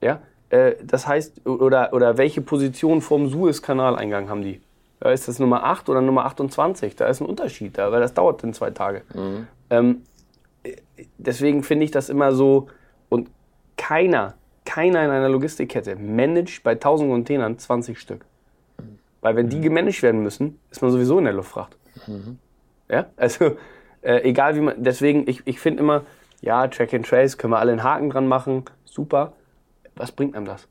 Ja? 0.00 0.20
Äh, 0.50 0.74
das 0.84 1.06
heißt, 1.06 1.46
oder, 1.46 1.92
oder 1.92 2.18
welche 2.18 2.40
Position 2.40 3.00
vom 3.00 3.28
Suezkanaleingang 3.28 4.28
haben 4.28 4.42
die? 4.42 4.60
Ja, 5.02 5.10
ist 5.10 5.26
das 5.26 5.38
Nummer 5.38 5.64
8 5.64 5.88
oder 5.88 6.00
Nummer 6.00 6.24
28? 6.26 6.94
Da 6.94 7.06
ist 7.06 7.20
ein 7.20 7.26
Unterschied, 7.26 7.76
da, 7.76 7.90
weil 7.90 8.00
das 8.00 8.14
dauert 8.14 8.42
dann 8.42 8.52
zwei 8.52 8.70
Tage. 8.70 9.02
Mhm. 9.14 9.46
Ähm, 9.70 10.02
deswegen 11.18 11.64
finde 11.64 11.84
ich 11.84 11.90
das 11.90 12.08
immer 12.08 12.32
so, 12.32 12.68
und 13.08 13.28
keiner, 13.76 14.34
keiner 14.64 15.04
in 15.04 15.10
einer 15.10 15.28
Logistikkette 15.28 15.96
managt 15.96 16.62
bei 16.62 16.72
1000 16.72 17.10
Containern 17.10 17.58
20 17.58 17.98
Stück. 17.98 18.24
Weil 19.20 19.36
wenn 19.36 19.48
die 19.48 19.56
mhm. 19.56 19.62
gemanagt 19.62 20.02
werden 20.02 20.22
müssen, 20.22 20.60
ist 20.70 20.82
man 20.82 20.90
sowieso 20.92 21.18
in 21.18 21.24
der 21.24 21.34
Luftfracht. 21.34 21.76
Mhm. 22.06 22.38
Ja, 22.88 23.06
also 23.16 23.56
äh, 24.02 24.22
egal 24.22 24.56
wie 24.56 24.60
man, 24.60 24.82
deswegen, 24.82 25.28
ich, 25.28 25.42
ich 25.46 25.60
finde 25.60 25.82
immer, 25.82 26.02
ja, 26.40 26.66
Track 26.66 26.92
and 26.94 27.06
Trace, 27.06 27.38
können 27.38 27.52
wir 27.52 27.58
alle 27.58 27.72
einen 27.72 27.82
Haken 27.82 28.10
dran 28.10 28.26
machen, 28.26 28.64
super. 28.84 29.32
Was 29.96 30.12
bringt 30.12 30.34
einem 30.34 30.46
das? 30.46 30.66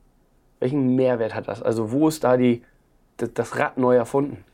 Welchen 0.60 0.94
Mehrwert 0.94 1.34
hat 1.34 1.48
das? 1.48 1.62
Also 1.62 1.92
wo 1.92 2.08
ist 2.08 2.24
da 2.24 2.36
die, 2.36 2.62
das, 3.16 3.32
das 3.34 3.58
Rad 3.58 3.78
neu 3.78 3.96
erfunden? 3.96 4.44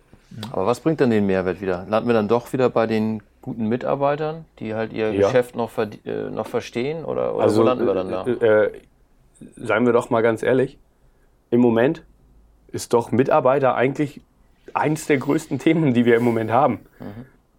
Aber 0.53 0.67
was 0.67 0.81
bringt 0.81 1.01
dann 1.01 1.11
den 1.11 1.27
Mehrwert 1.27 1.61
wieder? 1.61 1.87
Landen 1.89 2.09
wir 2.09 2.15
dann 2.15 2.29
doch 2.29 2.53
wieder 2.53 2.69
bei 2.71 2.87
den 2.87 3.23
guten 3.41 3.67
Mitarbeitern, 3.67 4.45
die 4.59 4.75
halt 4.75 4.93
ihr 4.93 5.13
Ja. 5.13 5.27
Geschäft 5.27 5.57
noch, 5.57 5.71
äh, 5.79 6.31
noch 6.31 6.47
verstehen? 6.47 7.05
Oder, 7.05 7.35
oder 7.35 7.45
Also, 7.45 7.63
wo 7.63 7.67
landen 7.67 7.87
wir 7.87 7.95
dann 7.95 8.11
da? 8.11 8.27
Äh, 8.27 8.65
äh, 8.67 8.73
seien 9.57 9.87
wir 9.87 9.93
doch 9.93 10.11
mal 10.11 10.23
ganz 10.23 10.43
ehrlich, 10.43 10.79
im 11.51 11.61
Moment 11.61 12.03
ist 12.71 12.93
doch 12.93 13.11
Mitarbeiter 13.11 13.75
eigentlich 13.75 14.21
eins 14.75 15.07
der 15.07 15.19
größten 15.19 15.59
Themen, 15.59 15.95
die 15.95 16.05
wir 16.05 16.17
im 16.17 16.25
Moment 16.25 16.51
haben. 16.51 16.81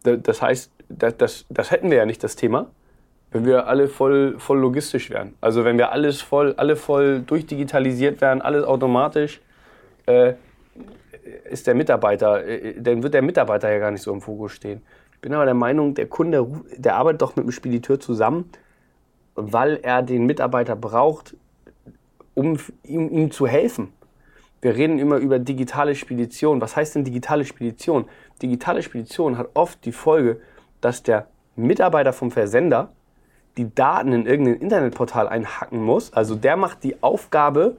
Da- 0.03 0.16
Das 0.16 0.41
heißt, 0.41 0.72
das, 0.89 1.18
das, 1.18 1.45
das 1.49 1.72
hätten 1.72 1.89
wir 1.91 1.97
ja 1.97 2.05
nicht, 2.05 2.24
das 2.24 2.36
Thema, 2.36 2.68
wenn 3.32 3.45
wir 3.45 3.68
alle 3.68 3.88
voll, 3.88 4.36
voll 4.39 4.60
logistisch 4.60 5.10
wären. 5.10 5.34
Also 5.41 5.64
wenn 5.66 5.78
wir 5.78 5.91
alles 5.91 6.22
voll, 6.22 6.55
alle 6.57 6.76
voll 6.76 7.22
durchdigitalisiert 7.22 8.22
wären, 8.22 8.41
alles 8.41 8.64
automatisch, 8.66 9.41
äh, 10.07 10.34
ist 11.49 11.68
der 11.68 11.76
Mitarbeiter, 11.76 12.43
äh, 12.45 12.74
dann 12.82 13.03
wird 13.03 13.14
der 13.14 13.22
Mitarbeiter 13.22 13.72
ja 13.72 13.78
gar 13.80 13.91
nicht 13.91 14.01
so 14.01 14.12
im 14.14 14.22
Fokus 14.22 14.53
stehen. 14.53 14.82
Ich 15.14 15.20
bin 15.22 15.34
aber 15.34 15.45
der 15.45 15.53
Meinung, 15.53 15.93
der 15.93 16.07
Kunde, 16.07 16.47
der 16.78 16.95
arbeitet 16.95 17.22
doch 17.22 17.36
mit 17.36 17.45
dem 17.45 17.51
Spediteur 17.51 17.99
zusammen, 17.99 18.49
weil 19.36 19.80
er 19.84 20.01
den 20.01 20.26
Mitarbeiter 20.26 20.76
braucht, 20.76 21.36
um 22.34 22.57
ihm, 22.84 23.10
ihm 23.10 23.32
zu 23.32 23.45
helfen. 23.47 23.93
Wir 24.62 24.76
reden 24.76 24.99
immer 24.99 25.18
über 25.18 25.39
digitale 25.39 25.95
Spedition. 25.95 26.60
Was 26.62 26.76
heißt 26.76 26.95
denn 26.95 27.03
digitale 27.03 27.45
Spedition? 27.45 28.05
Digitale 28.41 28.84
Spedition 28.84 29.38
hat 29.38 29.49
oft 29.53 29.86
die 29.86 29.91
Folge, 29.91 30.41
dass 30.82 31.03
der 31.03 31.28
Mitarbeiter 31.55 32.14
vom 32.14 32.32
Versender 32.32 32.89
die 33.57 33.74
Daten 33.74 34.14
in 34.14 34.26
irgendein 34.26 34.55
Internetportal 34.55 35.28
einhacken 35.28 35.82
muss. 35.84 36.14
Also 36.14 36.36
der 36.36 36.55
macht 36.55 36.84
die 36.84 37.01
Aufgabe 37.01 37.78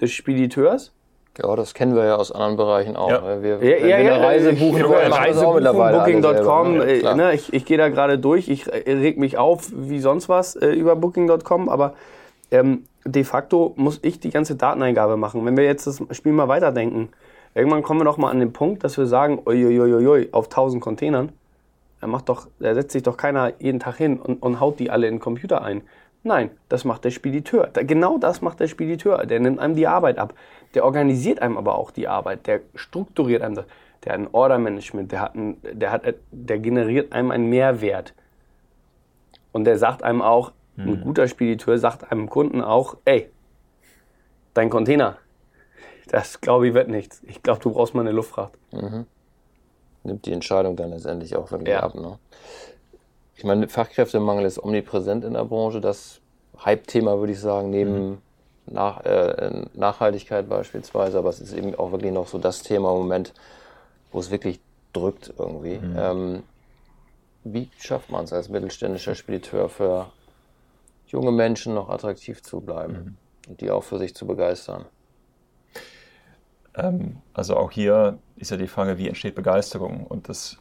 des 0.00 0.10
Spediteurs. 0.12 0.92
Ja, 1.38 1.54
das 1.56 1.72
kennen 1.72 1.94
wir 1.94 2.04
ja 2.04 2.16
aus 2.16 2.30
anderen 2.30 2.56
Bereichen 2.56 2.94
auch. 2.96 3.08
Ja. 3.08 3.42
Wir, 3.42 3.54
Ja, 3.54 3.60
wenn 3.60 3.68
ja, 3.88 3.96
wir 3.98 4.04
ja, 4.04 4.14
eine 4.16 4.24
Reise 4.24 4.50
ich- 4.50 4.58
buchen 4.60 4.78
ich- 4.78 4.82
Booking.com, 4.86 6.80
selber, 6.80 6.84
ne? 6.84 6.92
äh, 6.92 7.14
ne, 7.14 7.34
ich, 7.34 7.52
ich 7.54 7.64
gehe 7.64 7.78
da 7.78 7.88
gerade 7.88 8.18
durch, 8.18 8.48
ich 8.48 8.66
äh, 8.70 8.92
reg 8.92 9.18
mich 9.18 9.38
auf 9.38 9.70
wie 9.74 10.00
sonst 10.00 10.28
was 10.28 10.56
äh, 10.56 10.68
über 10.72 10.94
Booking.com, 10.96 11.68
aber 11.70 11.94
ähm, 12.50 12.84
de 13.04 13.24
facto 13.24 13.72
muss 13.76 13.98
ich 14.02 14.20
die 14.20 14.30
ganze 14.30 14.56
Dateneingabe 14.56 15.16
machen. 15.16 15.44
Wenn 15.44 15.56
wir 15.56 15.64
jetzt 15.64 15.86
das 15.86 16.02
Spiel 16.12 16.32
mal 16.32 16.48
weiterdenken, 16.48 17.08
irgendwann 17.54 17.82
kommen 17.82 18.00
wir 18.00 18.04
doch 18.04 18.18
mal 18.18 18.30
an 18.30 18.40
den 18.40 18.52
Punkt, 18.52 18.84
dass 18.84 18.96
wir 18.96 19.06
sagen, 19.06 19.40
uiuiuiui, 19.44 20.28
auf 20.32 20.46
1000 20.46 20.82
Containern, 20.82 21.32
da, 22.00 22.06
macht 22.06 22.28
doch, 22.28 22.48
da 22.58 22.74
setzt 22.74 22.92
sich 22.92 23.02
doch 23.02 23.16
keiner 23.16 23.52
jeden 23.60 23.80
Tag 23.80 23.96
hin 23.96 24.18
und, 24.18 24.42
und 24.42 24.60
haut 24.60 24.78
die 24.78 24.90
alle 24.90 25.06
in 25.06 25.14
den 25.14 25.20
Computer 25.20 25.62
ein. 25.62 25.82
Nein, 26.24 26.50
das 26.68 26.84
macht 26.84 27.04
der 27.04 27.10
Spediteur. 27.10 27.70
Genau 27.72 28.16
das 28.18 28.42
macht 28.42 28.60
der 28.60 28.68
Spediteur. 28.68 29.26
Der 29.26 29.40
nimmt 29.40 29.58
einem 29.58 29.74
die 29.74 29.88
Arbeit 29.88 30.18
ab. 30.18 30.34
Der 30.74 30.84
organisiert 30.84 31.42
einem 31.42 31.56
aber 31.56 31.76
auch 31.76 31.90
die 31.90 32.06
Arbeit. 32.06 32.46
Der 32.46 32.60
strukturiert 32.74 33.42
einem 33.42 33.56
das. 33.56 33.64
Der 34.04 34.12
hat 34.12 34.20
ein 34.20 34.28
Order-Management. 34.30 35.10
Der, 35.10 35.32
der, 35.34 36.14
der 36.30 36.58
generiert 36.58 37.12
einem 37.12 37.32
einen 37.32 37.50
Mehrwert. 37.50 38.14
Und 39.50 39.64
der 39.64 39.78
sagt 39.78 40.04
einem 40.04 40.22
auch, 40.22 40.52
ein 40.76 41.00
guter 41.00 41.28
Spediteur 41.28 41.78
sagt 41.78 42.10
einem 42.10 42.28
Kunden 42.30 42.62
auch, 42.62 42.96
ey, 43.04 43.28
dein 44.54 44.70
Container, 44.70 45.18
das 46.08 46.40
glaube 46.40 46.68
ich 46.68 46.74
wird 46.74 46.88
nichts. 46.88 47.22
Ich 47.26 47.42
glaube, 47.42 47.60
du 47.60 47.70
brauchst 47.72 47.94
mal 47.94 48.00
eine 48.02 48.12
Luftfracht. 48.12 48.52
nimmt 50.04 50.26
die 50.26 50.32
Entscheidung 50.32 50.74
dann 50.76 50.90
letztendlich 50.90 51.36
auch 51.36 51.50
wirklich 51.52 51.68
Ja. 51.74 51.80
ab. 51.80 51.94
Ne? 51.94 52.18
Ich 53.36 53.44
meine, 53.44 53.68
Fachkräftemangel 53.68 54.44
ist 54.44 54.62
omnipräsent 54.62 55.24
in 55.24 55.34
der 55.34 55.44
Branche. 55.44 55.80
Das 55.80 56.20
Hype-Thema, 56.64 57.18
würde 57.18 57.32
ich 57.32 57.40
sagen, 57.40 57.70
neben 57.70 58.20
Nach 58.66 59.04
äh, 59.04 59.64
Nachhaltigkeit 59.74 60.48
beispielsweise. 60.48 61.18
Aber 61.18 61.28
es 61.30 61.40
ist 61.40 61.52
eben 61.52 61.74
auch 61.74 61.90
wirklich 61.92 62.12
noch 62.12 62.28
so 62.28 62.38
das 62.38 62.62
Thema 62.62 62.92
im 62.92 62.98
Moment, 62.98 63.32
wo 64.12 64.20
es 64.20 64.30
wirklich 64.30 64.60
drückt 64.92 65.32
irgendwie. 65.38 65.80
Ähm, 65.96 66.42
wie 67.44 67.68
schafft 67.78 68.10
man 68.10 68.24
es 68.24 68.32
als 68.32 68.48
mittelständischer 68.48 69.14
Spediteur 69.16 69.68
für 69.68 70.06
junge 71.12 71.30
Menschen 71.30 71.74
noch 71.74 71.88
attraktiv 71.88 72.42
zu 72.42 72.60
bleiben 72.60 73.16
und 73.48 73.60
die 73.60 73.70
auch 73.70 73.84
für 73.84 73.98
sich 73.98 74.14
zu 74.14 74.26
begeistern? 74.26 74.86
Ähm, 76.74 77.18
also 77.34 77.56
auch 77.56 77.70
hier 77.70 78.18
ist 78.36 78.50
ja 78.50 78.56
die 78.56 78.66
Frage, 78.66 78.98
wie 78.98 79.08
entsteht 79.08 79.34
Begeisterung? 79.34 80.06
Und 80.06 80.28
das 80.28 80.58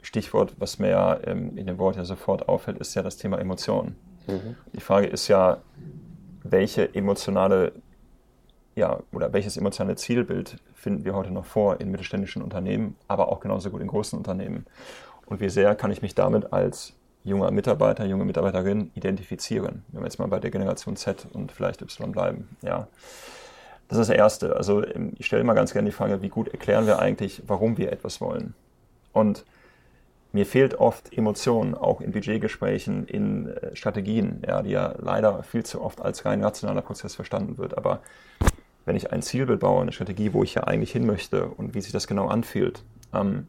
Stichwort, 0.00 0.54
was 0.58 0.78
mir 0.78 0.90
ja 0.90 1.20
ähm, 1.24 1.56
in 1.56 1.66
dem 1.66 1.78
Wort 1.78 1.96
ja 1.96 2.04
sofort 2.04 2.48
auffällt, 2.48 2.78
ist 2.78 2.94
ja 2.94 3.02
das 3.02 3.16
Thema 3.16 3.38
Emotionen. 3.38 3.96
Die 4.72 4.80
Frage 4.80 5.08
ist 5.08 5.26
ja, 5.26 5.58
welche 6.44 6.94
emotionale, 6.94 7.72
ja, 8.76 9.00
oder 9.12 9.32
welches 9.32 9.56
emotionale 9.56 9.96
Zielbild 9.96 10.58
finden 10.74 11.04
wir 11.04 11.14
heute 11.14 11.32
noch 11.32 11.44
vor 11.44 11.80
in 11.80 11.90
mittelständischen 11.90 12.40
Unternehmen, 12.40 12.96
aber 13.08 13.28
auch 13.28 13.40
genauso 13.40 13.70
gut 13.70 13.80
in 13.80 13.88
großen 13.88 14.16
Unternehmen? 14.16 14.64
Und 15.26 15.40
wie 15.40 15.48
sehr 15.48 15.74
kann 15.74 15.90
ich 15.90 16.02
mich 16.02 16.14
damit 16.14 16.52
als 16.52 16.94
junger 17.24 17.50
Mitarbeiter, 17.50 18.04
junge 18.04 18.24
Mitarbeiterin 18.24 18.90
identifizieren? 18.94 19.84
Wenn 19.88 20.02
wir 20.02 20.06
jetzt 20.06 20.18
mal 20.18 20.28
bei 20.28 20.40
der 20.40 20.50
Generation 20.50 20.96
Z 20.96 21.26
und 21.32 21.52
vielleicht 21.52 21.82
Y 21.82 22.12
bleiben, 22.12 22.56
ja. 22.62 22.88
Das 23.88 23.98
ist 23.98 24.08
das 24.08 24.16
Erste. 24.16 24.56
Also 24.56 24.84
ähm, 24.86 25.12
ich 25.18 25.26
stelle 25.26 25.44
mal 25.44 25.54
ganz 25.54 25.72
gerne 25.72 25.90
die 25.90 25.94
Frage, 25.94 26.22
wie 26.22 26.30
gut 26.30 26.48
erklären 26.48 26.86
wir 26.86 26.98
eigentlich, 26.98 27.42
warum 27.46 27.76
wir 27.76 27.92
etwas 27.92 28.20
wollen? 28.20 28.54
Und 29.12 29.44
mir 30.32 30.46
fehlt 30.46 30.76
oft 30.76 31.12
Emotion, 31.12 31.74
auch 31.74 32.00
in 32.00 32.12
Budgetgesprächen, 32.12 33.06
in 33.06 33.48
äh, 33.48 33.76
Strategien, 33.76 34.42
ja, 34.46 34.62
die 34.62 34.70
ja 34.70 34.94
leider 34.98 35.42
viel 35.42 35.64
zu 35.64 35.82
oft 35.82 36.00
als 36.00 36.24
rein 36.24 36.42
rationaler 36.42 36.80
Prozess 36.80 37.14
verstanden 37.14 37.58
wird. 37.58 37.76
Aber 37.76 38.00
wenn 38.86 38.96
ich 38.96 39.12
ein 39.12 39.22
Zielbild 39.22 39.60
baue, 39.60 39.82
eine 39.82 39.92
Strategie, 39.92 40.32
wo 40.32 40.42
ich 40.42 40.54
ja 40.54 40.64
eigentlich 40.64 40.92
hin 40.92 41.06
möchte 41.06 41.46
und 41.46 41.74
wie 41.74 41.82
sich 41.82 41.92
das 41.92 42.06
genau 42.06 42.28
anfühlt, 42.28 42.82
ähm, 43.12 43.46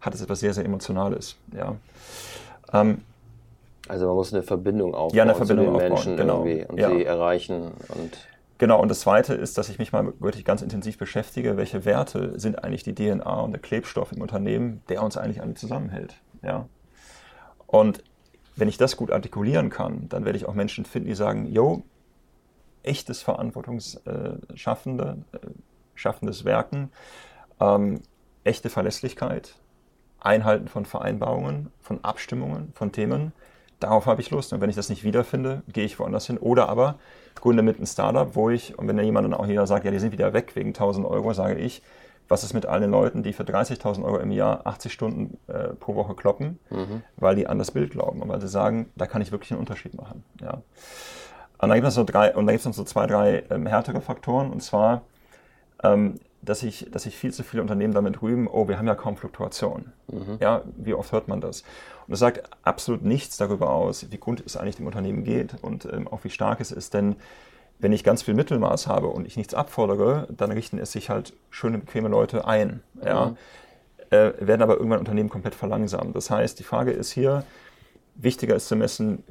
hat 0.00 0.14
es 0.14 0.20
etwas 0.20 0.40
sehr, 0.40 0.54
sehr 0.54 0.64
Emotionales. 0.64 1.36
Ja. 1.56 1.76
Ähm, 2.72 3.02
Also 3.88 4.06
man 4.06 4.16
muss 4.16 4.32
eine 4.32 4.42
Verbindung 4.42 4.94
aufbauen 4.94 5.16
Ja, 5.16 5.22
eine 5.24 5.34
Verbindung 5.34 5.66
zu 5.66 5.70
den 5.72 5.76
aufbauen, 5.76 5.90
Menschen 5.90 6.16
genau. 6.16 6.44
irgendwie 6.44 6.66
und 6.66 6.78
Ja. 6.78 6.90
sie 6.90 7.04
erreichen 7.04 7.72
und 7.94 8.28
Genau, 8.58 8.82
und 8.82 8.88
das 8.88 9.00
Zweite 9.00 9.34
ist, 9.34 9.56
dass 9.56 9.68
ich 9.68 9.78
mich 9.78 9.92
mal 9.92 10.12
wirklich 10.18 10.44
ganz 10.44 10.62
intensiv 10.62 10.98
beschäftige, 10.98 11.56
welche 11.56 11.84
Werte 11.84 12.38
sind 12.40 12.64
eigentlich 12.64 12.82
die 12.82 12.92
DNA 12.94 13.40
und 13.40 13.52
der 13.52 13.60
Klebstoff 13.60 14.10
im 14.10 14.20
Unternehmen, 14.20 14.82
der 14.88 15.02
uns 15.04 15.16
eigentlich 15.16 15.40
alle 15.40 15.54
zusammenhält. 15.54 16.16
Ja? 16.42 16.68
Und 17.68 18.02
wenn 18.56 18.66
ich 18.68 18.76
das 18.76 18.96
gut 18.96 19.12
artikulieren 19.12 19.70
kann, 19.70 20.08
dann 20.08 20.24
werde 20.24 20.36
ich 20.36 20.46
auch 20.46 20.54
Menschen 20.54 20.84
finden, 20.84 21.08
die 21.08 21.14
sagen, 21.14 21.46
yo, 21.46 21.84
echtes 22.82 23.22
Verantwortungsschaffende, 23.22 25.18
äh, 25.32 25.38
schaffendes 25.94 26.44
Werken, 26.44 26.90
ähm, 27.60 28.00
echte 28.42 28.70
Verlässlichkeit, 28.70 29.54
Einhalten 30.20 30.68
von 30.68 30.84
Vereinbarungen, 30.84 31.70
von 31.80 32.02
Abstimmungen, 32.04 32.72
von 32.74 32.92
Themen, 32.92 33.32
darauf 33.80 34.06
habe 34.06 34.20
ich 34.20 34.30
Lust. 34.30 34.52
Und 34.52 34.60
wenn 34.60 34.70
ich 34.70 34.76
das 34.76 34.88
nicht 34.88 35.04
wiederfinde, 35.04 35.62
gehe 35.72 35.84
ich 35.84 35.98
woanders 35.98 36.26
hin. 36.26 36.38
Oder 36.38 36.68
aber 36.68 36.96
gründe 37.34 37.62
mit 37.62 37.76
einem 37.76 37.86
Startup, 37.86 38.34
wo 38.34 38.50
ich, 38.50 38.78
und 38.78 38.88
wenn 38.88 38.96
da 38.96 39.02
jemand 39.02 39.26
dann 39.26 39.34
auch 39.34 39.48
wieder 39.48 39.66
sagt, 39.66 39.84
ja, 39.84 39.90
die 39.90 39.98
sind 39.98 40.12
wieder 40.12 40.32
weg 40.32 40.56
wegen 40.56 40.70
1000 40.70 41.06
Euro, 41.06 41.32
sage 41.32 41.54
ich, 41.56 41.82
was 42.28 42.44
ist 42.44 42.52
mit 42.52 42.66
all 42.66 42.80
den 42.80 42.90
Leuten, 42.90 43.22
die 43.22 43.32
für 43.32 43.44
30.000 43.44 44.04
Euro 44.04 44.18
im 44.18 44.30
Jahr 44.30 44.66
80 44.66 44.92
Stunden 44.92 45.38
äh, 45.46 45.68
pro 45.68 45.94
Woche 45.94 46.14
kloppen, 46.14 46.58
weil 47.16 47.36
die 47.36 47.46
an 47.46 47.58
das 47.58 47.70
Bild 47.70 47.90
glauben 47.90 48.20
und 48.20 48.28
weil 48.28 48.40
sie 48.40 48.48
sagen, 48.48 48.90
da 48.96 49.06
kann 49.06 49.22
ich 49.22 49.32
wirklich 49.32 49.50
einen 49.52 49.60
Unterschied 49.60 49.94
machen. 49.94 50.24
Ja. 50.40 50.60
Und 51.60 51.70
dann 51.70 51.74
gibt 51.74 51.86
es 51.86 51.96
noch, 51.96 52.06
drei, 52.06 52.34
und 52.34 52.44
noch 52.44 52.58
so 52.58 52.84
zwei, 52.84 53.06
drei 53.06 53.44
ähm, 53.50 53.66
härtere 53.66 54.00
Faktoren. 54.00 54.50
Und 54.50 54.62
zwar, 54.62 55.02
ähm, 55.82 56.20
dass, 56.42 56.62
ich, 56.62 56.88
dass 56.90 57.02
sich 57.02 57.16
viel 57.16 57.32
zu 57.32 57.42
viele 57.42 57.62
Unternehmen 57.62 57.94
damit 57.94 58.22
rühmen, 58.22 58.46
oh, 58.46 58.68
wir 58.68 58.78
haben 58.78 58.86
ja 58.86 58.94
kaum 58.94 59.16
Fluktuation. 59.16 59.92
Ja, 60.40 60.62
wie 60.76 60.94
oft 60.94 61.12
hört 61.12 61.28
man 61.28 61.40
das? 61.40 61.62
Und 62.06 62.12
das 62.12 62.20
sagt 62.20 62.48
absolut 62.62 63.02
nichts 63.02 63.36
darüber 63.36 63.70
aus, 63.70 64.10
wie 64.10 64.16
gut 64.18 64.42
es 64.44 64.56
eigentlich 64.56 64.76
dem 64.76 64.86
Unternehmen 64.86 65.24
geht 65.24 65.56
und 65.62 65.84
ähm, 65.86 66.08
auch 66.08 66.24
wie 66.24 66.30
stark 66.30 66.60
es 66.60 66.70
ist. 66.70 66.94
Denn 66.94 67.16
wenn 67.78 67.92
ich 67.92 68.04
ganz 68.04 68.22
viel 68.22 68.34
Mittelmaß 68.34 68.86
habe 68.86 69.08
und 69.08 69.26
ich 69.26 69.36
nichts 69.36 69.54
abfordere, 69.54 70.28
dann 70.30 70.50
richten 70.50 70.78
es 70.78 70.92
sich 70.92 71.10
halt 71.10 71.32
schöne, 71.50 71.78
bequeme 71.78 72.08
Leute 72.08 72.46
ein. 72.46 72.82
Ja? 73.04 73.36
Äh, 74.10 74.32
werden 74.40 74.62
aber 74.62 74.76
irgendwann 74.76 75.00
Unternehmen 75.00 75.28
komplett 75.28 75.54
verlangsamt. 75.54 76.16
Das 76.16 76.30
heißt, 76.30 76.58
die 76.58 76.64
Frage 76.64 76.92
ist 76.92 77.10
hier, 77.12 77.44
wichtiger 78.14 78.56
ist 78.56 78.68
zu 78.68 78.76
messen, 78.76 79.22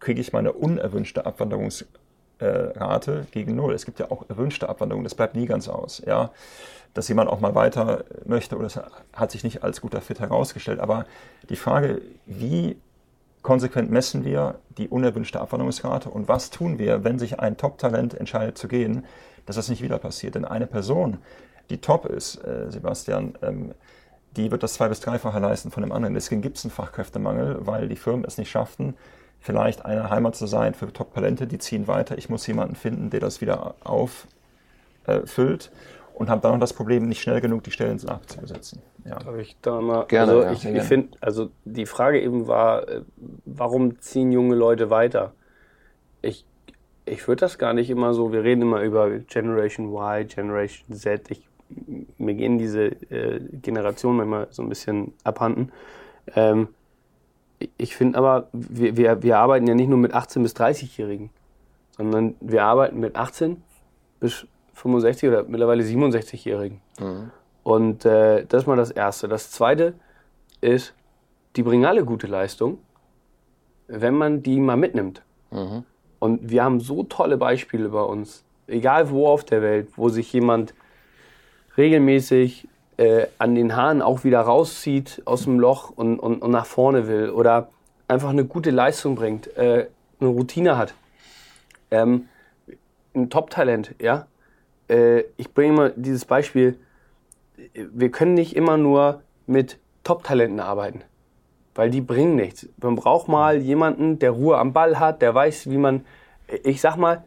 kriege 0.00 0.20
ich 0.20 0.32
meine 0.32 0.52
unerwünschte 0.52 1.26
Abwanderungsrate 1.26 1.88
äh, 2.38 3.22
gegen 3.30 3.56
Null. 3.56 3.74
Es 3.74 3.84
gibt 3.84 3.98
ja 3.98 4.10
auch 4.10 4.28
erwünschte 4.28 4.68
Abwanderung, 4.68 5.04
das 5.04 5.14
bleibt 5.14 5.34
nie 5.34 5.46
ganz 5.46 5.68
aus. 5.68 6.02
Ja? 6.06 6.30
Dass 6.94 7.08
jemand 7.08 7.30
auch 7.30 7.40
mal 7.40 7.54
weiter 7.54 8.04
möchte 8.24 8.56
oder 8.56 8.66
es 8.66 8.80
hat 9.12 9.30
sich 9.30 9.44
nicht 9.44 9.62
als 9.62 9.80
guter 9.80 10.00
Fit 10.00 10.20
herausgestellt. 10.20 10.80
Aber 10.80 11.06
die 11.48 11.56
Frage, 11.56 12.00
wie 12.26 12.76
konsequent 13.42 13.90
messen 13.90 14.24
wir 14.24 14.56
die 14.76 14.88
unerwünschte 14.88 15.40
Abwanderungsrate 15.40 16.10
und 16.10 16.28
was 16.28 16.50
tun 16.50 16.78
wir, 16.78 17.04
wenn 17.04 17.18
sich 17.18 17.40
ein 17.40 17.56
Top-Talent 17.56 18.14
entscheidet 18.14 18.58
zu 18.58 18.68
gehen, 18.68 19.04
dass 19.46 19.56
das 19.56 19.68
nicht 19.68 19.82
wieder 19.82 19.98
passiert. 19.98 20.34
Denn 20.34 20.44
eine 20.44 20.66
Person, 20.66 21.18
die 21.70 21.80
top 21.80 22.06
ist, 22.06 22.44
äh, 22.44 22.70
Sebastian, 22.70 23.34
ähm, 23.42 23.74
die 24.36 24.50
wird 24.50 24.62
das 24.62 24.74
zwei- 24.74 24.88
bis 24.88 25.00
dreifache 25.00 25.38
leisten 25.38 25.70
von 25.70 25.82
dem 25.82 25.92
anderen. 25.92 26.14
Deswegen 26.14 26.42
gibt 26.42 26.58
es 26.58 26.64
einen 26.64 26.70
Fachkräftemangel, 26.70 27.66
weil 27.66 27.88
die 27.88 27.96
Firmen 27.96 28.24
es 28.24 28.38
nicht 28.38 28.50
schafften, 28.50 28.94
vielleicht 29.40 29.84
eine 29.84 30.10
Heimat 30.10 30.36
zu 30.36 30.46
sein 30.46 30.74
für 30.74 30.92
Top-Talente, 30.92 31.46
die 31.46 31.58
ziehen 31.58 31.86
weiter. 31.86 32.18
Ich 32.18 32.28
muss 32.28 32.46
jemanden 32.46 32.74
finden, 32.74 33.10
der 33.10 33.20
das 33.20 33.40
wieder 33.40 33.74
auffüllt. 33.84 35.70
und 36.14 36.28
haben 36.28 36.40
dann 36.40 36.52
noch 36.52 36.60
das 36.60 36.72
Problem, 36.72 37.08
nicht 37.08 37.22
schnell 37.22 37.40
genug 37.40 37.62
die 37.62 37.70
Stellen 37.70 38.00
nachzubesetzen. 38.04 38.82
Ja. 39.04 39.20
Darf 39.20 39.36
ich 39.38 39.56
da 39.62 39.80
mal? 39.80 40.04
Gerne. 40.06 40.32
Also 40.32 40.42
ja, 40.42 40.52
ich, 40.52 40.64
ich 40.64 40.82
finde, 40.82 41.16
also 41.20 41.50
die 41.64 41.86
Frage 41.86 42.20
eben 42.20 42.48
war, 42.48 42.88
äh, 42.88 43.02
warum 43.44 44.00
ziehen 44.00 44.32
junge 44.32 44.56
Leute 44.56 44.90
weiter? 44.90 45.32
Ich, 46.20 46.44
ich 47.04 47.26
würde 47.28 47.40
das 47.40 47.56
gar 47.56 47.72
nicht 47.72 47.88
immer 47.88 48.14
so, 48.14 48.32
wir 48.32 48.42
reden 48.42 48.62
immer 48.62 48.82
über 48.82 49.10
Generation 49.10 49.94
Y, 49.94 50.26
Generation 50.26 50.96
Z. 50.96 51.30
Ich, 51.30 51.46
mir 52.18 52.34
gehen 52.34 52.58
diese 52.58 52.86
äh, 53.10 53.40
Generationen 53.62 54.16
manchmal 54.16 54.48
so 54.50 54.62
ein 54.62 54.68
bisschen 54.68 55.14
abhanden. 55.22 55.70
Ähm, 56.34 56.68
ich 57.76 57.96
finde 57.96 58.18
aber, 58.18 58.48
wir, 58.52 58.96
wir, 58.96 59.22
wir 59.22 59.38
arbeiten 59.38 59.66
ja 59.66 59.74
nicht 59.74 59.88
nur 59.88 59.98
mit 59.98 60.14
18- 60.14 60.42
bis 60.42 60.54
30-Jährigen, 60.54 61.30
sondern 61.96 62.34
wir 62.40 62.64
arbeiten 62.64 63.00
mit 63.00 63.16
18 63.16 63.62
bis 64.20 64.46
65 64.74 65.28
oder 65.28 65.42
mittlerweile 65.44 65.82
67-Jährigen. 65.82 66.80
Mhm. 67.00 67.30
Und 67.64 68.04
äh, 68.04 68.46
das 68.46 68.62
ist 68.62 68.66
mal 68.66 68.76
das 68.76 68.90
Erste. 68.90 69.28
Das 69.28 69.50
Zweite 69.50 69.94
ist, 70.60 70.94
die 71.56 71.62
bringen 71.62 71.84
alle 71.84 72.04
gute 72.04 72.26
Leistung, 72.26 72.78
wenn 73.88 74.14
man 74.14 74.42
die 74.42 74.60
mal 74.60 74.76
mitnimmt. 74.76 75.22
Mhm. 75.50 75.84
Und 76.20 76.50
wir 76.50 76.64
haben 76.64 76.80
so 76.80 77.02
tolle 77.02 77.36
Beispiele 77.36 77.88
bei 77.88 78.02
uns, 78.02 78.44
egal 78.66 79.10
wo 79.10 79.28
auf 79.28 79.44
der 79.44 79.62
Welt, 79.62 79.88
wo 79.96 80.08
sich 80.08 80.32
jemand 80.32 80.74
regelmäßig 81.76 82.68
äh, 82.98 83.26
an 83.38 83.54
den 83.54 83.74
Haaren 83.74 84.02
auch 84.02 84.24
wieder 84.24 84.40
rauszieht 84.40 85.22
aus 85.24 85.44
dem 85.44 85.58
Loch 85.58 85.90
und, 85.90 86.18
und, 86.18 86.42
und 86.42 86.50
nach 86.50 86.66
vorne 86.66 87.08
will 87.08 87.30
oder 87.30 87.68
einfach 88.08 88.30
eine 88.30 88.44
gute 88.44 88.70
Leistung 88.70 89.14
bringt, 89.14 89.56
äh, 89.56 89.86
eine 90.20 90.28
Routine 90.28 90.76
hat. 90.76 90.94
Ähm, 91.90 92.28
ein 93.14 93.30
Top-Talent, 93.30 93.94
ja. 94.00 94.26
Äh, 94.88 95.22
ich 95.36 95.54
bringe 95.54 95.72
immer 95.72 95.88
dieses 95.90 96.24
Beispiel, 96.24 96.78
wir 97.74 98.10
können 98.10 98.34
nicht 98.34 98.56
immer 98.56 98.76
nur 98.76 99.22
mit 99.46 99.78
Top-Talenten 100.04 100.60
arbeiten, 100.60 101.02
weil 101.74 101.90
die 101.90 102.00
bringen 102.00 102.34
nichts. 102.34 102.68
Man 102.80 102.96
braucht 102.96 103.28
mal 103.28 103.58
jemanden, 103.58 104.18
der 104.18 104.32
Ruhe 104.32 104.58
am 104.58 104.72
Ball 104.72 104.98
hat, 104.98 105.22
der 105.22 105.34
weiß, 105.34 105.70
wie 105.70 105.78
man, 105.78 106.04
ich 106.64 106.80
sag 106.80 106.96
mal, 106.96 107.24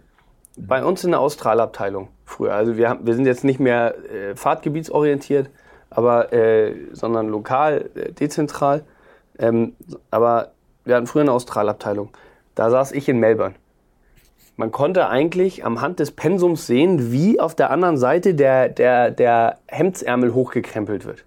bei 0.58 0.84
uns 0.84 1.04
in 1.04 1.12
der 1.12 1.20
Australabteilung 1.20 2.10
früher, 2.26 2.54
also 2.54 2.78
wir, 2.78 2.90
haben, 2.90 3.06
wir 3.06 3.16
sind 3.16 3.26
jetzt 3.26 3.44
nicht 3.44 3.60
mehr 3.60 3.96
äh, 4.10 4.36
fahrtgebietsorientiert, 4.36 5.50
aber, 5.90 6.34
äh, 6.34 6.76
sondern 6.94 7.28
lokal, 7.30 7.90
äh, 7.96 8.12
dezentral, 8.12 8.84
ähm, 9.40 9.76
aber 10.10 10.52
wir 10.86 10.96
hatten 10.96 11.08
früher 11.08 11.22
eine 11.22 11.32
Australabteilung. 11.32 12.10
Da 12.56 12.70
saß 12.70 12.92
ich 12.92 13.08
in 13.08 13.20
Melbourne. 13.20 13.56
Man 14.58 14.72
konnte 14.72 15.08
eigentlich 15.08 15.66
am 15.66 15.82
Hand 15.82 16.00
des 16.00 16.12
Pensums 16.12 16.68
sehen, 16.68 17.12
wie 17.12 17.40
auf 17.40 17.56
der 17.56 17.72
anderen 17.72 17.98
Seite 17.98 18.36
der, 18.36 18.70
der, 18.70 19.10
der 19.12 19.58
Hemdsärmel 19.68 20.34
hochgekrempelt 20.34 21.06
wird. 21.06 21.24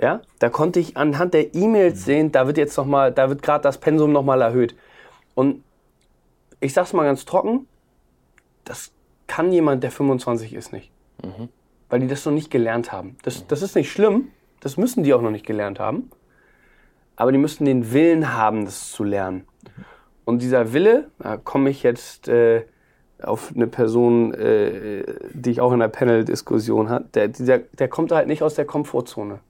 Ja, 0.00 0.20
da 0.38 0.48
konnte 0.48 0.78
ich 0.78 0.96
anhand 0.96 1.34
der 1.34 1.54
E-Mails 1.54 2.04
sehen, 2.04 2.30
da 2.30 2.46
wird 2.46 2.58
jetzt 2.58 2.76
noch 2.76 2.86
mal, 2.86 3.12
da 3.12 3.28
wird 3.28 3.42
gerade 3.42 3.62
das 3.62 3.78
Pensum 3.78 4.12
noch 4.12 4.22
mal 4.22 4.40
erhöht. 4.40 4.76
Und 5.34 5.64
ich 6.60 6.72
sag's 6.72 6.92
mal 6.92 7.04
ganz 7.04 7.24
trocken, 7.24 7.66
das 8.68 8.92
kann 9.26 9.52
jemand, 9.52 9.82
der 9.82 9.90
25 9.90 10.54
ist, 10.54 10.72
nicht. 10.72 10.90
Weil 11.88 12.00
die 12.00 12.06
das 12.06 12.24
noch 12.24 12.32
nicht 12.32 12.50
gelernt 12.50 12.92
haben. 12.92 13.16
Das, 13.22 13.46
das 13.46 13.62
ist 13.62 13.74
nicht 13.74 13.90
schlimm, 13.90 14.28
das 14.60 14.76
müssen 14.76 15.04
die 15.04 15.14
auch 15.14 15.22
noch 15.22 15.30
nicht 15.30 15.46
gelernt 15.46 15.80
haben. 15.80 16.10
Aber 17.16 17.32
die 17.32 17.38
müssen 17.38 17.64
den 17.64 17.92
Willen 17.92 18.34
haben, 18.34 18.64
das 18.64 18.92
zu 18.92 19.04
lernen. 19.04 19.46
Und 20.24 20.42
dieser 20.42 20.72
Wille, 20.72 21.10
da 21.18 21.36
komme 21.36 21.70
ich 21.70 21.82
jetzt 21.82 22.28
äh, 22.28 22.64
auf 23.22 23.52
eine 23.54 23.66
Person, 23.66 24.34
äh, 24.34 25.04
die 25.32 25.50
ich 25.50 25.60
auch 25.60 25.72
in 25.72 25.80
der 25.80 25.88
Panel-Diskussion 25.88 26.88
hatte, 26.88 27.06
der, 27.14 27.28
dieser, 27.28 27.58
der 27.58 27.88
kommt 27.88 28.12
halt 28.12 28.28
nicht 28.28 28.42
aus 28.42 28.54
der 28.54 28.66
Komfortzone. 28.66 29.40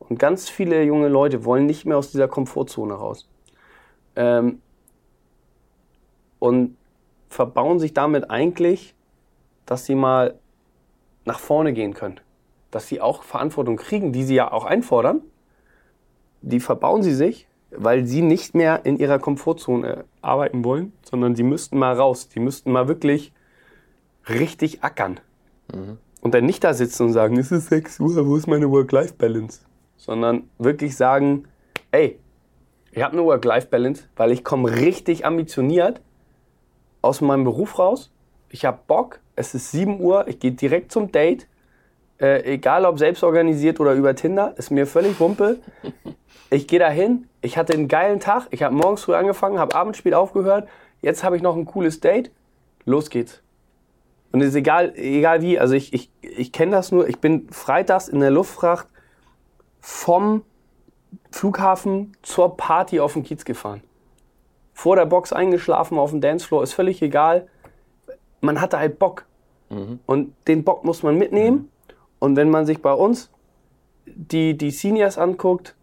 Und 0.00 0.18
ganz 0.18 0.50
viele 0.50 0.82
junge 0.82 1.08
Leute 1.08 1.44
wollen 1.44 1.66
nicht 1.66 1.86
mehr 1.86 1.96
aus 1.96 2.10
dieser 2.10 2.28
Komfortzone 2.28 2.92
raus. 2.92 3.28
Ähm, 4.16 4.60
und 6.38 6.76
verbauen 7.32 7.78
sich 7.78 7.94
damit 7.94 8.30
eigentlich, 8.30 8.94
dass 9.66 9.86
sie 9.86 9.94
mal 9.94 10.38
nach 11.24 11.38
vorne 11.38 11.72
gehen 11.72 11.94
können. 11.94 12.20
Dass 12.70 12.88
sie 12.88 13.00
auch 13.00 13.22
Verantwortung 13.22 13.76
kriegen, 13.76 14.12
die 14.12 14.24
sie 14.24 14.34
ja 14.34 14.52
auch 14.52 14.64
einfordern. 14.64 15.22
Die 16.42 16.60
verbauen 16.60 17.02
sie 17.02 17.14
sich, 17.14 17.48
weil 17.70 18.04
sie 18.06 18.22
nicht 18.22 18.54
mehr 18.54 18.84
in 18.84 18.98
ihrer 18.98 19.18
Komfortzone 19.18 20.04
arbeiten 20.20 20.64
wollen, 20.64 20.92
sondern 21.02 21.34
sie 21.34 21.42
müssten 21.42 21.78
mal 21.78 21.94
raus. 21.94 22.28
Die 22.28 22.40
müssten 22.40 22.72
mal 22.72 22.88
wirklich 22.88 23.32
richtig 24.28 24.82
ackern. 24.82 25.20
Und 26.20 26.34
dann 26.34 26.44
nicht 26.44 26.62
da 26.64 26.74
sitzen 26.74 27.06
und 27.06 27.12
sagen, 27.12 27.38
es 27.38 27.50
ist 27.50 27.68
6 27.68 28.00
Uhr, 28.00 28.26
wo 28.26 28.36
ist 28.36 28.46
meine 28.46 28.70
Work-Life-Balance? 28.70 29.60
Sondern 29.96 30.50
wirklich 30.58 30.96
sagen, 30.96 31.44
ey, 31.92 32.18
ich 32.90 33.02
habe 33.02 33.14
eine 33.14 33.24
Work-Life-Balance, 33.24 34.04
weil 34.16 34.32
ich 34.32 34.44
komme 34.44 34.70
richtig 34.70 35.24
ambitioniert 35.24 36.00
aus 37.02 37.20
meinem 37.20 37.44
Beruf 37.44 37.78
raus. 37.78 38.10
Ich 38.48 38.64
habe 38.64 38.78
Bock, 38.86 39.20
es 39.36 39.54
ist 39.54 39.70
7 39.72 40.00
Uhr, 40.00 40.26
ich 40.28 40.38
gehe 40.38 40.52
direkt 40.52 40.92
zum 40.92 41.12
Date. 41.12 41.46
Äh, 42.18 42.54
egal 42.54 42.84
ob 42.84 42.98
selbst 42.98 43.24
organisiert 43.24 43.80
oder 43.80 43.92
über 43.94 44.14
Tinder, 44.14 44.54
ist 44.56 44.70
mir 44.70 44.86
völlig 44.86 45.18
wumpe. 45.20 45.58
Ich 46.50 46.68
gehe 46.68 46.78
dahin, 46.78 47.28
ich 47.40 47.56
hatte 47.56 47.72
einen 47.72 47.88
geilen 47.88 48.20
Tag, 48.20 48.46
ich 48.50 48.62
habe 48.62 48.74
morgens 48.74 49.02
früh 49.02 49.14
angefangen, 49.14 49.58
habe 49.58 49.74
abends 49.74 49.98
spät 49.98 50.14
aufgehört, 50.14 50.68
jetzt 51.00 51.24
habe 51.24 51.36
ich 51.36 51.42
noch 51.42 51.56
ein 51.56 51.64
cooles 51.64 52.00
Date, 52.00 52.30
los 52.84 53.10
geht's. 53.10 53.42
Und 54.32 54.42
es 54.42 54.48
ist 54.48 54.54
egal, 54.56 54.92
egal 54.96 55.42
wie, 55.42 55.58
also 55.58 55.74
ich, 55.74 55.92
ich, 55.92 56.10
ich 56.20 56.52
kenne 56.52 56.72
das 56.72 56.92
nur, 56.92 57.08
ich 57.08 57.18
bin 57.18 57.48
freitags 57.50 58.08
in 58.08 58.20
der 58.20 58.30
Luftfracht 58.30 58.86
vom 59.80 60.42
Flughafen 61.30 62.16
zur 62.22 62.56
Party 62.56 63.00
auf 63.00 63.14
den 63.14 63.24
Kiez 63.24 63.44
gefahren. 63.44 63.82
Vor 64.82 64.96
der 64.96 65.06
Box 65.06 65.32
eingeschlafen 65.32 65.96
auf 65.96 66.10
dem 66.10 66.20
Dancefloor, 66.20 66.64
ist 66.64 66.72
völlig 66.72 67.00
egal. 67.02 67.46
Man 68.40 68.60
hatte 68.60 68.80
halt 68.80 68.98
Bock. 68.98 69.26
Und 70.06 70.34
den 70.48 70.64
Bock 70.64 70.84
muss 70.84 71.04
man 71.04 71.16
mitnehmen. 71.16 71.70
Und 72.18 72.34
wenn 72.34 72.50
man 72.50 72.66
sich 72.66 72.82
bei 72.82 72.92
uns 72.92 73.30
die, 74.06 74.58
die 74.58 74.72
Seniors 74.72 75.18
anguckt, 75.18 75.76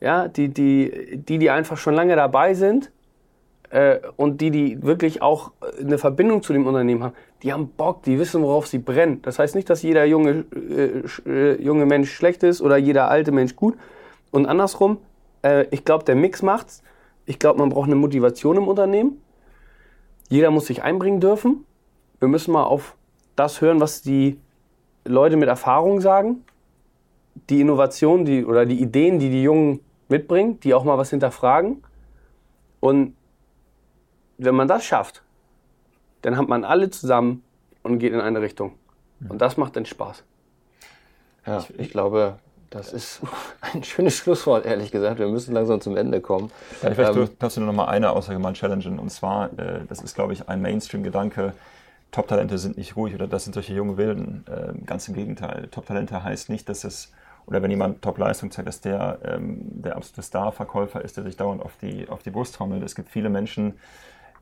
ja, 0.00 0.28
die, 0.28 0.50
die, 0.50 1.16
die, 1.26 1.38
die 1.38 1.48
einfach 1.48 1.78
schon 1.78 1.94
lange 1.94 2.14
dabei 2.14 2.52
sind 2.52 2.92
äh, 3.70 4.00
und 4.16 4.42
die, 4.42 4.50
die 4.50 4.82
wirklich 4.82 5.22
auch 5.22 5.52
eine 5.80 5.96
Verbindung 5.96 6.42
zu 6.42 6.52
dem 6.52 6.66
Unternehmen 6.66 7.04
haben, 7.04 7.14
die 7.42 7.54
haben 7.54 7.68
Bock, 7.68 8.02
die 8.02 8.18
wissen, 8.18 8.42
worauf 8.42 8.66
sie 8.66 8.80
brennen. 8.80 9.22
Das 9.22 9.38
heißt 9.38 9.54
nicht, 9.54 9.70
dass 9.70 9.80
jeder 9.80 10.04
junge, 10.04 10.44
äh, 10.54 11.02
äh, 11.26 11.62
junge 11.62 11.86
Mensch 11.86 12.12
schlecht 12.12 12.42
ist 12.42 12.60
oder 12.60 12.76
jeder 12.76 13.08
alte 13.08 13.32
Mensch 13.32 13.56
gut. 13.56 13.78
Und 14.30 14.44
andersrum, 14.44 14.98
äh, 15.42 15.64
ich 15.70 15.86
glaube, 15.86 16.04
der 16.04 16.16
Mix 16.16 16.42
macht's. 16.42 16.82
Ich 17.26 17.38
glaube, 17.38 17.58
man 17.58 17.68
braucht 17.68 17.86
eine 17.86 17.94
Motivation 17.94 18.56
im 18.56 18.68
Unternehmen. 18.68 19.22
Jeder 20.28 20.50
muss 20.50 20.66
sich 20.66 20.82
einbringen 20.82 21.20
dürfen. 21.20 21.64
Wir 22.18 22.28
müssen 22.28 22.52
mal 22.52 22.64
auf 22.64 22.96
das 23.36 23.60
hören, 23.60 23.80
was 23.80 24.02
die 24.02 24.38
Leute 25.04 25.36
mit 25.36 25.48
Erfahrung 25.48 26.00
sagen. 26.00 26.44
Die 27.50 27.60
Innovation 27.60 28.24
die, 28.24 28.44
oder 28.44 28.66
die 28.66 28.80
Ideen, 28.80 29.18
die 29.18 29.30
die 29.30 29.42
Jungen 29.42 29.80
mitbringen, 30.08 30.60
die 30.60 30.74
auch 30.74 30.84
mal 30.84 30.98
was 30.98 31.10
hinterfragen. 31.10 31.82
Und 32.80 33.14
wenn 34.38 34.54
man 34.54 34.68
das 34.68 34.84
schafft, 34.84 35.22
dann 36.22 36.36
hat 36.36 36.48
man 36.48 36.64
alle 36.64 36.90
zusammen 36.90 37.42
und 37.82 37.98
geht 37.98 38.12
in 38.12 38.20
eine 38.20 38.40
Richtung. 38.40 38.72
Und 39.28 39.40
das 39.40 39.56
macht 39.56 39.76
dann 39.76 39.86
Spaß. 39.86 40.24
Ja, 41.46 41.64
ich 41.78 41.90
glaube, 41.90 42.38
das 42.72 42.92
ist 42.92 43.20
ein 43.60 43.84
schönes 43.84 44.16
Schlusswort, 44.16 44.66
ehrlich 44.66 44.90
gesagt. 44.90 45.18
Wir 45.18 45.28
müssen 45.28 45.54
langsam 45.54 45.80
zum 45.80 45.96
Ende 45.96 46.20
kommen. 46.20 46.50
Ja, 46.82 46.90
vielleicht 46.92 47.16
Ähm, 47.16 47.28
darfst 47.38 47.56
du 47.56 47.60
nur 47.60 47.68
noch 47.68 47.76
mal 47.76 47.86
eine 47.86 48.10
Aussage 48.10 48.38
mal 48.38 48.52
challengen. 48.54 48.98
Und 48.98 49.10
zwar, 49.10 49.46
äh, 49.58 49.80
das 49.88 50.00
ist, 50.00 50.14
glaube 50.14 50.32
ich, 50.32 50.48
ein 50.48 50.60
Mainstream-Gedanke. 50.62 51.52
Top-Talente 52.10 52.58
sind 52.58 52.76
nicht 52.76 52.96
ruhig 52.96 53.14
oder 53.14 53.26
das 53.26 53.44
sind 53.44 53.54
solche 53.54 53.72
junge 53.74 53.96
Wilden. 53.96 54.44
Ähm, 54.50 54.84
ganz 54.84 55.08
im 55.08 55.14
Gegenteil. 55.14 55.68
Top-Talente 55.70 56.22
heißt 56.22 56.50
nicht, 56.50 56.68
dass 56.68 56.84
es, 56.84 57.12
oder 57.46 57.62
wenn 57.62 57.70
jemand 57.70 58.02
Top-Leistung 58.02 58.50
zeigt, 58.50 58.68
dass 58.68 58.80
der 58.80 59.18
ähm, 59.24 59.60
der 59.62 59.96
absolute 59.96 60.22
Star-Verkäufer 60.22 61.02
ist, 61.02 61.16
der 61.16 61.24
sich 61.24 61.36
dauernd 61.36 61.62
auf 61.62 61.72
die, 61.80 62.08
auf 62.08 62.22
die 62.22 62.30
Brust 62.30 62.54
trommelt. 62.54 62.82
Es 62.82 62.94
gibt 62.94 63.08
viele 63.08 63.30
Menschen, 63.30 63.74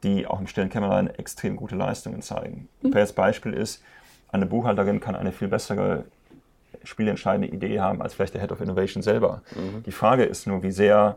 die 0.03 0.27
auch 0.27 0.41
im 0.41 0.47
stillen 0.47 0.71
Kämmerlein 0.71 1.09
extrem 1.09 1.57
gute 1.57 1.77
Leistungen 1.77 2.23
zeigen. 2.23 2.69
Mhm. 2.83 2.95
Beispiel 3.15 3.53
ist, 3.53 3.83
eine 4.33 4.47
Buchhalterin 4.47 5.01
kann 5.01 5.15
eine 5.15 5.33
viel 5.33 5.49
bessere 5.49 6.05
spielentscheidende 6.85 7.49
Idee 7.49 7.81
haben 7.81 8.03
als 8.03 8.15
vielleicht 8.15 8.35
der 8.35 8.41
Head 8.41 8.53
of 8.53 8.61
Innovation 8.61 9.03
selber. 9.03 9.43
Mhm. 9.55 9.83
Die 9.85 9.93
Frage 9.93 10.25
ist 10.25 10.47
nur, 10.47 10.63
wie 10.63 10.71
sehr 10.71 11.17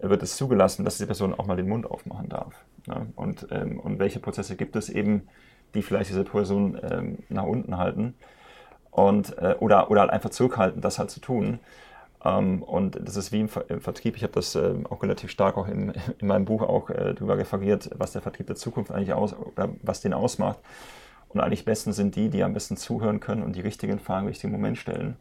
wird 0.00 0.22
es 0.22 0.36
zugelassen, 0.36 0.84
dass 0.84 0.98
die 0.98 1.06
Person 1.06 1.34
auch 1.34 1.46
mal 1.46 1.56
den 1.56 1.68
Mund 1.68 1.90
aufmachen 1.90 2.28
darf. 2.28 2.54
Ne? 2.86 3.06
Und, 3.16 3.46
ähm, 3.50 3.78
und 3.80 3.98
welche 3.98 4.18
Prozesse 4.18 4.56
gibt 4.56 4.76
es 4.76 4.88
eben, 4.88 5.28
die 5.74 5.82
vielleicht 5.82 6.10
diese 6.10 6.24
Person 6.24 6.78
ähm, 6.82 7.18
nach 7.28 7.44
unten 7.44 7.76
halten 7.78 8.14
und, 8.90 9.36
äh, 9.38 9.54
oder, 9.60 9.90
oder 9.90 10.02
halt 10.02 10.10
einfach 10.10 10.30
zurückhalten, 10.30 10.80
das 10.80 10.98
halt 10.98 11.10
zu 11.10 11.20
tun. 11.20 11.60
Ähm, 12.24 12.62
und 12.62 12.98
das 13.00 13.16
ist 13.16 13.32
wie 13.32 13.40
im, 13.40 13.48
Ver 13.48 13.64
im 13.68 13.80
Vertrieb, 13.80 14.16
ich 14.16 14.22
habe 14.22 14.32
das 14.32 14.54
ähm, 14.54 14.86
auch 14.86 15.02
relativ 15.02 15.30
stark 15.30 15.56
auch 15.56 15.68
in, 15.68 15.92
in 16.18 16.26
meinem 16.26 16.44
Buch 16.44 16.62
auch 16.62 16.90
äh, 16.90 17.14
drüber 17.14 17.38
referiert, 17.38 17.90
was 17.96 18.12
der 18.12 18.22
Vertrieb 18.22 18.46
der 18.46 18.56
Zukunft 18.56 18.90
eigentlich 18.90 19.12
aus, 19.12 19.34
oder 19.34 19.70
was 19.82 20.00
den 20.00 20.12
ausmacht. 20.12 20.58
Und 21.32 21.40
eigentlich 21.40 21.64
besten 21.64 21.92
sind 21.92 22.16
die, 22.16 22.28
die 22.28 22.42
am 22.42 22.52
besten 22.52 22.76
zuhören 22.76 23.20
können 23.20 23.42
und 23.42 23.54
die 23.54 23.60
richtigen 23.60 23.98
Fragen 23.98 24.22
im 24.22 24.28
richtigen 24.28 24.52
Moment 24.52 24.78
stellen. 24.78 25.16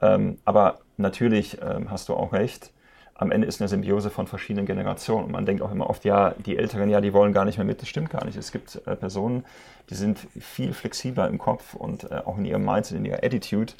Ähm, 0.00 0.38
aber 0.44 0.78
natürlich 0.96 1.58
ähm, 1.62 1.90
hast 1.90 2.08
du 2.08 2.14
auch 2.14 2.32
recht. 2.32 2.72
Am 3.16 3.30
Ende 3.30 3.46
ist 3.46 3.60
eine 3.60 3.68
Symbiose 3.68 4.10
von 4.10 4.26
verschiedenen 4.26 4.66
Generationen. 4.66 5.26
Und 5.26 5.32
man 5.32 5.46
denkt 5.46 5.62
auch 5.62 5.70
immer 5.70 5.88
oft, 5.88 6.04
ja, 6.04 6.34
die 6.44 6.56
Älteren, 6.56 6.90
ja, 6.90 7.00
die 7.00 7.12
wollen 7.12 7.32
gar 7.32 7.44
nicht 7.44 7.58
mehr 7.58 7.66
mit. 7.66 7.80
Das 7.80 7.88
stimmt 7.88 8.10
gar 8.10 8.24
nicht. 8.24 8.36
Es 8.36 8.50
gibt 8.50 8.80
äh, 8.86 8.96
Personen, 8.96 9.44
die 9.90 9.94
sind 9.94 10.18
viel 10.40 10.72
flexibler 10.72 11.28
im 11.28 11.38
Kopf 11.38 11.74
und 11.74 12.10
äh, 12.10 12.22
auch 12.24 12.38
in 12.38 12.44
ihrem 12.44 12.64
Mindset, 12.64 12.96
in 12.96 13.04
ihrer 13.04 13.22
Attitude, 13.22 13.74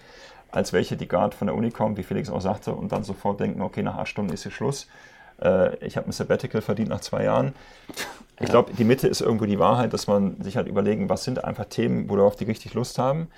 als 0.53 0.73
welche, 0.73 0.97
die 0.97 1.09
gerade 1.09 1.37
von 1.37 1.49
der 1.49 1.57
Uni 1.57 1.71
kommen, 1.71 1.97
wie 1.97 2.05
Felix 2.05 2.31
auch 2.31 2.41
sagte, 2.41 2.75
und 2.75 2.93
dann 2.93 3.03
sofort 3.03 3.41
denken, 3.41 3.61
okay, 3.61 3.83
nach 3.83 3.97
acht 3.97 4.09
Stunden 4.09 4.33
ist 4.33 4.45
hier 4.45 4.53
Schluss. 4.53 4.87
Äh, 5.41 5.77
ich 5.85 5.97
habe 5.97 6.09
ein 6.09 6.13
Sabbatical 6.13 6.63
verdient 6.63 6.89
nach 6.89 7.01
zwei 7.01 7.25
Jahren. 7.25 7.55
Ich 8.41 8.49
glaube, 8.49 8.73
die 8.73 8.83
Mitte 8.83 9.07
ist 9.07 9.21
irgendwo 9.21 9.45
die 9.45 9.61
Wahrheit, 9.61 9.93
dass 9.93 10.09
man 10.09 10.43
sich 10.43 10.57
halt 10.57 10.67
überlegen, 10.67 11.09
was 11.09 11.23
sind 11.23 11.45
einfach 11.45 11.67
Themen, 11.67 12.11
worauf 12.11 12.35
die 12.35 12.43
richtig 12.43 12.75
Lust 12.75 12.99
haben 12.99 13.29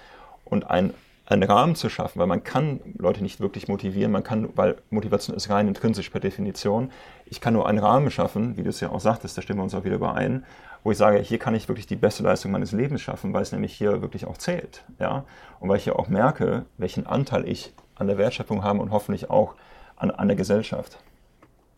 und 0.47 0.70
ein 0.70 0.94
einen 1.26 1.42
Rahmen 1.42 1.74
zu 1.74 1.88
schaffen, 1.88 2.20
weil 2.20 2.28
man 2.28 2.44
kann 2.44 2.80
Leute 2.97 3.22
nicht 3.22 3.40
wirklich 3.40 3.66
motivieren, 3.66 4.12
man 4.12 4.22
kann, 4.22 4.49
weil 4.55 4.76
Motivation 4.90 5.36
ist 5.36 5.51
rein 5.51 5.66
intrinsisch 5.66 6.11
per 6.11 6.20
Definition. 6.20 6.92
Ich 7.26 7.40
kann 7.40 7.53
nur 7.53 7.66
einen 7.68 7.78
Rahmen 7.78 8.11
schaffen, 8.12 8.57
wie 8.57 8.62
du 8.62 8.70
es 8.70 8.80
ja 8.80 8.90
auch 8.90 9.01
sagtest, 9.01 9.36
da 9.36 9.42
stimmen 9.42 9.59
wir 9.59 9.64
uns 9.64 9.74
auch 9.74 9.84
wieder 9.84 9.97
überein, 9.97 10.44
wo 10.84 10.92
ich 10.92 10.99
sage, 10.99 11.18
hier 11.18 11.38
kann 11.38 11.57
ich 11.57 11.68
wirklich 11.68 11.88
die 11.88 11.97
beste 11.97 12.22
Leistung 12.22 12.53
meines 12.53 12.70
Lebens 12.70 13.03
schaffen, 13.03 13.32
weil 13.32 13.42
es 13.42 13.51
nämlich 13.51 13.74
hier 13.74 14.03
wirklich 14.03 14.24
auch 14.24 14.38
zählt, 14.38 14.84
ja, 15.01 15.24
und 15.59 15.68
weil 15.68 15.78
ich 15.78 15.86
ja 15.86 15.97
auch 15.97 16.09
merke, 16.09 16.64
welchen 16.78 17.07
Anteil 17.07 17.49
ich 17.49 17.72
an 17.97 18.07
der 18.07 18.18
Wertschöpfung 18.18 18.62
habe 18.62 18.78
und 18.78 18.92
hoffentlich 18.92 19.28
auch 19.28 19.55
an, 19.97 20.12
an 20.12 20.28
der 20.28 20.36
Gesellschaft. 20.36 20.99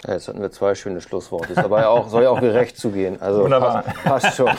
Ja, 0.06 0.14
jetzt 0.14 0.28
hatten 0.28 0.40
wir 0.40 0.52
zwei 0.52 0.76
schöne 0.76 1.00
Schlussworte. 1.00 1.52
Ist 1.52 1.56
ja 1.56 1.88
auch, 1.88 2.08
soll 2.08 2.22
ja 2.22 2.30
auch 2.30 2.40
gerecht 2.40 2.76
zugehen. 2.76 3.20
Also 3.20 3.42
Wunderbar. 3.42 3.82
Passt, 3.82 4.04
passt 4.04 4.36
schon. 4.36 4.50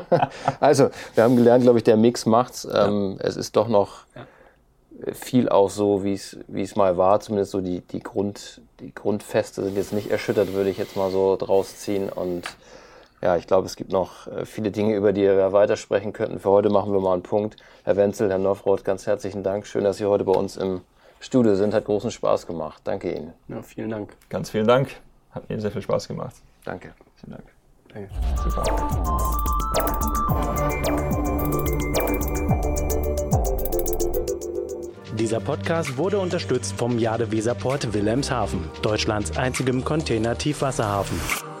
also, 0.60 0.90
wir 1.14 1.24
haben 1.24 1.36
gelernt, 1.36 1.64
glaube 1.64 1.78
ich, 1.78 1.84
der 1.84 1.96
Mix 1.96 2.26
macht's. 2.26 2.66
Ähm, 2.72 3.16
es 3.18 3.36
ist 3.36 3.56
doch 3.56 3.66
noch 3.66 4.04
viel 5.12 5.48
auch 5.48 5.70
so, 5.70 6.04
wie 6.04 6.14
es 6.14 6.38
wie 6.46 6.62
es 6.62 6.76
mal 6.76 6.96
war. 6.96 7.20
Zumindest 7.20 7.52
so 7.52 7.60
die, 7.60 7.80
die, 7.80 8.00
Grund, 8.00 8.60
die 8.80 8.94
Grundfeste 8.94 9.62
sind 9.64 9.76
jetzt 9.76 9.92
nicht 9.92 10.10
erschüttert, 10.10 10.52
würde 10.52 10.70
ich 10.70 10.78
jetzt 10.78 10.96
mal 10.96 11.10
so 11.10 11.36
draus 11.36 11.78
ziehen. 11.78 12.08
Und 12.08 12.44
ja, 13.20 13.36
ich 13.36 13.46
glaube, 13.46 13.66
es 13.66 13.76
gibt 13.76 13.90
noch 13.90 14.28
äh, 14.28 14.44
viele 14.44 14.70
Dinge, 14.70 14.94
über 14.94 15.12
die 15.12 15.22
wir 15.22 15.52
weitersprechen 15.52 16.12
könnten. 16.12 16.38
Für 16.38 16.50
heute 16.50 16.70
machen 16.70 16.92
wir 16.92 17.00
mal 17.00 17.14
einen 17.14 17.22
Punkt. 17.22 17.56
Herr 17.84 17.96
Wenzel, 17.96 18.30
Herr 18.30 18.38
Nofroth, 18.38 18.84
ganz 18.84 19.06
herzlichen 19.06 19.42
Dank. 19.42 19.66
Schön, 19.66 19.84
dass 19.84 19.96
Sie 19.96 20.06
heute 20.06 20.24
bei 20.24 20.32
uns 20.32 20.56
im 20.56 20.82
Studio 21.24 21.54
sind. 21.54 21.72
Hat 21.72 21.86
großen 21.86 22.10
Spaß 22.10 22.46
gemacht. 22.46 22.82
Danke 22.84 23.12
Ihnen. 23.12 23.32
Ja, 23.48 23.62
vielen 23.62 23.90
Dank. 23.90 24.14
Ganz 24.28 24.50
vielen 24.50 24.66
Dank. 24.66 24.90
Hat 25.30 25.48
mir 25.48 25.58
sehr 25.60 25.70
viel 25.70 25.82
Spaß 25.82 26.06
gemacht. 26.06 26.34
Danke. 26.64 26.92
Vielen 27.16 27.32
Dank. 27.32 27.44
Danke. 27.92 28.10
Super. 28.42 28.62
Dieser 35.18 35.40
Podcast 35.40 35.96
wurde 35.96 36.18
unterstützt 36.18 36.74
vom 36.76 36.98
Jade 36.98 37.32
Weserport 37.32 37.94
Wilhelmshaven, 37.94 38.68
Deutschlands 38.82 39.36
einzigem 39.36 39.84
Container-Tiefwasserhafen. 39.84 41.53